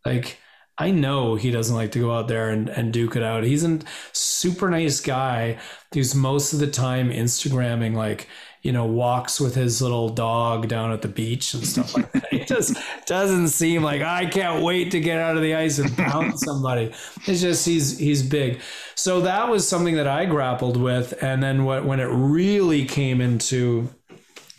Like 0.06 0.38
I 0.78 0.92
know 0.92 1.36
he 1.36 1.52
doesn't 1.52 1.76
like 1.76 1.92
to 1.94 2.00
go 2.00 2.12
out 2.12 2.28
there 2.28 2.50
and, 2.50 2.68
and 2.70 2.92
duke 2.92 3.16
it 3.16 3.24
out. 3.24 3.44
He's 3.44 3.64
a 3.64 3.80
super 4.12 4.70
nice 4.70 5.00
guy 5.00 5.60
who's 5.94 6.14
most 6.14 6.52
of 6.52 6.60
the 6.60 6.68
time 6.68 7.12
Instagramming 7.12 7.94
like, 7.94 8.28
you 8.62 8.74
know, 8.74 8.86
walks 8.86 9.40
with 9.40 9.56
his 9.56 9.82
little 9.82 10.10
dog 10.10 10.68
down 10.68 10.92
at 10.92 11.02
the 11.02 11.08
beach 11.08 11.54
and 11.54 11.66
stuff 11.66 11.96
like 11.96 12.12
that. 12.12 12.26
It 12.34 12.48
just 12.48 12.76
doesn't 13.06 13.50
seem 13.50 13.84
like 13.84 14.02
I 14.02 14.26
can't 14.26 14.64
wait 14.64 14.92
to 14.92 15.00
get 15.00 15.20
out 15.20 15.38
of 15.38 15.44
the 15.44 15.56
ice 15.56 15.80
and 15.80 15.96
pound 15.96 16.38
somebody. 16.38 16.94
It's 17.26 17.42
just 17.42 17.66
he's 17.66 17.98
he's 17.98 18.22
big. 18.24 18.60
So 18.96 19.22
that 19.22 19.48
was 19.48 19.66
something 19.68 19.96
that 19.96 20.08
I 20.08 20.26
grappled 20.26 20.76
with. 20.76 21.14
And 21.24 21.42
then 21.42 21.64
what 21.64 21.86
when 21.86 22.02
it 22.02 22.10
really 22.12 22.86
came 22.86 23.22
into 23.22 23.90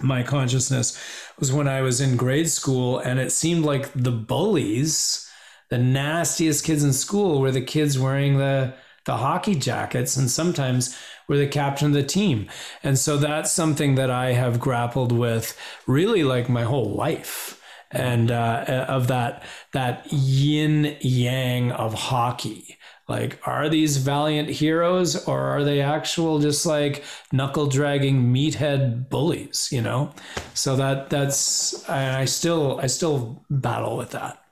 my 0.00 0.22
consciousness 0.22 0.98
was 1.38 1.52
when 1.52 1.68
I 1.68 1.80
was 1.82 2.00
in 2.00 2.16
grade 2.16 2.50
school 2.50 2.98
and 2.98 3.18
it 3.18 3.32
seemed 3.32 3.64
like 3.64 3.90
the 3.94 4.10
bullies 4.12 5.25
the 5.68 5.78
nastiest 5.78 6.64
kids 6.64 6.84
in 6.84 6.92
school 6.92 7.40
were 7.40 7.50
the 7.50 7.60
kids 7.60 7.98
wearing 7.98 8.38
the 8.38 8.74
the 9.06 9.16
hockey 9.16 9.54
jackets 9.54 10.16
and 10.16 10.30
sometimes 10.30 10.96
were 11.28 11.36
the 11.36 11.46
captain 11.46 11.88
of 11.88 11.92
the 11.94 12.02
team. 12.02 12.48
And 12.82 12.98
so 12.98 13.16
that's 13.16 13.52
something 13.52 13.94
that 13.94 14.10
I 14.10 14.32
have 14.32 14.60
grappled 14.60 15.12
with 15.12 15.56
really 15.86 16.24
like 16.24 16.48
my 16.48 16.64
whole 16.64 16.94
life. 16.94 17.62
And 17.92 18.32
uh, 18.32 18.86
of 18.88 19.06
that 19.06 19.44
that 19.72 20.12
yin 20.12 20.96
yang 21.00 21.70
of 21.70 21.94
hockey. 21.94 22.78
Like, 23.08 23.38
are 23.46 23.68
these 23.68 23.98
valiant 23.98 24.48
heroes 24.48 25.24
or 25.28 25.40
are 25.40 25.62
they 25.62 25.80
actual 25.80 26.40
just 26.40 26.66
like 26.66 27.04
knuckle 27.32 27.68
dragging 27.68 28.34
meathead 28.34 29.08
bullies? 29.08 29.68
You 29.70 29.82
know, 29.82 30.12
so 30.54 30.74
that 30.74 31.10
that's 31.10 31.88
I, 31.88 32.22
I 32.22 32.24
still 32.24 32.80
I 32.82 32.88
still 32.88 33.44
battle 33.48 33.96
with 33.96 34.10
that. 34.10 34.42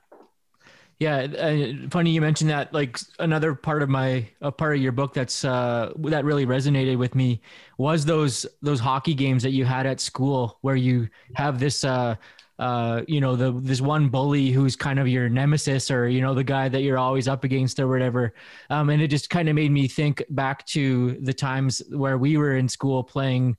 Yeah, 0.99 1.17
uh, 1.23 1.89
funny 1.89 2.11
you 2.11 2.21
mentioned 2.21 2.49
that. 2.51 2.73
Like 2.73 2.97
another 3.19 3.53
part 3.53 3.83
of 3.83 3.89
my 3.89 4.29
a 4.41 4.51
part 4.51 4.75
of 4.77 4.81
your 4.81 4.93
book 4.93 5.13
that's 5.13 5.43
uh, 5.43 5.91
that 5.97 6.23
really 6.23 6.45
resonated 6.45 6.97
with 6.97 7.15
me 7.15 7.41
was 7.77 8.05
those 8.05 8.45
those 8.61 8.79
hockey 8.79 9.13
games 9.13 9.43
that 9.43 9.51
you 9.51 9.65
had 9.65 9.85
at 9.85 9.99
school 9.99 10.57
where 10.61 10.77
you 10.77 11.09
have 11.33 11.59
this 11.59 11.83
uh, 11.83 12.15
uh, 12.59 13.01
you 13.09 13.19
know 13.19 13.35
the 13.35 13.51
this 13.59 13.81
one 13.81 14.07
bully 14.07 14.51
who's 14.51 14.77
kind 14.77 14.97
of 14.97 15.05
your 15.09 15.27
nemesis 15.27 15.91
or 15.91 16.07
you 16.07 16.21
know 16.21 16.33
the 16.33 16.45
guy 16.45 16.69
that 16.69 16.81
you're 16.81 16.97
always 16.97 17.27
up 17.27 17.43
against 17.43 17.77
or 17.77 17.89
whatever. 17.89 18.33
Um, 18.69 18.89
and 18.89 19.01
it 19.01 19.09
just 19.09 19.29
kind 19.29 19.49
of 19.49 19.55
made 19.55 19.71
me 19.71 19.89
think 19.89 20.23
back 20.29 20.65
to 20.67 21.17
the 21.19 21.33
times 21.33 21.81
where 21.89 22.17
we 22.17 22.37
were 22.37 22.55
in 22.55 22.69
school 22.69 23.03
playing 23.03 23.57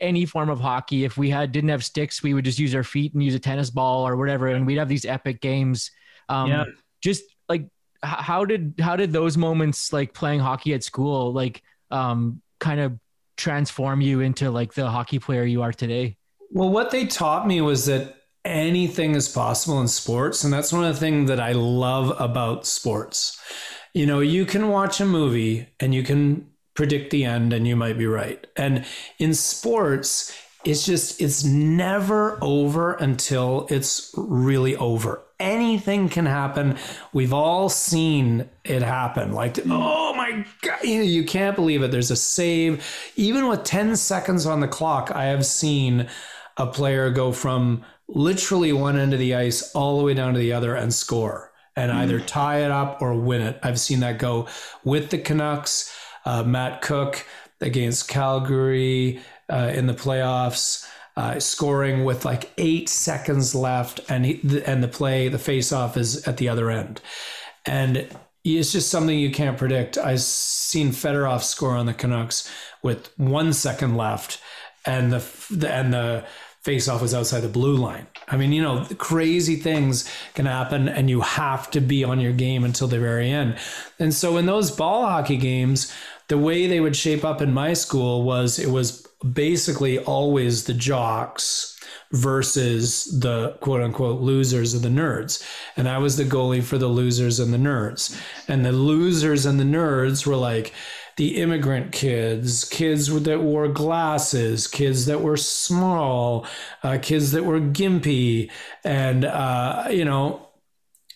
any 0.00 0.24
form 0.24 0.50
of 0.50 0.60
hockey. 0.60 1.04
If 1.04 1.16
we 1.16 1.30
had 1.30 1.50
didn't 1.52 1.70
have 1.70 1.84
sticks, 1.84 2.22
we 2.22 2.32
would 2.34 2.44
just 2.44 2.58
use 2.58 2.74
our 2.74 2.84
feet 2.84 3.12
and 3.14 3.22
use 3.22 3.34
a 3.34 3.40
tennis 3.40 3.70
ball 3.70 4.06
or 4.06 4.16
whatever, 4.16 4.46
and 4.48 4.66
we'd 4.66 4.78
have 4.78 4.88
these 4.88 5.04
epic 5.04 5.40
games. 5.40 5.90
Um, 6.28 6.50
Yeah. 6.50 6.64
Just 7.02 7.24
like 7.48 7.62
h- 7.62 7.68
how 8.02 8.44
did 8.44 8.74
how 8.80 8.96
did 8.96 9.12
those 9.12 9.36
moments 9.36 9.92
like 9.92 10.14
playing 10.14 10.40
hockey 10.40 10.72
at 10.74 10.82
school 10.82 11.32
like 11.32 11.62
um 11.90 12.40
kind 12.60 12.80
of 12.80 12.98
transform 13.36 14.00
you 14.00 14.20
into 14.20 14.50
like 14.50 14.72
the 14.74 14.88
hockey 14.88 15.18
player 15.18 15.44
you 15.44 15.62
are 15.62 15.72
today? 15.72 16.16
Well, 16.50 16.70
what 16.70 16.90
they 16.90 17.06
taught 17.06 17.46
me 17.46 17.60
was 17.60 17.86
that 17.86 18.16
anything 18.44 19.14
is 19.14 19.28
possible 19.28 19.80
in 19.80 19.88
sports. 19.88 20.44
And 20.44 20.52
that's 20.52 20.72
one 20.72 20.84
of 20.84 20.94
the 20.94 21.00
things 21.00 21.28
that 21.28 21.40
I 21.40 21.52
love 21.52 22.14
about 22.20 22.66
sports. 22.66 23.40
You 23.94 24.06
know, 24.06 24.20
you 24.20 24.44
can 24.44 24.68
watch 24.68 25.00
a 25.00 25.06
movie 25.06 25.68
and 25.80 25.94
you 25.94 26.02
can 26.02 26.46
predict 26.74 27.10
the 27.10 27.24
end 27.24 27.52
and 27.52 27.66
you 27.66 27.76
might 27.76 27.96
be 27.98 28.06
right. 28.06 28.46
And 28.56 28.84
in 29.18 29.34
sports, 29.34 30.36
it's 30.64 30.86
just, 30.86 31.20
it's 31.20 31.44
never 31.44 32.38
over 32.42 32.94
until 32.94 33.66
it's 33.70 34.12
really 34.16 34.76
over. 34.76 35.22
Anything 35.40 36.08
can 36.08 36.26
happen. 36.26 36.76
We've 37.12 37.32
all 37.32 37.68
seen 37.68 38.48
it 38.64 38.82
happen. 38.82 39.32
Like, 39.32 39.58
oh 39.66 40.14
my 40.14 40.46
God, 40.62 40.82
you, 40.82 40.98
know, 40.98 41.04
you 41.04 41.24
can't 41.24 41.56
believe 41.56 41.82
it. 41.82 41.90
There's 41.90 42.10
a 42.10 42.16
save. 42.16 42.84
Even 43.16 43.48
with 43.48 43.64
10 43.64 43.96
seconds 43.96 44.46
on 44.46 44.60
the 44.60 44.68
clock, 44.68 45.10
I 45.14 45.24
have 45.24 45.44
seen 45.44 46.08
a 46.56 46.66
player 46.66 47.10
go 47.10 47.32
from 47.32 47.84
literally 48.08 48.72
one 48.72 48.98
end 48.98 49.12
of 49.12 49.18
the 49.18 49.34
ice 49.34 49.72
all 49.72 49.98
the 49.98 50.04
way 50.04 50.14
down 50.14 50.34
to 50.34 50.38
the 50.38 50.52
other 50.52 50.74
and 50.74 50.94
score 50.94 51.52
and 51.76 51.90
either 51.90 52.20
tie 52.20 52.64
it 52.64 52.70
up 52.70 53.02
or 53.02 53.14
win 53.14 53.40
it. 53.40 53.58
I've 53.62 53.80
seen 53.80 54.00
that 54.00 54.18
go 54.18 54.46
with 54.84 55.10
the 55.10 55.18
Canucks, 55.18 55.92
uh, 56.24 56.42
Matt 56.44 56.82
Cooke 56.82 57.26
against 57.60 58.08
Calgary 58.08 59.20
uh, 59.50 59.72
in 59.74 59.86
the 59.86 59.94
playoffs. 59.94 60.86
Uh, 61.16 61.38
scoring 61.38 62.04
with 62.04 62.24
like 62.24 62.50
eight 62.58 62.88
seconds 62.88 63.54
left, 63.54 64.00
and 64.08 64.26
he, 64.26 64.32
the, 64.42 64.68
and 64.68 64.82
the 64.82 64.88
play, 64.88 65.28
the 65.28 65.38
face-off 65.38 65.96
is 65.96 66.26
at 66.26 66.38
the 66.38 66.48
other 66.48 66.72
end, 66.72 67.00
and 67.64 68.08
it's 68.44 68.72
just 68.72 68.90
something 68.90 69.16
you 69.16 69.30
can't 69.30 69.56
predict. 69.56 69.96
I've 69.96 70.20
seen 70.20 70.88
Fedorov 70.88 71.42
score 71.42 71.76
on 71.76 71.86
the 71.86 71.94
Canucks 71.94 72.50
with 72.82 73.10
one 73.16 73.52
second 73.52 73.96
left, 73.96 74.40
and 74.84 75.12
the, 75.12 75.24
the 75.50 75.72
and 75.72 75.94
the 75.94 76.24
faceoff 76.64 77.02
was 77.02 77.14
outside 77.14 77.40
the 77.40 77.48
blue 77.48 77.76
line. 77.76 78.06
I 78.28 78.36
mean, 78.36 78.52
you 78.52 78.62
know, 78.62 78.86
crazy 78.98 79.56
things 79.56 80.10
can 80.34 80.46
happen, 80.46 80.88
and 80.88 81.08
you 81.08 81.20
have 81.20 81.70
to 81.72 81.80
be 81.80 82.04
on 82.04 82.20
your 82.20 82.32
game 82.32 82.64
until 82.64 82.88
the 82.88 82.98
very 82.98 83.30
end. 83.30 83.56
And 83.98 84.12
so, 84.12 84.36
in 84.36 84.46
those 84.46 84.70
ball 84.70 85.06
hockey 85.06 85.36
games, 85.36 85.92
the 86.28 86.38
way 86.38 86.66
they 86.66 86.80
would 86.80 86.96
shape 86.96 87.24
up 87.24 87.42
in 87.42 87.52
my 87.52 87.74
school 87.74 88.24
was 88.24 88.58
it 88.58 88.70
was 88.70 89.06
basically 89.32 89.98
always 89.98 90.64
the 90.64 90.74
jocks 90.74 91.78
versus 92.12 93.06
the 93.20 93.52
quote 93.60 93.82
unquote 93.82 94.20
losers 94.20 94.74
or 94.74 94.78
the 94.78 94.88
nerds. 94.88 95.44
And 95.76 95.88
I 95.88 95.98
was 95.98 96.16
the 96.16 96.24
goalie 96.24 96.62
for 96.62 96.78
the 96.78 96.88
losers 96.88 97.40
and 97.40 97.52
the 97.52 97.58
nerds. 97.58 98.20
And 98.48 98.64
the 98.64 98.72
losers 98.72 99.46
and 99.46 99.58
the 99.58 99.64
nerds 99.64 100.26
were 100.26 100.36
like 100.36 100.72
the 101.16 101.40
immigrant 101.40 101.92
kids, 101.92 102.64
kids 102.64 103.06
that 103.22 103.40
wore 103.40 103.68
glasses, 103.68 104.66
kids 104.66 105.06
that 105.06 105.20
were 105.20 105.36
small, 105.36 106.46
uh, 106.82 106.98
kids 107.00 107.32
that 107.32 107.44
were 107.44 107.60
gimpy. 107.60 108.50
And, 108.82 109.24
uh, 109.24 109.86
you 109.90 110.04
know, 110.04 110.48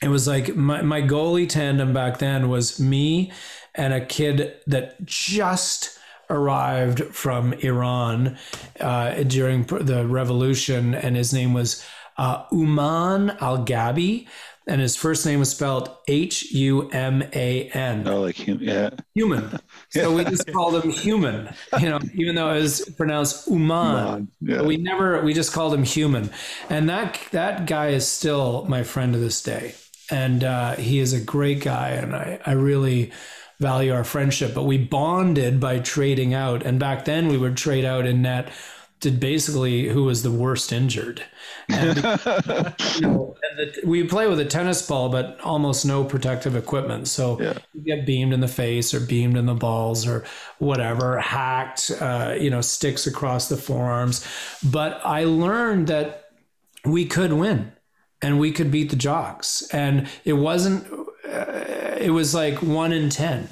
it 0.00 0.09
was 0.09 0.28
like 0.28 0.54
my, 0.54 0.82
my 0.82 1.02
goalie 1.02 1.48
tandem 1.48 1.92
back 1.92 2.18
then 2.18 2.48
was 2.48 2.78
me 2.78 3.32
and 3.74 3.92
a 3.92 4.04
kid 4.04 4.54
that 4.66 5.04
just 5.04 5.97
arrived 6.31 7.05
from 7.14 7.53
Iran 7.55 8.39
uh, 8.81 9.22
during 9.24 9.64
the 9.64 10.07
revolution, 10.07 10.95
and 10.95 11.16
his 11.16 11.33
name 11.33 11.55
was 11.55 11.85
uh, 12.16 12.45
Uman 12.53 13.31
Al 13.41 13.64
Gabi, 13.64 14.26
and 14.68 14.83
his 14.83 14.97
first 14.97 15.24
name 15.24 15.39
was 15.39 15.51
spelled 15.51 15.89
H 16.09 16.53
U 16.53 16.91
M 16.91 17.22
A 17.33 17.70
N. 17.70 18.07
Oh, 18.07 18.20
like 18.20 18.37
hum- 18.37 18.59
yeah. 18.61 18.91
Human. 19.14 19.59
So 19.89 20.14
we 20.14 20.24
just 20.24 20.47
called 20.53 20.85
him 20.85 20.91
human, 20.91 21.55
you 21.81 21.89
know, 21.89 21.99
even 22.14 22.35
though 22.35 22.51
it 22.53 22.61
was 22.61 22.95
pronounced 22.97 23.49
Uman. 23.49 24.29
Yeah. 24.43 24.62
We 24.62 24.76
never, 24.76 25.22
we 25.22 25.33
just 25.33 25.55
called 25.55 25.72
him 25.72 25.85
human. 25.85 26.31
And 26.68 26.89
that, 26.91 27.18
that 27.31 27.66
guy 27.66 27.89
is 27.89 28.07
still 28.07 28.66
my 28.68 28.83
friend 28.83 29.14
to 29.14 29.18
this 29.18 29.43
day. 29.43 29.74
And 30.11 30.45
uh, 30.45 30.74
he 30.76 30.99
is 30.99 31.14
a 31.14 31.20
great 31.20 31.61
guy. 31.61 31.91
And 31.91 32.14
I, 32.14 32.39
I 32.45 32.53
really 32.53 33.12
value 33.61 33.92
our 33.92 34.04
friendship. 34.04 34.54
But 34.54 34.64
we 34.64 34.78
bonded 34.78 35.61
by 35.61 35.80
trading 35.80 36.34
out. 36.34 36.64
And 36.64 36.78
back 36.78 37.04
then 37.04 37.28
we 37.28 37.38
would 37.38 37.56
trade 37.56 37.84
out 37.84 38.06
in 38.06 38.22
net 38.22 38.50
to 39.00 39.11
basically 39.12 39.88
who 39.88 40.04
was 40.04 40.22
the 40.24 40.30
worst 40.30 40.72
injured. 40.72 41.22
And, 41.68 41.96
you 42.96 43.00
know, 43.00 43.36
and 43.42 43.59
the, 43.59 43.80
we 43.84 44.02
play 44.04 44.26
with 44.26 44.40
a 44.40 44.44
tennis 44.44 44.84
ball, 44.86 45.09
but 45.09 45.38
almost 45.42 45.86
no 45.86 46.02
protective 46.04 46.56
equipment. 46.56 47.06
So 47.06 47.40
Yeah. 47.40 47.59
you 47.72 47.80
get 47.82 48.06
beamed 48.06 48.32
in 48.32 48.40
the 48.40 48.48
face 48.48 48.92
or 48.92 49.00
beamed 49.00 49.36
in 49.36 49.46
the 49.46 49.54
balls 49.54 50.04
or 50.06 50.24
whatever, 50.59 51.18
hacked, 51.20 51.92
uh, 52.00 52.34
you 52.40 52.50
know, 52.50 52.61
sticks 52.61 53.06
across 53.06 53.48
the 53.48 53.56
forearms. 53.56 54.26
But 54.64 55.00
I 55.04 55.24
learned 55.24 55.86
that 55.88 56.24
we 56.84 57.06
could 57.06 57.32
win 57.32 57.72
and 58.20 58.40
we 58.40 58.50
could 58.50 58.70
beat 58.70 58.90
the 58.90 58.96
jocks. 58.96 59.62
And 59.72 60.09
it 60.24 60.32
wasn't, 60.34 60.86
uh, 61.29 61.97
it 61.99 62.11
was 62.11 62.35
like 62.35 62.62
one 62.62 62.93
in 62.93 63.11
10. 63.11 63.49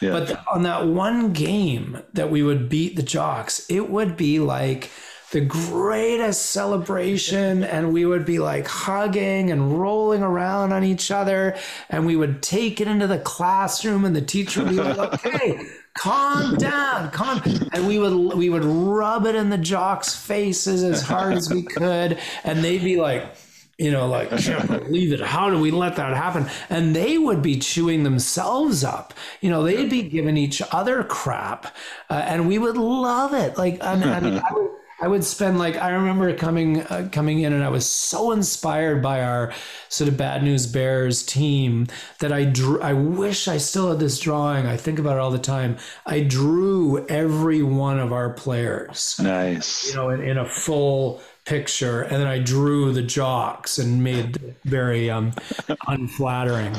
Yeah. 0.00 0.12
But 0.12 0.26
th- 0.26 0.38
on 0.50 0.62
that 0.62 0.86
one 0.86 1.32
game 1.32 2.02
that 2.14 2.30
we 2.30 2.42
would 2.42 2.68
beat 2.68 2.96
the 2.96 3.02
jocks, 3.02 3.66
it 3.68 3.90
would 3.90 4.16
be 4.16 4.38
like 4.38 4.90
the 5.32 5.40
greatest 5.40 6.46
celebration. 6.46 7.62
And 7.64 7.92
we 7.92 8.04
would 8.06 8.24
be 8.24 8.38
like 8.38 8.66
hugging 8.66 9.50
and 9.50 9.78
rolling 9.78 10.22
around 10.22 10.72
on 10.72 10.84
each 10.84 11.10
other. 11.10 11.56
And 11.88 12.06
we 12.06 12.16
would 12.16 12.42
take 12.42 12.80
it 12.80 12.88
into 12.88 13.06
the 13.06 13.18
classroom, 13.18 14.04
and 14.04 14.16
the 14.16 14.22
teacher 14.22 14.62
would 14.62 14.70
be 14.70 14.76
like, 14.76 15.20
hey, 15.22 15.66
calm 15.94 16.56
down, 16.56 17.10
calm. 17.10 17.42
And 17.72 17.86
we 17.86 17.98
would 17.98 18.36
we 18.36 18.48
would 18.48 18.64
rub 18.64 19.26
it 19.26 19.34
in 19.34 19.50
the 19.50 19.58
jocks' 19.58 20.16
faces 20.16 20.82
as 20.82 21.02
hard 21.02 21.34
as 21.34 21.50
we 21.50 21.62
could. 21.62 22.18
And 22.42 22.64
they'd 22.64 22.82
be 22.82 22.96
like, 22.96 23.34
you 23.80 23.90
know, 23.90 24.06
like, 24.06 24.30
I 24.30 24.36
can't 24.36 24.68
believe 24.68 25.12
it. 25.14 25.20
How 25.20 25.48
do 25.48 25.58
we 25.58 25.70
let 25.70 25.96
that 25.96 26.14
happen? 26.14 26.46
And 26.68 26.94
they 26.94 27.16
would 27.16 27.40
be 27.40 27.58
chewing 27.58 28.02
themselves 28.02 28.84
up. 28.84 29.14
You 29.40 29.48
know, 29.48 29.62
they'd 29.64 29.88
be 29.88 30.02
giving 30.02 30.36
each 30.36 30.60
other 30.70 31.02
crap, 31.02 31.74
uh, 32.10 32.22
and 32.26 32.46
we 32.46 32.58
would 32.58 32.76
love 32.76 33.32
it. 33.32 33.56
Like, 33.56 33.82
I 33.82 33.94
mean, 33.94 34.08
I, 34.08 34.20
mean, 34.20 34.34
I 34.38 34.52
would. 34.52 34.70
I 35.02 35.08
would 35.08 35.24
spend 35.24 35.58
like 35.58 35.76
I 35.76 35.92
remember 35.92 36.34
coming 36.36 36.82
uh, 36.82 37.08
coming 37.10 37.40
in 37.40 37.54
and 37.54 37.64
I 37.64 37.70
was 37.70 37.86
so 37.86 38.32
inspired 38.32 39.00
by 39.02 39.22
our 39.22 39.50
sort 39.88 40.08
of 40.08 40.18
bad 40.18 40.42
news 40.42 40.66
bears 40.66 41.22
team 41.22 41.86
that 42.18 42.34
I 42.34 42.44
drew 42.44 42.82
I 42.82 42.92
wish 42.92 43.48
I 43.48 43.56
still 43.56 43.88
had 43.88 43.98
this 43.98 44.18
drawing 44.18 44.66
I 44.66 44.76
think 44.76 44.98
about 44.98 45.16
it 45.16 45.20
all 45.20 45.30
the 45.30 45.38
time 45.38 45.78
I 46.04 46.20
drew 46.20 47.06
every 47.06 47.62
one 47.62 47.98
of 47.98 48.12
our 48.12 48.28
players 48.34 49.18
Nice. 49.18 49.88
you 49.88 49.94
know, 49.94 50.10
in, 50.10 50.20
in 50.20 50.36
a 50.36 50.44
full 50.46 51.22
picture, 51.50 52.02
and 52.02 52.14
then 52.14 52.28
I 52.28 52.38
drew 52.38 52.92
the 52.92 53.02
jocks 53.02 53.78
and 53.78 54.04
made 54.04 54.54
very 54.64 55.10
um, 55.10 55.32
unflattering, 55.88 56.76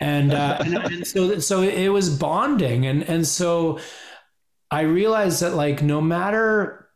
and, 0.00 0.32
uh, 0.32 0.56
and 0.60 0.76
and 0.78 1.06
so 1.06 1.38
so 1.38 1.60
it 1.60 1.90
was 1.90 2.08
bonding, 2.08 2.86
and 2.86 3.02
and 3.02 3.26
so 3.26 3.78
I 4.70 4.80
realized 4.80 5.42
that 5.42 5.54
like 5.54 5.82
no 5.82 6.00
matter 6.00 6.88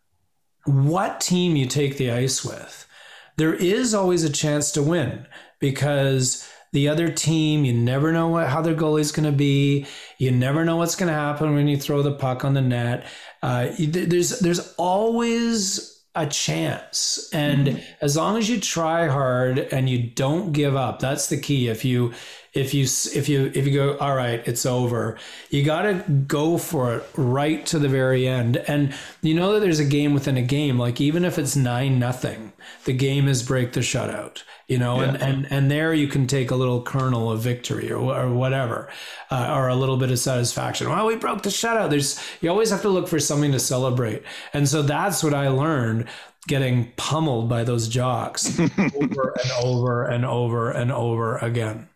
what 0.64 1.20
team 1.20 1.54
you 1.54 1.66
take 1.66 1.98
the 1.98 2.10
ice 2.10 2.42
with, 2.42 2.88
there 3.36 3.54
is 3.54 3.92
always 3.92 4.24
a 4.24 4.32
chance 4.32 4.72
to 4.72 4.82
win 4.82 5.26
because 5.60 6.48
the 6.72 6.88
other 6.88 7.10
team, 7.10 7.64
you 7.64 7.74
never 7.74 8.10
know 8.10 8.28
what, 8.28 8.48
how 8.48 8.62
their 8.62 8.74
goalie's 8.74 9.12
going 9.12 9.30
to 9.30 9.36
be. 9.36 9.86
You 10.18 10.30
never 10.30 10.64
know 10.64 10.76
what's 10.76 10.96
going 10.96 11.08
to 11.08 11.14
happen 11.14 11.54
when 11.54 11.68
you 11.68 11.76
throw 11.76 12.02
the 12.02 12.12
puck 12.12 12.44
on 12.44 12.54
the 12.54 12.62
net. 12.62 13.06
Uh, 13.42 13.68
there's 13.78 14.38
there's 14.40 14.74
always 14.76 15.97
a 16.18 16.26
chance, 16.26 17.28
and 17.32 17.68
mm-hmm. 17.68 17.78
as 18.00 18.16
long 18.16 18.36
as 18.36 18.48
you 18.48 18.60
try 18.60 19.08
hard 19.08 19.58
and 19.58 19.88
you 19.88 20.02
don't 20.02 20.52
give 20.52 20.76
up, 20.76 21.00
that's 21.00 21.28
the 21.28 21.40
key. 21.40 21.68
If 21.68 21.84
you 21.84 22.12
if 22.54 22.74
you 22.74 22.82
if 22.82 23.28
you 23.28 23.52
if 23.54 23.66
you 23.66 23.74
go 23.74 23.96
all 23.98 24.14
right 24.14 24.40
it's 24.46 24.64
over 24.64 25.18
you 25.50 25.62
got 25.62 25.82
to 25.82 26.02
go 26.26 26.56
for 26.58 26.96
it 26.96 27.06
right 27.16 27.64
to 27.66 27.78
the 27.78 27.88
very 27.88 28.26
end. 28.26 28.56
And 28.56 28.94
you 29.22 29.34
know 29.34 29.52
that 29.52 29.60
there's 29.60 29.78
a 29.78 29.84
game 29.84 30.14
within 30.14 30.36
a 30.36 30.42
game. 30.42 30.78
Like 30.78 31.00
even 31.00 31.24
if 31.24 31.38
it's 31.38 31.56
nine 31.56 31.98
nothing 31.98 32.52
the 32.84 32.92
game 32.92 33.28
is 33.28 33.42
break 33.42 33.72
the 33.72 33.80
shutout 33.80 34.42
you 34.68 34.78
know 34.78 35.00
and, 35.00 35.20
and 35.22 35.46
and 35.50 35.70
there 35.70 35.92
you 35.94 36.06
can 36.06 36.26
take 36.26 36.50
a 36.50 36.54
little 36.54 36.82
kernel 36.82 37.30
of 37.32 37.40
victory 37.40 37.90
or, 37.90 38.14
or 38.14 38.28
whatever 38.32 38.88
uh, 39.30 39.52
or 39.54 39.68
a 39.68 39.74
little 39.74 39.96
bit 39.96 40.10
of 40.10 40.18
satisfaction 40.18 40.88
well 40.88 41.06
we 41.06 41.16
broke 41.16 41.42
the 41.42 41.48
shutout 41.50 41.90
there's 41.90 42.20
you 42.40 42.50
always 42.50 42.70
have 42.70 42.82
to 42.82 42.88
look 42.88 43.08
for 43.08 43.18
something 43.18 43.50
to 43.50 43.58
celebrate 43.58 44.22
and 44.52 44.68
so 44.68 44.82
that's 44.82 45.24
what 45.24 45.34
i 45.34 45.48
learned 45.48 46.06
getting 46.46 46.92
pummeled 46.96 47.48
by 47.48 47.64
those 47.64 47.88
jocks 47.88 48.58
over 48.94 49.34
and 49.42 49.52
over 49.62 50.04
and 50.04 50.24
over 50.24 50.70
and 50.70 50.92
over 50.92 51.38
again 51.38 51.88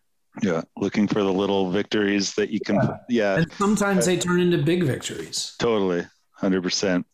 Yeah. 0.43 0.63
Looking 0.79 1.07
for 1.07 1.23
the 1.23 1.33
little 1.33 1.71
victories 1.71 2.35
that 2.35 2.49
you 2.49 2.59
can. 2.59 2.79
Yeah. 3.09 3.37
And 3.37 3.53
sometimes 3.53 4.07
they 4.07 4.17
turn 4.17 4.41
into 4.41 4.59
big 4.59 4.83
victories. 4.83 5.55
Totally, 5.59 6.07
hundred 6.33 6.63
percent. 6.63 7.07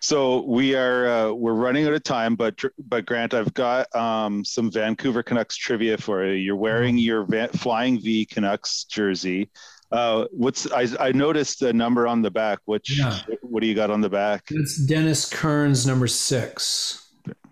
So 0.00 0.42
we 0.42 0.74
are 0.74 1.08
uh, 1.08 1.32
we're 1.32 1.54
running 1.54 1.86
out 1.86 1.92
of 1.92 2.02
time, 2.04 2.34
but 2.36 2.60
but 2.88 3.04
Grant, 3.06 3.34
I've 3.34 3.52
got 3.54 3.94
um, 3.96 4.44
some 4.44 4.70
Vancouver 4.70 5.22
Canucks 5.22 5.56
trivia 5.56 5.98
for 5.98 6.24
you. 6.24 6.32
You're 6.34 6.56
wearing 6.56 6.96
your 6.98 7.24
Van- 7.24 7.48
Flying 7.50 8.00
V 8.00 8.24
Canucks 8.26 8.84
jersey. 8.84 9.50
Uh, 9.90 10.26
what's 10.30 10.70
I, 10.70 10.86
I 11.00 11.12
noticed 11.12 11.62
a 11.62 11.72
number 11.72 12.06
on 12.06 12.22
the 12.22 12.30
back. 12.30 12.60
Which 12.66 12.98
Yeah. 12.98 13.18
what 13.42 13.60
do 13.60 13.66
you 13.66 13.74
got 13.74 13.90
on 13.90 14.00
the 14.00 14.10
back? 14.10 14.44
It's 14.50 14.76
Dennis 14.76 15.28
Kearns, 15.28 15.86
number 15.86 16.06
six. 16.06 17.10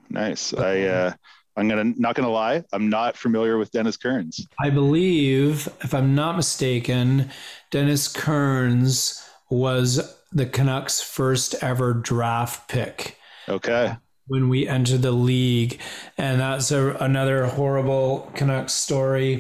Nice. 0.09 0.55
I 0.55 0.83
uh, 0.83 1.13
I'm 1.57 1.67
gonna 1.69 1.93
not 1.97 2.15
gonna 2.15 2.31
lie. 2.31 2.63
I'm 2.73 2.89
not 2.89 3.17
familiar 3.17 3.59
with 3.59 3.73
Dennis 3.73 3.97
Kearns. 3.97 4.47
I 4.61 4.71
believe, 4.71 5.67
if 5.81 5.95
I'm 5.95 6.15
not 6.15 6.37
mistaken, 6.37 7.31
Dennis 7.71 8.07
Kearns 8.07 9.23
was 9.51 10.15
the 10.37 10.47
Canucks' 10.47 11.01
first 11.01 11.55
ever 11.62 11.95
draft 11.95 12.68
pick 12.68 13.16
Okay. 13.49 13.97
when 14.26 14.49
we 14.51 14.68
entered 14.68 15.01
the 15.01 15.11
league. 15.12 15.80
And 16.18 16.41
that's 16.41 16.70
a, 16.70 16.91
another 16.97 17.47
horrible 17.47 18.30
Canucks 18.34 18.74
story. 18.74 19.39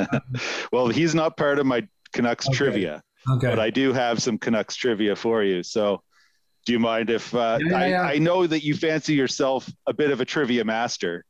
well, 0.72 0.86
he's 0.88 1.14
not 1.16 1.36
part 1.36 1.58
of 1.58 1.66
my 1.66 1.86
Canucks 2.12 2.46
Okay. 2.46 2.56
trivia. 2.56 3.02
Okay. 3.28 3.48
but 3.48 3.58
I 3.58 3.70
do 3.70 3.92
have 3.92 4.22
some 4.22 4.38
Canucks 4.38 4.76
trivia 4.76 5.14
for 5.14 5.42
you. 5.42 5.62
So, 5.62 6.02
do 6.64 6.72
you 6.72 6.78
mind 6.78 7.10
if 7.10 7.34
uh, 7.34 7.58
Yeah, 7.60 7.70
yeah, 7.80 7.86
yeah. 7.86 8.02
I, 8.02 8.12
I 8.12 8.18
know 8.18 8.46
that 8.46 8.62
you 8.62 8.74
fancy 8.74 9.14
yourself 9.14 9.68
a 9.86 9.92
bit 9.92 10.10
of 10.10 10.20
a 10.20 10.24
trivia 10.24 10.64
master? 10.64 11.24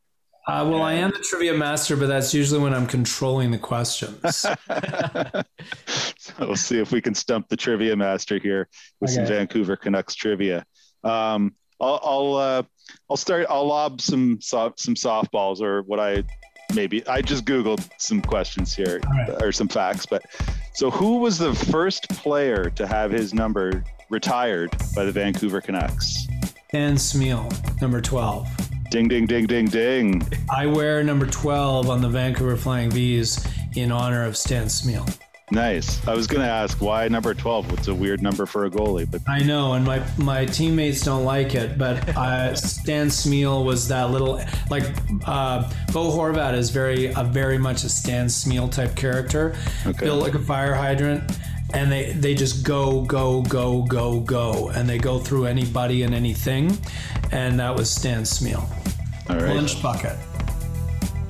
Uh, 0.47 0.67
well, 0.67 0.81
I 0.81 0.93
am 0.93 1.11
the 1.11 1.19
trivia 1.19 1.53
master, 1.53 1.95
but 1.95 2.07
that's 2.07 2.33
usually 2.33 2.59
when 2.59 2.73
I'm 2.73 2.87
controlling 2.87 3.51
the 3.51 3.59
questions. 3.59 4.17
so 6.17 6.33
we'll 6.39 6.55
see 6.55 6.79
if 6.79 6.91
we 6.91 6.99
can 6.99 7.13
stump 7.13 7.47
the 7.47 7.55
trivia 7.55 7.95
master 7.95 8.39
here 8.39 8.67
with 8.99 9.11
some 9.11 9.25
Vancouver 9.25 9.75
Canucks 9.75 10.15
trivia. 10.15 10.65
Um, 11.03 11.53
I'll 11.79 11.99
I'll, 12.03 12.35
uh, 12.35 12.63
I'll 13.09 13.17
start. 13.17 13.45
I'll 13.49 13.67
lob 13.67 14.01
some 14.01 14.41
soft, 14.41 14.79
some 14.79 14.95
softballs 14.95 15.61
or 15.61 15.83
what 15.83 15.99
I 15.99 16.23
maybe 16.73 17.05
I 17.07 17.21
just 17.21 17.45
googled 17.45 17.87
some 17.97 18.21
questions 18.21 18.73
here 18.73 18.99
right. 19.11 19.43
or 19.43 19.51
some 19.51 19.67
facts. 19.67 20.05
But 20.05 20.23
so, 20.73 20.89
who 20.89 21.17
was 21.17 21.37
the 21.37 21.53
first 21.53 22.09
player 22.09 22.69
to 22.71 22.87
have 22.87 23.11
his 23.11 23.33
number 23.33 23.83
retired 24.09 24.71
by 24.95 25.05
the 25.05 25.11
Vancouver 25.11 25.61
Canucks? 25.61 26.27
Stan 26.69 26.95
Smyl, 26.95 27.81
number 27.81 27.99
12. 27.99 28.70
Ding, 28.91 29.07
ding, 29.07 29.25
ding, 29.25 29.45
ding, 29.47 29.67
ding. 29.67 30.21
I 30.49 30.65
wear 30.65 31.01
number 31.01 31.25
12 31.25 31.89
on 31.89 32.01
the 32.01 32.09
Vancouver 32.09 32.57
Flying 32.57 32.91
V's 32.91 33.47
in 33.77 33.89
honor 33.89 34.25
of 34.25 34.35
Stan 34.35 34.65
Smyl. 34.67 35.09
Nice. 35.49 36.05
I 36.05 36.13
was 36.13 36.27
going 36.27 36.41
to 36.41 36.47
ask 36.49 36.81
why 36.81 37.07
number 37.07 37.33
12? 37.33 37.71
What's 37.71 37.87
a 37.87 37.95
weird 37.95 38.21
number 38.21 38.45
for 38.45 38.65
a 38.65 38.69
goalie? 38.69 39.09
But 39.09 39.21
I 39.29 39.39
know, 39.39 39.73
and 39.73 39.85
my 39.85 40.01
my 40.17 40.45
teammates 40.45 41.01
don't 41.05 41.23
like 41.23 41.55
it, 41.55 41.77
but 41.77 42.05
uh, 42.17 42.53
Stan 42.53 43.07
Smyl 43.07 43.63
was 43.65 43.87
that 43.87 44.11
little 44.11 44.41
like 44.69 44.83
uh, 45.25 45.69
Bo 45.93 46.11
Horvat 46.11 46.53
is 46.53 46.69
very 46.69 47.07
a 47.07 47.23
very 47.23 47.57
much 47.57 47.85
a 47.85 47.89
Stan 47.89 48.27
Smyl 48.27 48.69
type 48.69 48.95
character, 48.97 49.55
Okay. 49.85 50.05
built 50.05 50.21
like 50.21 50.35
a 50.35 50.39
fire 50.39 50.73
hydrant, 50.73 51.23
and 51.73 51.91
they 51.91 52.11
they 52.13 52.33
just 52.35 52.63
go 52.63 53.01
go 53.01 53.41
go 53.43 53.83
go 53.83 54.19
go, 54.19 54.69
and 54.69 54.87
they 54.89 54.97
go 54.97 55.19
through 55.19 55.45
anybody 55.45 56.03
and 56.03 56.13
anything, 56.13 56.77
and 57.31 57.59
that 57.59 57.75
was 57.75 57.89
Stan 57.89 58.23
Smyl. 58.23 58.63
all 59.29 59.37
right. 59.37 59.55
Lunch 59.55 59.81
bucket. 59.81 60.17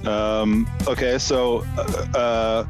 Um, 0.06 0.68
okay, 0.88 1.18
so 1.18 1.64
uh, 1.78 2.18
uh, 2.18 2.64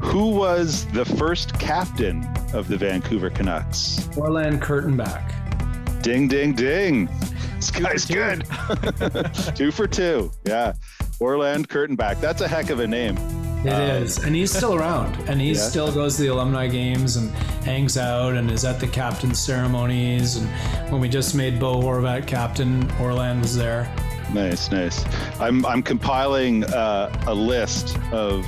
who 0.00 0.28
was 0.28 0.86
the 0.92 1.04
first 1.04 1.58
captain 1.58 2.24
of 2.54 2.68
the 2.68 2.76
Vancouver 2.76 3.30
Canucks? 3.30 4.08
Orland 4.16 4.62
Kurtenbach. 4.62 6.02
Ding, 6.02 6.28
ding, 6.28 6.54
ding. 6.54 7.08
This 7.56 7.70
guy's 7.70 8.04
good. 8.06 8.46
two 9.54 9.70
for 9.70 9.86
two. 9.86 10.32
Yeah. 10.46 10.72
Orland 11.18 11.68
Kurtenbach. 11.68 12.20
That's 12.20 12.40
a 12.40 12.48
heck 12.48 12.70
of 12.70 12.80
a 12.80 12.86
name. 12.86 13.16
It 13.64 13.72
is, 14.02 14.18
and 14.24 14.34
he's 14.34 14.50
still 14.50 14.74
around, 14.74 15.16
and 15.28 15.38
he 15.40 15.48
Yeah. 15.52 15.58
still 15.58 15.92
goes 15.92 16.16
to 16.16 16.22
the 16.22 16.28
alumni 16.28 16.66
games 16.66 17.16
and 17.16 17.30
hangs 17.64 17.98
out, 17.98 18.34
and 18.34 18.50
is 18.50 18.64
at 18.64 18.80
the 18.80 18.86
captain 18.86 19.34
ceremonies. 19.34 20.36
And 20.36 20.48
when 20.90 21.00
we 21.00 21.08
just 21.10 21.34
made 21.34 21.60
Bo 21.60 21.80
Horvat 21.80 22.26
captain, 22.26 22.90
Orland 23.00 23.42
was 23.42 23.54
there. 23.56 23.86
Nice, 24.32 24.70
nice. 24.70 25.04
I'm 25.40 25.66
I'm 25.66 25.82
compiling 25.82 26.64
uh, 26.64 27.10
a 27.26 27.34
list 27.34 27.98
of 28.12 28.46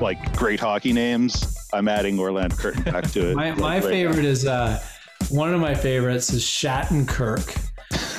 like 0.00 0.34
great 0.36 0.60
hockey 0.60 0.92
names. 0.92 1.54
I'm 1.74 1.88
adding 1.88 2.18
Orland 2.18 2.54
Kurtenbach 2.54 3.12
to 3.12 3.30
it. 3.30 3.34
My, 3.36 3.50
like, 3.50 3.58
my 3.58 3.74
right 3.74 3.82
now. 3.84 3.88
favorite 3.90 4.24
is 4.24 4.46
uh, 4.46 4.80
one 5.28 5.52
of 5.52 5.60
my 5.60 5.74
favorites 5.74 6.32
is 6.32 6.42
Shattenkirk. 6.42 7.62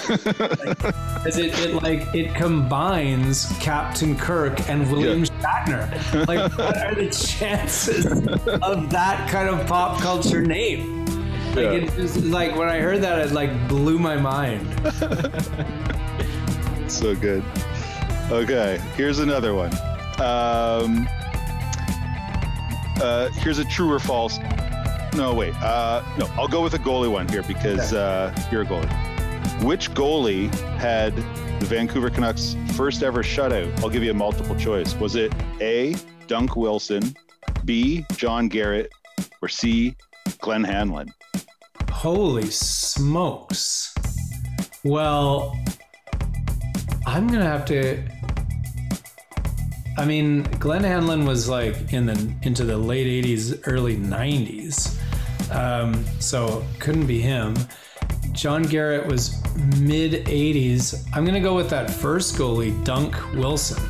Because 0.08 1.38
it, 1.38 1.60
it 1.60 1.84
like 1.84 2.16
it 2.16 2.34
combines 2.34 3.46
Captain 3.60 4.16
Kirk 4.18 4.70
and 4.70 4.90
William 4.90 5.26
Shatner. 5.42 6.28
Like, 6.28 6.52
what 6.58 6.78
are 6.78 6.96
the 6.96 7.10
chances 7.10 8.06
of 8.06 8.90
that 8.90 9.30
kind 9.30 9.50
of 9.50 9.66
pop 9.68 10.00
culture 10.02 10.42
name? 10.42 11.06
Like, 11.50 11.56
Yeah. 11.58 11.72
it 11.72 11.96
just, 11.96 12.18
like 12.24 12.56
when 12.56 12.70
I 12.70 12.80
heard 12.80 13.02
that, 13.02 13.20
it 13.20 13.32
like 13.32 13.68
blew 13.68 14.00
my 14.00 14.18
mind. 14.18 14.68
so 16.92 17.16
good. 17.16 17.44
Okay, 18.30 18.80
here's 18.96 19.20
another 19.20 19.54
one. 19.54 19.72
Um, 20.20 21.08
uh, 23.02 23.30
here's 23.30 23.60
a 23.60 23.66
true 23.66 23.92
or 23.92 24.00
false. 24.00 24.40
No, 25.16 25.34
wait. 25.34 25.54
Uh, 25.62 26.04
no, 26.18 26.28
I'll 26.38 26.48
go 26.48 26.62
with 26.62 26.74
a 26.74 26.80
goalie 26.80 27.12
one 27.12 27.28
here 27.28 27.44
because 27.44 27.94
uh, 27.94 28.34
you're 28.52 28.64
a 28.64 28.66
goalie. 28.66 29.64
Which 29.64 29.92
goalie 29.92 30.54
had 30.78 31.14
the 31.60 31.66
Vancouver 31.66 32.10
Canucks' 32.10 32.56
first 32.76 33.04
ever 33.04 33.24
shutout? 33.24 33.72
I'll 33.82 33.90
give 33.90 34.04
you 34.04 34.12
a 34.12 34.14
multiple 34.14 34.56
choice. 34.56 34.96
Was 34.96 35.16
it 35.16 35.34
A. 35.62 35.94
Dunc 36.28 36.56
Wilson, 36.56 37.16
B. 37.66 38.06
John 38.14 38.48
Garrett, 38.48 38.92
or 39.42 39.48
C. 39.48 39.96
Glenn 40.40 40.64
Hanlon? 40.64 41.14
Holy 41.92 42.46
smokes. 42.46 43.96
Well, 44.84 45.58
I'm 47.06 47.28
gonna 47.28 47.46
have 47.46 47.66
to. 47.66 48.04
I 49.98 50.06
mean, 50.06 50.44
Glenn 50.60 50.84
Hanlon 50.84 51.26
was 51.26 51.50
like 51.50 51.92
in 51.92 52.06
the 52.06 52.34
into 52.44 52.64
the 52.64 52.78
late 52.78 53.26
'80s, 53.26 53.62
early 53.66 53.98
'90s, 53.98 55.00
um, 55.52 56.06
so 56.20 56.64
couldn't 56.80 57.08
be 57.08 57.20
him. 57.20 57.56
John 58.38 58.64
Garrett 58.64 59.08
was 59.08 59.42
mid 59.80 60.26
'80s. 60.28 61.04
I'm 61.14 61.26
gonna 61.26 61.40
go 61.42 61.56
with 61.56 61.70
that 61.72 61.90
first 61.90 62.36
goalie, 62.36 62.72
Dunc 62.86 63.14
Wilson. 63.36 63.82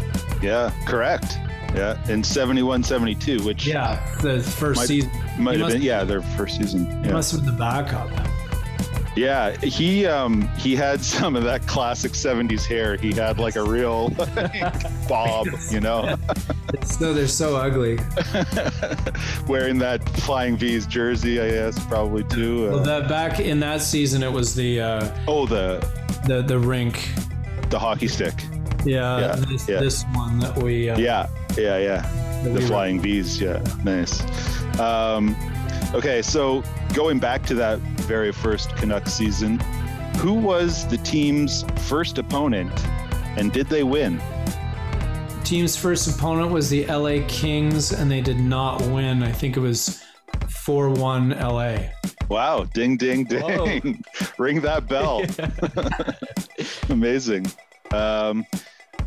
Yeah, 0.42 0.72
correct. 0.86 1.38
Yeah, 1.76 1.98
in 2.10 2.24
71 2.24 2.82
72, 2.84 3.44
which 3.44 3.68
Yeah, 3.68 4.00
the 4.22 4.40
first 4.40 4.80
Might- 4.80 4.88
season. 4.88 5.12
might 5.38 5.60
have 5.60 5.68
been, 5.70 5.82
yeah, 5.82 6.04
their 6.06 6.22
first 6.22 6.58
season. 6.58 6.88
Yeah. 7.04 7.12
must 7.12 7.32
have 7.34 7.42
been 7.44 7.52
the 7.54 7.58
backup. 7.60 8.10
Yeah, 9.18 9.52
he 9.58 10.06
um 10.06 10.48
he 10.58 10.76
had 10.76 11.02
some 11.16 11.36
of 11.36 11.44
that 11.44 11.66
classic 11.68 12.12
'70s 12.14 12.66
hair. 12.66 12.96
He 12.98 13.12
had 13.14 13.40
like 13.40 13.56
a 13.56 13.64
real 13.64 14.10
like, 14.18 15.08
bob, 15.08 15.48
you 15.72 15.80
know, 15.80 16.16
So 16.84 17.14
they're 17.14 17.28
so 17.28 17.56
ugly. 17.56 17.98
wearing 19.48 19.78
that 19.80 20.08
Flying 20.20 20.58
V's 20.58 20.86
jersey. 20.86 21.40
I 21.42 21.50
guess 21.50 21.84
probably 21.88 22.24
too. 22.26 22.70
Well, 22.70 22.80
Uh, 22.80 22.84
that 22.84 23.10
back 23.10 23.40
in 23.40 23.60
that 23.62 23.82
season, 23.82 24.24
it 24.24 24.32
was 24.32 24.54
the 24.56 24.82
uh, 24.82 25.12
oh, 25.28 25.46
the 25.46 25.86
the 26.28 26.42
the 26.42 26.58
rink. 26.60 27.10
the 27.70 27.80
hockey 27.80 28.08
stick. 28.08 28.34
Yeah, 28.86 29.20
Yeah, 29.20 29.36
this, 29.36 29.68
yeah. 29.68 29.80
this 29.80 30.04
one 30.14 30.40
that 30.40 30.56
we. 30.58 30.90
Uh, 30.90 30.98
Yeah, 30.98 31.28
yeah, 31.58 31.78
yeah. 31.78 32.42
The 32.44 32.50
we 32.52 32.56
were- 32.56 32.62
Flying 32.68 33.02
V's. 33.02 33.42
Yeah, 33.42 33.62
nice. 33.84 34.22
Um, 34.80 35.36
okay, 35.94 36.22
so 36.22 36.64
going 36.94 37.20
back 37.20 37.44
to 37.48 37.56
that 37.56 37.80
very 38.08 38.32
first 38.32 38.74
Canucks 38.78 39.14
season, 39.14 39.60
who 40.20 40.34
was 40.34 40.88
the 40.88 40.98
team's 41.00 41.64
first 41.90 42.18
opponent, 42.18 42.72
and 43.36 43.52
did 43.52 43.68
they 43.68 43.84
win? 43.84 44.22
Team's 45.44 45.76
first 45.76 46.08
opponent 46.08 46.52
was 46.52 46.70
the 46.70 46.86
LA 46.86 47.20
Kings, 47.28 47.92
and 47.92 48.10
they 48.10 48.22
did 48.22 48.40
not 48.40 48.82
win. 48.84 49.24
I 49.24 49.32
think 49.32 49.58
it 49.58 49.60
was 49.60 50.04
four 50.48 50.90
one 50.90 51.32
LA. 51.32 51.78
Wow, 52.30 52.64
ding, 52.74 52.96
ding, 52.96 53.26
ding. 53.26 54.04
Ring 54.38 54.62
that 54.62 54.88
bell. 54.88 55.24
Amazing. 56.90 57.48
Um, 57.92 58.46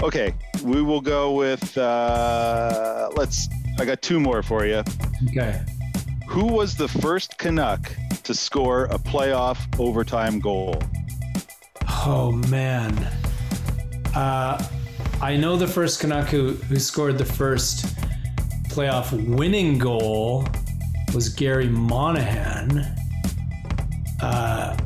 okay, 0.02 0.34
we 0.62 0.82
will 0.82 1.00
go 1.00 1.32
with, 1.32 1.76
uh, 1.78 3.08
let's, 3.16 3.48
I 3.78 3.86
got 3.86 4.02
two 4.02 4.20
more 4.20 4.42
for 4.42 4.66
you. 4.66 4.82
Okay. 5.30 5.64
Who 6.28 6.46
was 6.46 6.76
the 6.76 6.88
first 6.88 7.38
Canuck 7.38 7.94
to 8.30 8.34
score 8.36 8.84
a 8.84 8.98
playoff 8.98 9.58
overtime 9.80 10.38
goal? 10.38 10.80
Oh 12.06 12.30
man. 12.48 12.96
Uh, 14.14 14.64
I 15.20 15.36
know 15.36 15.56
the 15.56 15.66
first 15.66 15.98
Canuck 15.98 16.28
who, 16.28 16.52
who 16.52 16.78
scored 16.78 17.18
the 17.18 17.24
first 17.24 17.86
playoff 18.68 19.10
winning 19.36 19.78
goal 19.78 20.46
was 21.12 21.28
Garry 21.28 21.68
Monahan. 21.68 22.86
Uh, 24.22 24.76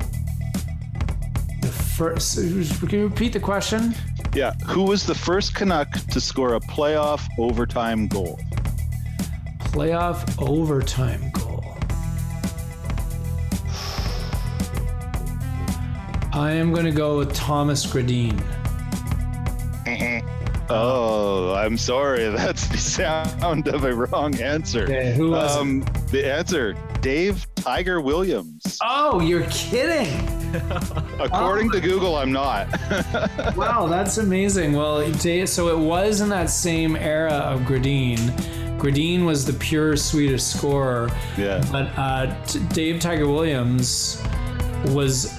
the 1.61 1.69
first. 1.69 2.39
Can 2.81 2.99
you 2.99 3.09
repeat 3.09 3.35
the 3.35 3.41
question? 3.41 3.95
Yeah, 4.33 4.55
who 4.67 4.85
was 4.85 5.05
the 5.05 5.15
first 5.15 5.55
Canuck 5.55 5.93
to 6.13 6.19
score 6.19 6.55
a 6.55 6.61
playoff 6.61 7.29
overtime 7.39 8.09
goal? 8.09 8.41
Playoff 9.59 10.25
overtime 10.41 11.31
goal. 11.33 11.44
I 16.35 16.51
am 16.51 16.72
going 16.72 16.85
to 16.85 16.91
go 16.91 17.18
with 17.18 17.32
Thomas 17.32 17.87
Gradin. 17.87 18.43
Oh, 20.70 21.53
I'm 21.53 21.76
sorry. 21.76 22.26
That's 22.30 22.66
the 22.68 22.78
sound 22.78 23.68
of 23.68 23.85
a 23.85 23.95
wrong 23.95 24.35
answer. 24.41 24.85
Okay, 24.85 25.14
who 25.14 25.32
was 25.32 25.55
um, 25.55 25.85
the 26.11 26.26
answer, 26.26 26.74
Dave 27.03 27.47
Tiger 27.55 28.01
Williams. 28.01 28.78
Oh, 28.82 29.20
you're 29.20 29.47
kidding! 29.51 30.09
According 31.20 31.70
to 31.72 31.80
Google, 31.80 32.16
I'm 32.16 32.32
not. 32.32 32.66
Wow, 33.57 33.89
that's 33.89 34.16
amazing. 34.16 34.72
Well, 34.72 35.12
so 35.12 35.68
it 35.68 35.78
was 35.78 36.22
in 36.22 36.30
that 36.30 36.49
same 36.49 36.97
era 36.97 37.32
of 37.32 37.61
Gradin. 37.62 38.16
Gradin 38.78 39.26
was 39.26 39.45
the 39.45 39.53
pure 39.53 39.97
Swedish 39.99 40.45
scorer, 40.45 41.11
yeah. 41.37 41.62
but 41.70 41.93
uh, 41.99 42.35
t- 42.47 42.61
Dave 42.72 43.01
Tiger 43.01 43.28
Williams 43.28 44.22
was 44.87 45.39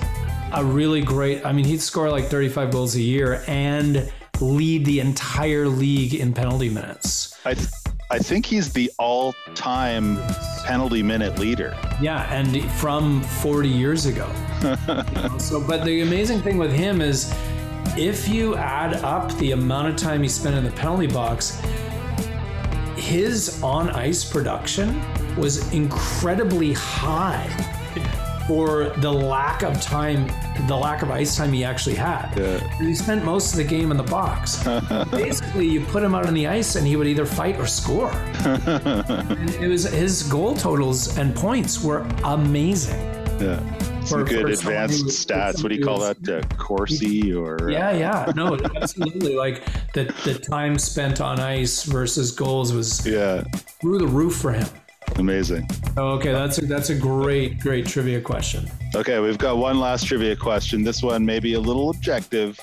a 0.55 0.63
really 0.63 1.01
great. 1.01 1.45
I 1.45 1.51
mean, 1.51 1.65
he'd 1.65 1.81
score 1.81 2.09
like 2.09 2.25
35 2.25 2.71
goals 2.71 2.95
a 2.95 3.01
year 3.01 3.43
and 3.47 4.11
lead 4.39 4.85
the 4.85 4.99
entire 4.99 5.67
league 5.67 6.15
in 6.15 6.33
penalty 6.33 6.69
minutes. 6.69 7.37
I, 7.45 7.53
th- 7.53 7.67
I 8.09 8.19
think 8.19 8.45
he's 8.45 8.71
the 8.71 8.91
all-time 8.97 10.17
penalty 10.65 11.03
minute 11.03 11.39
leader. 11.39 11.77
Yeah, 12.01 12.31
and 12.33 12.69
from 12.73 13.21
40 13.21 13.67
years 13.67 14.05
ago. 14.05 14.29
You 14.61 14.77
know, 14.87 15.37
so, 15.37 15.65
but 15.65 15.83
the 15.83 16.01
amazing 16.01 16.41
thing 16.41 16.57
with 16.57 16.71
him 16.71 17.01
is, 17.01 17.33
if 17.97 18.27
you 18.27 18.55
add 18.55 18.95
up 19.03 19.31
the 19.37 19.51
amount 19.51 19.89
of 19.89 19.95
time 19.97 20.21
he 20.21 20.29
spent 20.29 20.55
in 20.55 20.63
the 20.63 20.71
penalty 20.71 21.07
box, 21.07 21.61
his 22.95 23.61
on 23.61 23.89
ice 23.89 24.23
production 24.23 25.01
was 25.35 25.71
incredibly 25.73 26.73
high. 26.73 27.49
For 28.47 28.89
the 28.97 29.11
lack 29.11 29.63
of 29.63 29.81
time, 29.81 30.27
the 30.67 30.75
lack 30.75 31.01
of 31.01 31.09
ice 31.11 31.35
time 31.35 31.51
he 31.51 31.63
actually 31.63 31.95
had. 31.95 32.31
Yeah. 32.37 32.59
He 32.77 32.93
spent 32.93 33.25
most 33.25 33.51
of 33.53 33.57
the 33.57 33.63
game 33.63 33.91
in 33.91 33.97
the 33.97 34.03
box. 34.03 34.63
Basically, 35.11 35.67
you 35.67 35.81
put 35.81 36.03
him 36.03 36.13
out 36.13 36.27
on 36.27 36.33
the 36.33 36.47
ice 36.47 36.75
and 36.75 36.85
he 36.85 36.95
would 36.95 37.07
either 37.07 37.25
fight 37.25 37.57
or 37.57 37.67
score. 37.67 38.11
and 38.45 39.49
it 39.55 39.67
was 39.67 39.83
his 39.85 40.23
goal 40.23 40.55
totals 40.55 41.17
and 41.17 41.35
points 41.35 41.83
were 41.83 41.99
amazing. 42.23 42.99
Yeah. 43.39 43.59
Some 44.05 44.19
For- 44.19 44.25
good 44.25 44.49
advanced 44.51 45.01
who- 45.01 45.09
stats. 45.09 45.63
What 45.63 45.69
do 45.69 45.75
you 45.75 45.83
call 45.83 45.99
somebody 45.99 46.19
that? 46.41 46.53
Uh, 46.53 46.55
Corsi 46.57 47.33
or 47.33 47.71
Yeah, 47.71 47.91
yeah, 47.91 48.31
no, 48.35 48.55
absolutely. 48.75 49.35
Like 49.35 49.63
the 49.93 50.03
the 50.23 50.35
time 50.37 50.77
spent 50.77 51.19
on 51.21 51.39
ice 51.39 51.83
versus 51.83 52.31
goals 52.31 52.71
was 52.71 53.05
yeah, 53.07 53.43
through 53.81 53.97
the 53.97 54.07
roof 54.07 54.35
for 54.35 54.51
him. 54.53 54.67
Amazing. 55.17 55.67
Okay, 55.97 56.31
that's 56.31 56.57
a, 56.57 56.65
that's 56.65 56.89
a 56.89 56.95
great 56.95 57.59
great 57.59 57.85
trivia 57.85 58.19
question. 58.19 58.69
Okay, 58.95 59.19
we've 59.19 59.37
got 59.37 59.57
one 59.57 59.79
last 59.79 60.05
trivia 60.05 60.35
question. 60.35 60.83
This 60.83 61.01
one 61.01 61.25
may 61.25 61.39
be 61.39 61.53
a 61.53 61.59
little 61.59 61.89
objective. 61.89 62.59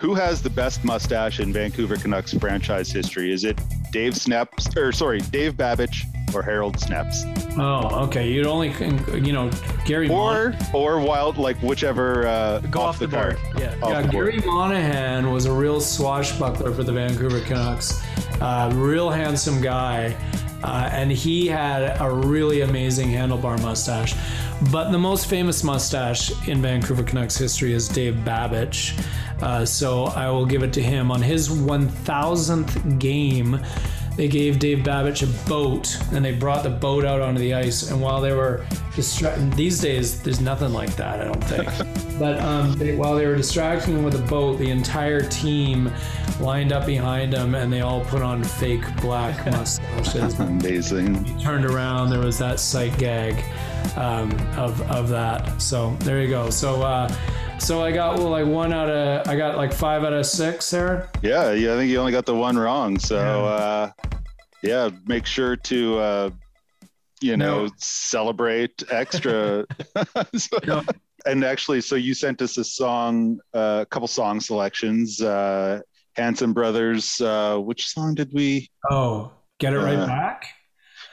Who 0.00 0.14
has 0.14 0.42
the 0.42 0.50
best 0.50 0.84
mustache 0.84 1.40
in 1.40 1.52
Vancouver 1.52 1.96
Canucks 1.96 2.32
franchise 2.32 2.90
history? 2.90 3.32
Is 3.32 3.44
it 3.44 3.60
Dave 3.90 4.14
Snepsts 4.14 4.76
or 4.76 4.92
sorry, 4.92 5.20
Dave 5.20 5.54
Babych 5.54 6.04
or 6.34 6.42
Harold 6.42 6.76
Snepsts? 6.78 7.24
Oh, 7.58 8.04
okay. 8.04 8.30
You'd 8.30 8.46
only 8.46 8.72
you 9.18 9.32
know 9.32 9.50
Gary 9.84 10.08
Mon- 10.08 10.54
Or 10.72 10.98
or 10.98 11.00
wild 11.00 11.36
like 11.36 11.56
whichever 11.58 12.26
uh, 12.26 12.60
Go 12.70 12.80
off, 12.80 12.98
the, 12.98 13.08
board. 13.08 13.38
Yeah. 13.58 13.74
Off 13.82 13.90
yeah, 13.90 14.02
the 14.02 14.08
board. 14.08 14.32
Garry 14.32 14.46
Monahan 14.46 15.32
was 15.32 15.46
a 15.46 15.52
real 15.52 15.80
swashbuckler 15.80 16.72
for 16.72 16.84
the 16.84 16.92
Vancouver 16.92 17.40
Canucks. 17.40 18.00
Uh, 18.40 18.70
real 18.74 19.10
handsome 19.10 19.60
guy. 19.60 20.16
Uh, 20.62 20.88
and 20.92 21.10
he 21.12 21.46
had 21.46 21.96
a 22.00 22.10
really 22.10 22.62
amazing 22.62 23.08
handlebar 23.08 23.60
mustache. 23.62 24.14
But 24.72 24.90
the 24.90 24.98
most 24.98 25.28
famous 25.28 25.62
mustache 25.62 26.32
in 26.48 26.60
Vancouver 26.60 27.04
Canucks 27.04 27.36
history 27.36 27.72
is 27.72 27.88
Dave 27.88 28.14
Babych. 28.24 29.00
Uh, 29.40 29.64
so 29.64 30.06
I 30.06 30.30
will 30.30 30.46
give 30.46 30.64
it 30.64 30.72
to 30.72 30.82
him. 30.82 31.12
On 31.12 31.22
his 31.22 31.48
1000th 31.48 32.98
game, 32.98 33.60
they 34.18 34.26
gave 34.26 34.58
Dave 34.58 34.78
Babych 34.78 35.22
a 35.22 35.48
boat 35.48 35.96
and 36.12 36.24
they 36.24 36.32
brought 36.32 36.64
the 36.64 36.70
boat 36.70 37.04
out 37.04 37.20
onto 37.20 37.38
the 37.38 37.54
ice. 37.54 37.88
And 37.88 38.00
while 38.00 38.20
they 38.20 38.32
were 38.32 38.66
distracting, 38.96 39.48
these 39.50 39.80
days, 39.80 40.20
there's 40.20 40.40
nothing 40.40 40.72
like 40.72 40.96
that, 40.96 41.20
I 41.20 41.24
don't 41.24 41.44
think. 41.44 41.68
but 42.18 42.40
um, 42.40 42.72
they, 42.76 42.96
while 42.96 43.14
they 43.14 43.26
were 43.26 43.36
distracting 43.36 43.96
him 43.96 44.02
with 44.02 44.16
a 44.16 44.26
boat, 44.26 44.58
the 44.58 44.70
entire 44.70 45.20
team 45.20 45.92
lined 46.40 46.72
up 46.72 46.84
behind 46.84 47.32
him 47.32 47.54
and 47.54 47.72
they 47.72 47.80
all 47.80 48.04
put 48.06 48.20
on 48.20 48.42
fake 48.42 48.82
black 49.00 49.46
mustaches. 49.52 50.12
That's 50.14 50.38
amazing. 50.40 51.24
He 51.24 51.40
turned 51.40 51.64
around, 51.64 52.10
there 52.10 52.18
was 52.18 52.38
that 52.38 52.58
sight 52.58 52.98
gag 52.98 53.44
um, 53.96 54.32
of, 54.56 54.82
of 54.90 55.08
that. 55.10 55.62
So 55.62 55.94
there 56.00 56.20
you 56.20 56.28
go. 56.28 56.50
So, 56.50 56.82
uh, 56.82 57.08
so 57.60 57.84
I 57.84 57.92
got 57.92 58.18
well, 58.18 58.30
like 58.30 58.46
one 58.46 58.72
out 58.72 58.90
of, 58.90 59.28
I 59.28 59.36
got 59.36 59.56
like 59.56 59.72
five 59.72 60.02
out 60.02 60.12
of 60.12 60.26
six 60.26 60.68
there. 60.70 61.08
Yeah, 61.22 61.52
yeah, 61.52 61.74
I 61.74 61.76
think 61.76 61.88
you 61.88 61.98
only 61.98 62.12
got 62.12 62.26
the 62.26 62.34
one 62.34 62.58
wrong. 62.58 62.98
So 62.98 63.18
uh 63.18 63.90
yeah, 64.62 64.90
make 65.06 65.26
sure 65.26 65.56
to 65.56 65.98
uh 65.98 66.30
you 67.20 67.36
know, 67.36 67.64
No. 67.66 67.70
celebrate 67.78 68.82
extra. 68.90 69.64
So- 70.36 70.82
And 71.26 71.44
actually, 71.44 71.80
so 71.80 71.96
you 71.96 72.14
sent 72.14 72.40
us 72.42 72.56
a 72.58 72.64
song, 72.64 73.40
uh, 73.52 73.80
a 73.82 73.86
couple 73.86 74.06
song 74.08 74.40
selections. 74.40 75.20
Uh 75.20 75.80
Hanson 76.16 76.52
Brothers, 76.52 77.20
uh 77.20 77.56
which 77.58 77.86
song 77.88 78.14
did 78.14 78.30
we 78.32 78.70
Oh, 78.90 79.32
get 79.58 79.72
it 79.72 79.78
right 79.78 79.98
Uh, 79.98 80.06
back. 80.06 80.46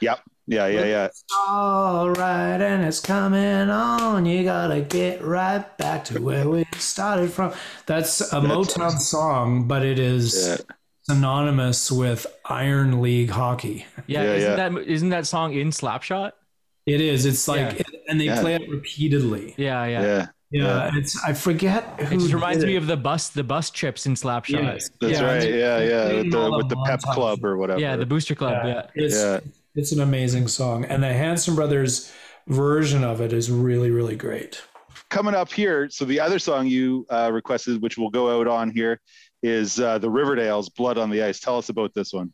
Yep. 0.00 0.20
Yeah, 0.48 0.68
yeah, 0.68 0.84
yeah. 0.84 1.08
All 1.48 2.10
right, 2.10 2.60
and 2.60 2.84
it's 2.84 3.00
coming 3.00 3.68
on. 3.68 4.24
You 4.26 4.44
gotta 4.44 4.80
get 4.82 5.20
right 5.24 5.66
back 5.76 6.04
to 6.04 6.22
where 6.22 6.48
we 6.48 6.64
started 6.78 7.32
from. 7.32 7.52
That's 7.86 8.20
a 8.32 8.40
Motown 8.40 8.96
song, 9.00 9.66
but 9.66 9.82
it 9.84 9.98
is 9.98 10.24
Yeah. 10.46 10.56
Synonymous 11.10 11.90
with 11.90 12.26
Iron 12.46 13.00
League 13.00 13.30
hockey. 13.30 13.86
Yeah, 14.06 14.22
Yeah, 14.22 14.32
isn't 14.34 14.50
yeah. 14.58 14.68
that 14.68 14.78
isn't 14.88 15.08
that 15.10 15.26
song 15.26 15.54
in 15.54 15.70
Slapshot? 15.70 16.32
It 16.86 17.00
is. 17.00 17.26
It's 17.26 17.48
like, 17.48 17.82
and 18.08 18.20
they 18.20 18.26
Yeah. 18.26 18.40
play 18.40 18.54
it 18.54 18.68
repeatedly. 18.68 19.54
Yeah, 19.56 19.84
yeah. 19.86 20.02
Yeah. 20.02 20.26
Yeah, 20.52 20.90
it's. 20.94 21.18
I 21.24 21.32
forget. 21.32 21.82
Who 22.00 22.14
It 22.14 22.18
just 22.20 22.32
reminds 22.32 22.60
did 22.62 22.68
me 22.68 22.76
of 22.76 22.86
the 22.86 22.96
bus 22.96 23.30
the 23.30 23.42
bus 23.42 23.68
trips 23.70 24.06
in 24.06 24.14
Slapshot. 24.14 24.62
Yes. 24.62 24.90
That's 25.00 25.14
Yeah, 25.18 25.24
right. 25.24 25.40
they- 25.40 25.58
Yeah, 25.58 25.80
yeah. 25.80 26.12
With 26.22 26.30
the 26.30 26.50
with 26.52 26.68
the 26.68 26.76
pep 26.86 27.00
club 27.02 27.44
or 27.44 27.56
whatever. 27.56 27.80
Yeah, 27.80 27.96
the 27.96 28.06
Booster 28.06 28.36
Club. 28.36 28.64
Yeah. 28.64 28.82
It's, 28.94 29.16
Yeah. 29.16 29.40
it's 29.74 29.90
an 29.90 30.00
amazing 30.00 30.46
song, 30.46 30.84
and 30.84 31.02
the 31.02 31.12
Hanson 31.12 31.56
Brothers 31.56 32.12
version 32.46 33.02
of 33.02 33.20
it 33.20 33.32
is 33.32 33.50
really, 33.50 33.90
really 33.90 34.16
great. 34.16 34.60
coming 35.08 35.36
up 35.36 35.52
here, 35.52 35.88
so 35.88 36.04
the 36.04 36.18
other 36.18 36.38
song 36.38 36.66
you 36.66 37.06
uh, 37.10 37.30
requested, 37.32 37.80
which 37.80 37.96
will 37.96 38.10
go 38.10 38.40
out 38.40 38.48
on 38.48 38.68
here, 38.70 39.00
is 39.46 39.80
uh, 39.80 39.98
the 39.98 40.08
Riverdales' 40.10 40.68
"Blood 40.74 40.98
on 40.98 41.10
the 41.10 41.22
Ice." 41.22 41.40
Tell 41.40 41.58
us 41.58 41.68
about 41.68 41.94
this 41.94 42.12
one. 42.12 42.32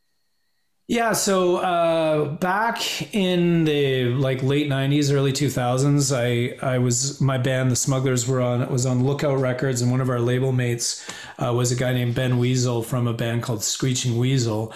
Yeah, 0.89 1.13
so 1.13 1.57
uh, 1.59 2.25
back 2.37 3.15
in 3.15 3.65
the 3.65 4.07
like 4.11 4.43
late 4.43 4.69
'90s, 4.69 5.11
early 5.11 5.33
2000s, 5.33 6.13
I 6.15 6.57
I 6.75 6.79
was 6.79 7.21
my 7.21 7.39
band, 7.39 7.71
the 7.71 7.77
Smugglers, 7.77 8.27
were 8.29 8.41
on 8.41 8.69
was 8.71 8.85
on 8.85 9.05
Lookout 9.05 9.39
Records, 9.39 9.81
and 9.81 9.91
one 9.91 10.01
of 10.01 10.11
our 10.11 10.21
label 10.21 10.53
mates 10.53 11.09
uh, 11.39 11.53
was 11.55 11.71
a 11.71 11.77
guy 11.77 11.93
named 11.93 12.15
Ben 12.15 12.37
Weasel 12.37 12.83
from 12.83 13.07
a 13.07 13.15
band 13.15 13.43
called 13.43 13.63
Screeching 13.63 14.19
Weasel, 14.19 14.75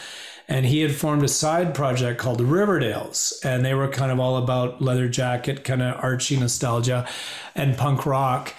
and 0.48 0.64
he 0.64 0.80
had 0.80 0.94
formed 0.94 1.24
a 1.24 1.28
side 1.28 1.74
project 1.74 2.18
called 2.20 2.38
the 2.38 2.44
Riverdales, 2.44 3.44
and 3.44 3.64
they 3.64 3.74
were 3.74 3.88
kind 3.88 4.12
of 4.12 4.20
all 4.20 4.36
about 4.36 4.80
leather 4.80 5.08
jacket, 5.08 5.64
kind 5.64 5.82
of 5.82 6.02
Archie 6.02 6.38
nostalgia, 6.38 7.06
and 7.54 7.76
punk 7.76 8.06
rock, 8.06 8.54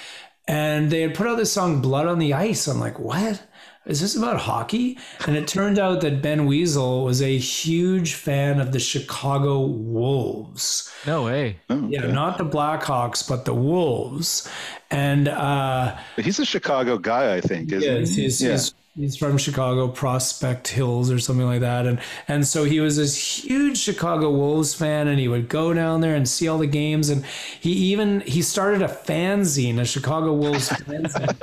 and 0.47 0.91
they 0.91 1.01
had 1.01 1.15
put 1.15 1.27
out 1.27 1.37
this 1.37 1.53
song 1.53 1.81
"Blood 1.81 2.07
on 2.07 2.19
the 2.19 2.33
Ice." 2.33 2.67
I'm 2.67 2.79
like, 2.79 2.99
what? 2.99 3.46
Is 3.87 4.01
this 4.01 4.15
about 4.15 4.37
hockey? 4.39 4.97
And 5.25 5.35
it 5.35 5.47
turned 5.47 5.79
out 5.79 6.01
that 6.01 6.21
Ben 6.21 6.45
Weasel 6.45 7.03
was 7.05 7.21
a 7.21 7.37
huge 7.37 8.13
fan 8.13 8.59
of 8.59 8.71
the 8.71 8.79
Chicago 8.79 9.65
Wolves. 9.65 10.91
No 11.05 11.23
way. 11.23 11.57
Oh, 11.69 11.87
Yeah, 11.89 12.07
not 12.07 12.37
the 12.37 12.45
Blackhawks, 12.45 13.27
but 13.27 13.45
the 13.45 13.53
Wolves. 13.53 14.49
And 14.91 15.27
uh, 15.27 15.97
He's 16.17 16.39
a 16.39 16.45
Chicago 16.45 16.97
guy, 16.97 17.35
I 17.35 17.41
think. 17.41 17.71
Isn't 17.71 17.99
Yes, 18.01 18.15
he? 18.15 18.23
he's, 18.23 18.41
yeah. 18.41 18.51
he's 18.51 18.73
he's 18.97 19.15
from 19.15 19.37
Chicago, 19.37 19.87
Prospect 19.87 20.67
Hills 20.67 21.11
or 21.11 21.19
something 21.19 21.45
like 21.45 21.61
that, 21.61 21.85
and 21.85 21.99
and 22.27 22.45
so 22.45 22.63
he 22.63 22.79
was 22.79 22.97
this 22.97 23.43
huge 23.43 23.77
Chicago 23.77 24.31
Wolves 24.31 24.73
fan, 24.73 25.07
and 25.07 25.19
he 25.19 25.27
would 25.27 25.47
go 25.49 25.73
down 25.73 26.01
there 26.01 26.15
and 26.15 26.27
see 26.27 26.47
all 26.47 26.57
the 26.57 26.67
games, 26.67 27.09
and 27.09 27.25
he 27.59 27.71
even 27.71 28.21
he 28.21 28.41
started 28.41 28.81
a 28.81 28.87
fanzine, 28.87 29.79
a 29.79 29.85
Chicago 29.85 30.33
Wolves 30.33 30.69
fanzine 30.69 31.37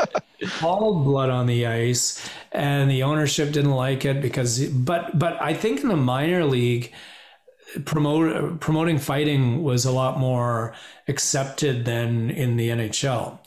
called 0.58 1.04
Blood 1.04 1.30
on 1.30 1.46
the 1.46 1.66
Ice, 1.66 2.28
and 2.52 2.90
the 2.90 3.02
ownership 3.02 3.52
didn't 3.52 3.72
like 3.72 4.04
it 4.04 4.20
because, 4.20 4.66
but 4.68 5.18
but 5.18 5.40
I 5.40 5.54
think 5.54 5.80
in 5.80 5.88
the 5.88 5.96
minor 5.96 6.44
league 6.44 6.92
promote 7.84 8.60
promoting 8.60 8.98
fighting 8.98 9.62
was 9.62 9.84
a 9.84 9.92
lot 9.92 10.18
more 10.18 10.74
accepted 11.08 11.84
than 11.84 12.30
in 12.30 12.56
the 12.56 12.68
NHL. 12.68 13.38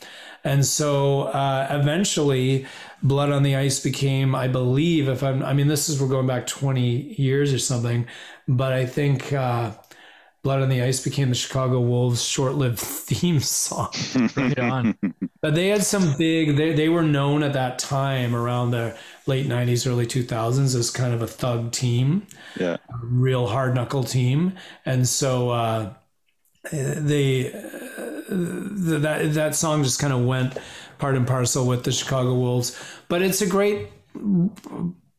And 0.44 0.64
so 0.64 1.22
uh, 1.22 1.66
eventually, 1.70 2.66
Blood 3.02 3.30
on 3.30 3.42
the 3.42 3.56
Ice 3.56 3.80
became, 3.80 4.34
I 4.34 4.48
believe, 4.48 5.08
if 5.08 5.22
I'm, 5.22 5.42
I 5.42 5.52
mean, 5.52 5.68
this 5.68 5.88
is, 5.88 6.00
we're 6.00 6.08
going 6.08 6.26
back 6.26 6.46
20 6.46 7.14
years 7.20 7.52
or 7.52 7.58
something, 7.58 8.06
but 8.46 8.72
I 8.72 8.86
think 8.86 9.32
uh, 9.32 9.72
Blood 10.48 10.62
on 10.62 10.70
the 10.70 10.80
Ice 10.80 11.04
became 11.04 11.28
the 11.28 11.34
Chicago 11.34 11.78
Wolves 11.78 12.24
short 12.24 12.54
lived 12.54 12.78
theme 13.08 13.38
song. 13.38 13.92
Right 14.34 14.58
on. 14.58 14.96
But 15.42 15.54
they 15.54 15.68
had 15.68 15.84
some 15.84 16.16
big, 16.16 16.56
they, 16.56 16.72
they 16.72 16.88
were 16.88 17.02
known 17.02 17.42
at 17.42 17.52
that 17.52 17.78
time 17.78 18.34
around 18.34 18.70
the 18.70 18.96
late 19.26 19.46
90s, 19.46 19.86
early 19.86 20.06
2000s 20.06 20.74
as 20.74 20.90
kind 20.90 21.12
of 21.12 21.20
a 21.20 21.26
thug 21.28 21.70
team 21.70 22.26
yeah. 22.58 22.78
real 23.02 23.46
hard 23.46 23.74
knuckle 23.74 24.02
team, 24.02 24.54
and 24.86 25.06
so 25.06 25.50
uh, 25.50 25.92
they 26.72 27.52
uh, 27.52 27.60
that 28.30 29.30
that 29.34 29.54
song 29.54 29.84
just 29.84 30.00
kind 30.00 30.14
of 30.14 30.24
went 30.24 30.56
part 30.98 31.14
and 31.14 31.26
parcel 31.26 31.66
with 31.66 31.84
the 31.84 31.92
Chicago 31.92 32.34
Wolves. 32.34 32.76
But 33.08 33.22
it's 33.22 33.42
a 33.42 33.46
great 33.46 33.88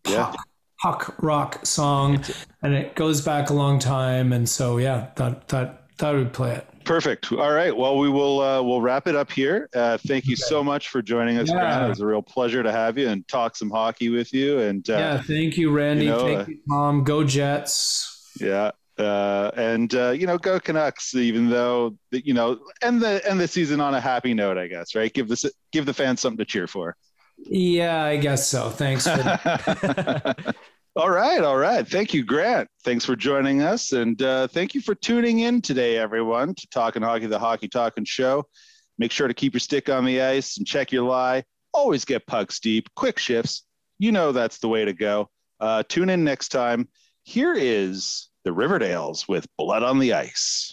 Yeah. 0.08 0.34
Puck 0.82 1.16
rock 1.20 1.66
song, 1.66 2.24
and 2.62 2.74
it 2.74 2.96
goes 2.96 3.22
back 3.22 3.50
a 3.50 3.54
long 3.54 3.80
time. 3.80 4.34
And 4.34 4.48
so 4.48 4.78
yeah, 4.78 5.10
that 5.16 5.48
that 5.50 5.84
that 5.98 6.12
would 6.12 6.34
play 6.34 6.56
it. 6.56 6.68
Perfect. 6.86 7.32
All 7.32 7.52
right. 7.52 7.76
Well, 7.76 7.98
we 8.00 8.10
will 8.10 8.42
uh, 8.42 8.62
we'll 8.64 8.82
wrap 8.82 9.08
it 9.08 9.16
up 9.16 9.32
here. 9.32 9.70
Uh, 9.76 9.98
thank 10.08 10.26
you 10.26 10.36
so 10.36 10.64
much 10.64 10.90
for 10.90 11.02
joining 11.02 11.38
us, 11.38 11.48
Yeah. 11.50 11.60
Grant. 11.60 11.86
It 11.86 11.90
was 11.90 12.00
a 12.02 12.06
real 12.06 12.24
pleasure 12.24 12.64
to 12.64 12.72
have 12.72 12.98
you 12.98 13.10
and 13.10 13.28
talk 13.28 13.56
some 13.56 13.70
hockey 13.70 14.10
with 14.10 14.34
you. 14.34 14.60
And 14.60 14.90
uh, 14.90 14.94
yeah, 14.94 15.22
thank 15.22 15.58
you, 15.58 15.72
Randy. 15.72 16.06
you 16.06 16.12
know, 16.12 16.26
thank 16.26 16.40
uh, 16.40 16.46
you, 16.48 16.58
Tom. 16.70 17.04
Go 17.04 17.24
Jets. 17.24 18.34
Yeah. 18.40 18.72
Uh, 18.98 19.52
and 19.56 19.94
uh, 19.94 20.10
you 20.10 20.26
know, 20.28 20.38
go 20.38 20.60
Canucks. 20.60 21.16
Even 21.16 21.50
though 21.50 21.96
the, 22.12 22.26
you 22.26 22.34
know, 22.34 22.60
end 22.82 23.02
the 23.02 23.22
end 23.30 23.40
the 23.40 23.48
season 23.48 23.80
on 23.80 23.94
a 23.94 24.02
happy 24.02 24.34
note, 24.34 24.58
I 24.58 24.68
guess. 24.68 24.96
Right? 24.96 25.14
Give 25.14 25.28
the 25.28 25.52
give 25.72 25.86
the 25.86 25.94
fans 25.94 26.22
something 26.22 26.40
to 26.40 26.46
cheer 26.46 26.68
for. 26.68 26.96
Yeah, 27.46 28.04
I 28.04 28.18
guess 28.18 28.48
so. 28.48 28.70
Thanks 28.70 29.08
for 29.08 30.36
All 30.96 31.10
right, 31.10 31.42
all 31.44 31.56
right. 31.56 31.88
Thank 31.88 32.14
you, 32.14 32.26
Grant. 32.26 32.68
Thanks 32.84 33.06
for 33.06 33.16
joining 33.16 33.62
us, 33.62 33.94
and 33.94 34.22
uh, 34.22 34.48
thank 34.48 34.74
you 34.74 34.82
for 34.82 34.96
tuning 34.96 35.40
in 35.40 35.62
today, 35.62 35.98
everyone, 35.98 36.56
to 36.56 36.68
Talking 36.72 37.04
Hockey, 37.04 37.28
the 37.28 37.40
Hockey 37.40 37.70
Talking 37.70 38.04
Show. 38.04 38.44
Make 38.98 39.12
sure 39.12 39.28
to 39.28 39.34
keep 39.34 39.54
your 39.54 39.62
stick 39.62 39.88
on 39.88 40.04
the 40.04 40.20
ice 40.22 40.58
and 40.58 40.68
check 40.68 40.92
your 40.92 41.04
lie. 41.04 41.44
Always 41.74 42.04
get 42.04 42.28
pucks 42.28 42.60
deep, 42.60 42.90
quick 42.96 43.18
shifts. 43.18 43.64
You 43.98 44.12
know 44.12 44.32
that's 44.32 44.58
the 44.58 44.68
way 44.68 44.84
to 44.84 44.94
go. 44.94 45.30
Uh, 45.60 45.84
tune 45.88 46.10
in 46.10 46.24
next 46.24 46.50
time. 46.50 46.90
Here 47.24 47.54
is 47.54 48.30
the 48.44 48.52
Riverdales 48.52 49.28
with 49.30 49.48
Blood 49.58 49.84
on 49.84 50.00
the 50.00 50.14
Ice. 50.14 50.72